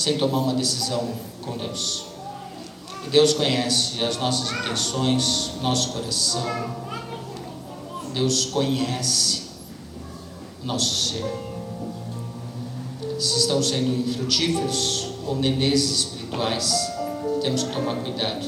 sem 0.05 0.19
tomar 0.19 0.37
uma 0.37 0.53
decisão 0.53 1.15
com 1.41 1.57
Deus. 1.57 2.05
E 3.03 3.09
Deus 3.09 3.33
conhece 3.33 4.03
as 4.03 4.17
nossas 4.17 4.51
intenções, 4.51 5.53
nosso 5.63 5.93
coração. 5.93 6.45
Deus 8.13 8.45
conhece 8.45 9.47
o 10.61 10.65
nosso 10.67 11.09
ser. 11.09 11.25
Se 13.19 13.39
estão 13.39 13.63
sendo 13.63 14.07
infrutíferos 14.07 15.09
ou 15.25 15.37
nenês 15.37 15.89
espirituais, 15.89 16.71
temos 17.41 17.63
que 17.63 17.73
tomar 17.73 17.95
cuidado 17.95 18.45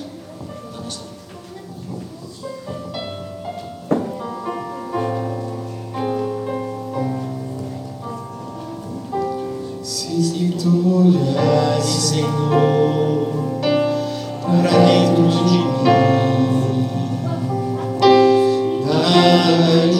dentro 19.13 19.57
de 19.63 19.96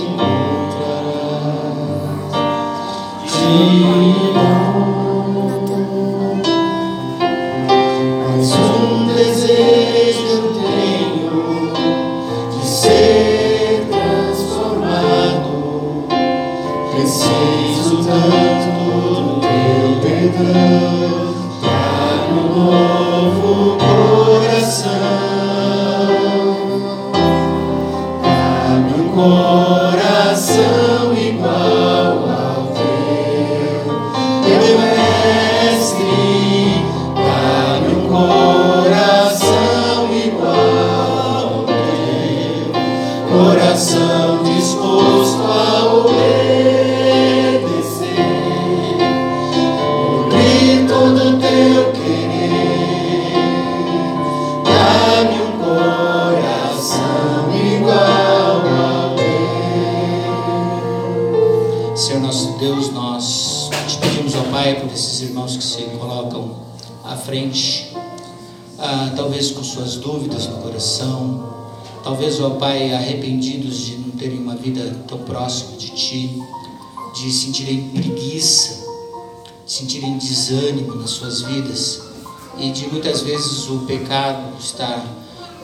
o 83.73 83.79
pecado 83.79 84.57
estar 84.59 85.05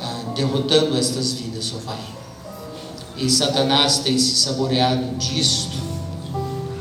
ah, 0.02 0.34
derrotando 0.36 0.98
estas 0.98 1.34
vidas, 1.34 1.74
ó 1.76 1.80
Pai. 1.80 2.00
E 3.18 3.30
Satanás 3.30 4.00
tem 4.00 4.18
se 4.18 4.36
saboreado 4.36 5.16
disto 5.18 5.78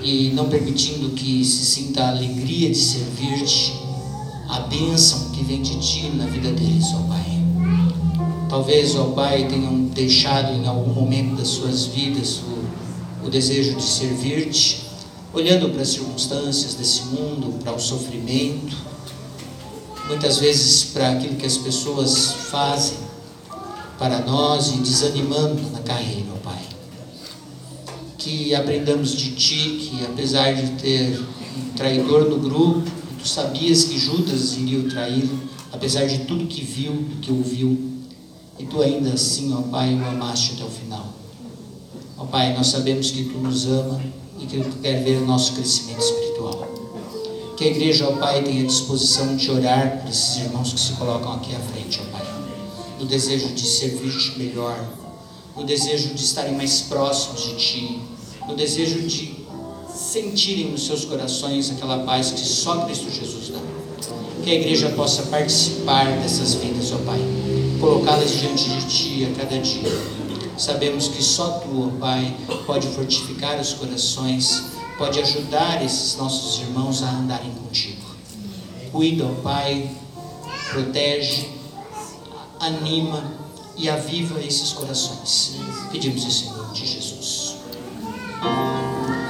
e 0.02 0.30
não 0.34 0.48
permitindo 0.48 1.10
que 1.10 1.44
se 1.44 1.64
sinta 1.64 2.04
a 2.04 2.08
alegria 2.08 2.70
de 2.70 2.78
servir-te, 2.78 3.74
a 4.48 4.60
bênção 4.60 5.30
que 5.30 5.44
vem 5.44 5.62
de 5.62 5.78
ti 5.78 6.08
na 6.08 6.26
vida 6.26 6.50
deles, 6.50 6.86
ó 6.94 7.02
Pai. 7.08 7.22
Talvez, 8.48 8.96
ó 8.96 9.04
Pai, 9.12 9.46
tenham 9.48 9.84
deixado 9.84 10.52
em 10.52 10.66
algum 10.66 10.92
momento 10.92 11.36
das 11.36 11.48
suas 11.48 11.86
vidas 11.86 12.40
o, 12.40 13.26
o 13.26 13.30
desejo 13.30 13.76
de 13.76 13.82
servir-te, 13.82 14.82
olhando 15.32 15.70
para 15.70 15.82
as 15.82 15.88
circunstâncias 15.88 16.74
desse 16.74 17.04
mundo, 17.04 17.58
para 17.62 17.72
o 17.72 17.80
sofrimento, 17.80 18.76
muitas 20.06 20.38
vezes 20.38 20.84
para 20.84 21.12
aquilo 21.12 21.36
que 21.36 21.46
as 21.46 21.56
pessoas 21.56 22.32
fazem 22.50 22.98
para 23.98 24.20
nós 24.20 24.68
e 24.68 24.78
desanimando 24.78 25.70
na 25.70 25.80
carreira, 25.80 26.26
ó 26.34 26.38
Pai 26.38 26.72
que 28.22 28.54
aprendamos 28.54 29.16
de 29.16 29.32
ti 29.32 29.90
que 29.90 30.04
apesar 30.04 30.54
de 30.54 30.70
ter 30.80 31.18
um 31.18 31.72
traidor 31.74 32.30
no 32.30 32.38
grupo, 32.38 32.82
tu 33.20 33.26
sabias 33.26 33.84
que 33.84 33.98
Judas 33.98 34.56
iria 34.56 34.78
o 34.78 34.88
traí-lo, 34.88 35.40
apesar 35.72 36.06
de 36.06 36.20
tudo 36.20 36.46
que 36.46 36.62
viu, 36.62 37.04
que 37.20 37.32
ouviu, 37.32 37.76
e 38.58 38.64
tu 38.64 38.80
ainda 38.80 39.12
assim, 39.12 39.52
ó 39.52 39.62
Pai, 39.62 39.92
o 39.94 40.04
amaste 40.06 40.52
até 40.54 40.64
o 40.64 40.68
final. 40.68 41.12
Ó 42.16 42.24
Pai, 42.26 42.54
nós 42.54 42.68
sabemos 42.68 43.10
que 43.10 43.24
tu 43.24 43.38
nos 43.38 43.66
ama 43.66 44.00
e 44.38 44.46
que 44.46 44.60
tu 44.60 44.76
quer 44.76 45.02
ver 45.02 45.16
o 45.16 45.26
nosso 45.26 45.54
crescimento 45.54 46.00
espiritual. 46.00 46.81
Que 47.62 47.68
a 47.68 47.70
igreja, 47.70 48.08
ó 48.08 48.16
Pai, 48.16 48.42
tenha 48.42 48.64
disposição 48.64 49.36
de 49.36 49.48
orar 49.48 50.00
por 50.00 50.10
esses 50.10 50.36
irmãos 50.38 50.72
que 50.72 50.80
se 50.80 50.94
colocam 50.94 51.34
aqui 51.34 51.54
à 51.54 51.60
frente, 51.60 52.00
ó 52.02 52.10
Pai. 52.10 52.26
No 52.98 53.06
desejo 53.06 53.50
de 53.50 53.64
servir-te 53.64 54.36
melhor, 54.36 54.84
no 55.56 55.62
desejo 55.62 56.12
de 56.12 56.24
estarem 56.24 56.56
mais 56.56 56.80
próximos 56.80 57.44
de 57.44 57.54
Ti, 57.54 58.00
no 58.48 58.56
desejo 58.56 59.02
de 59.02 59.36
sentirem 59.94 60.72
nos 60.72 60.86
seus 60.86 61.04
corações 61.04 61.70
aquela 61.70 61.98
paz 61.98 62.32
que 62.32 62.40
só 62.40 62.84
Cristo 62.84 63.08
Jesus 63.08 63.50
dá. 63.50 63.60
Que 64.42 64.50
a 64.50 64.54
igreja 64.54 64.88
possa 64.96 65.22
participar 65.26 66.06
dessas 66.20 66.54
vidas, 66.54 66.90
ó 66.90 66.96
Pai, 67.06 67.20
colocá-las 67.78 68.32
diante 68.40 68.68
de 68.70 68.86
Ti 68.88 69.28
a 69.30 69.38
cada 69.38 69.56
dia. 69.60 69.88
Sabemos 70.58 71.06
que 71.06 71.22
só 71.22 71.60
Tu, 71.60 71.80
ó 71.80 72.00
Pai, 72.00 72.36
pode 72.66 72.88
fortificar 72.88 73.60
os 73.60 73.72
corações 73.74 74.64
pode 74.98 75.20
ajudar 75.20 75.84
esses 75.84 76.16
nossos 76.16 76.60
irmãos 76.60 77.02
a 77.02 77.10
andarem 77.10 77.50
contigo. 77.52 78.02
Cuida, 78.90 79.26
ó 79.26 79.42
Pai, 79.42 79.90
protege, 80.70 81.48
anima 82.60 83.24
e 83.76 83.88
aviva 83.88 84.40
esses 84.40 84.72
corações. 84.72 85.56
Pedimos 85.90 86.24
isso 86.24 86.46
em 86.46 86.56
nome 86.56 86.74
de 86.74 86.86
Jesus. 86.86 87.56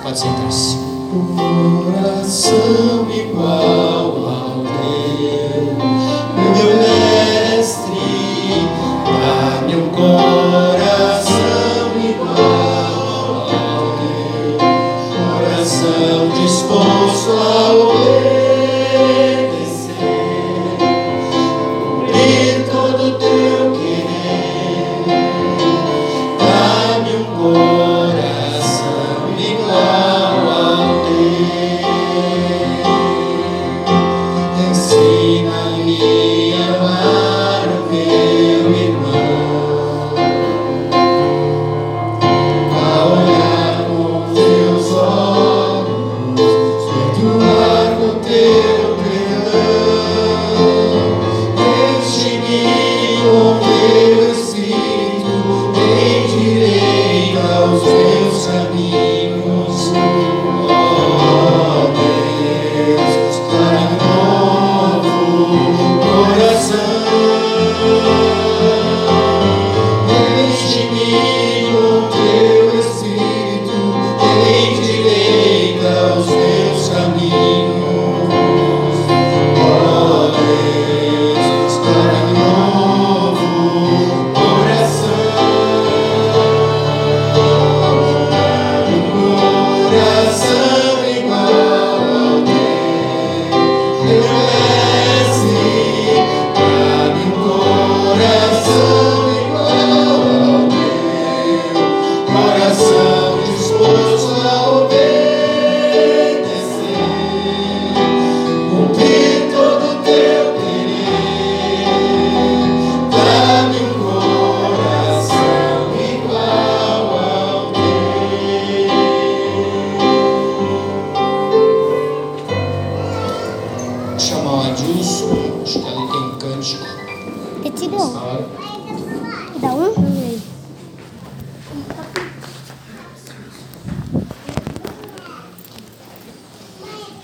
Pode 0.03 0.19
sentar-se. 0.19 0.77
Coração 1.85 3.11
igual 3.11 4.29
ao 4.29 4.65
teu, 4.65 5.75
meu 5.77 6.92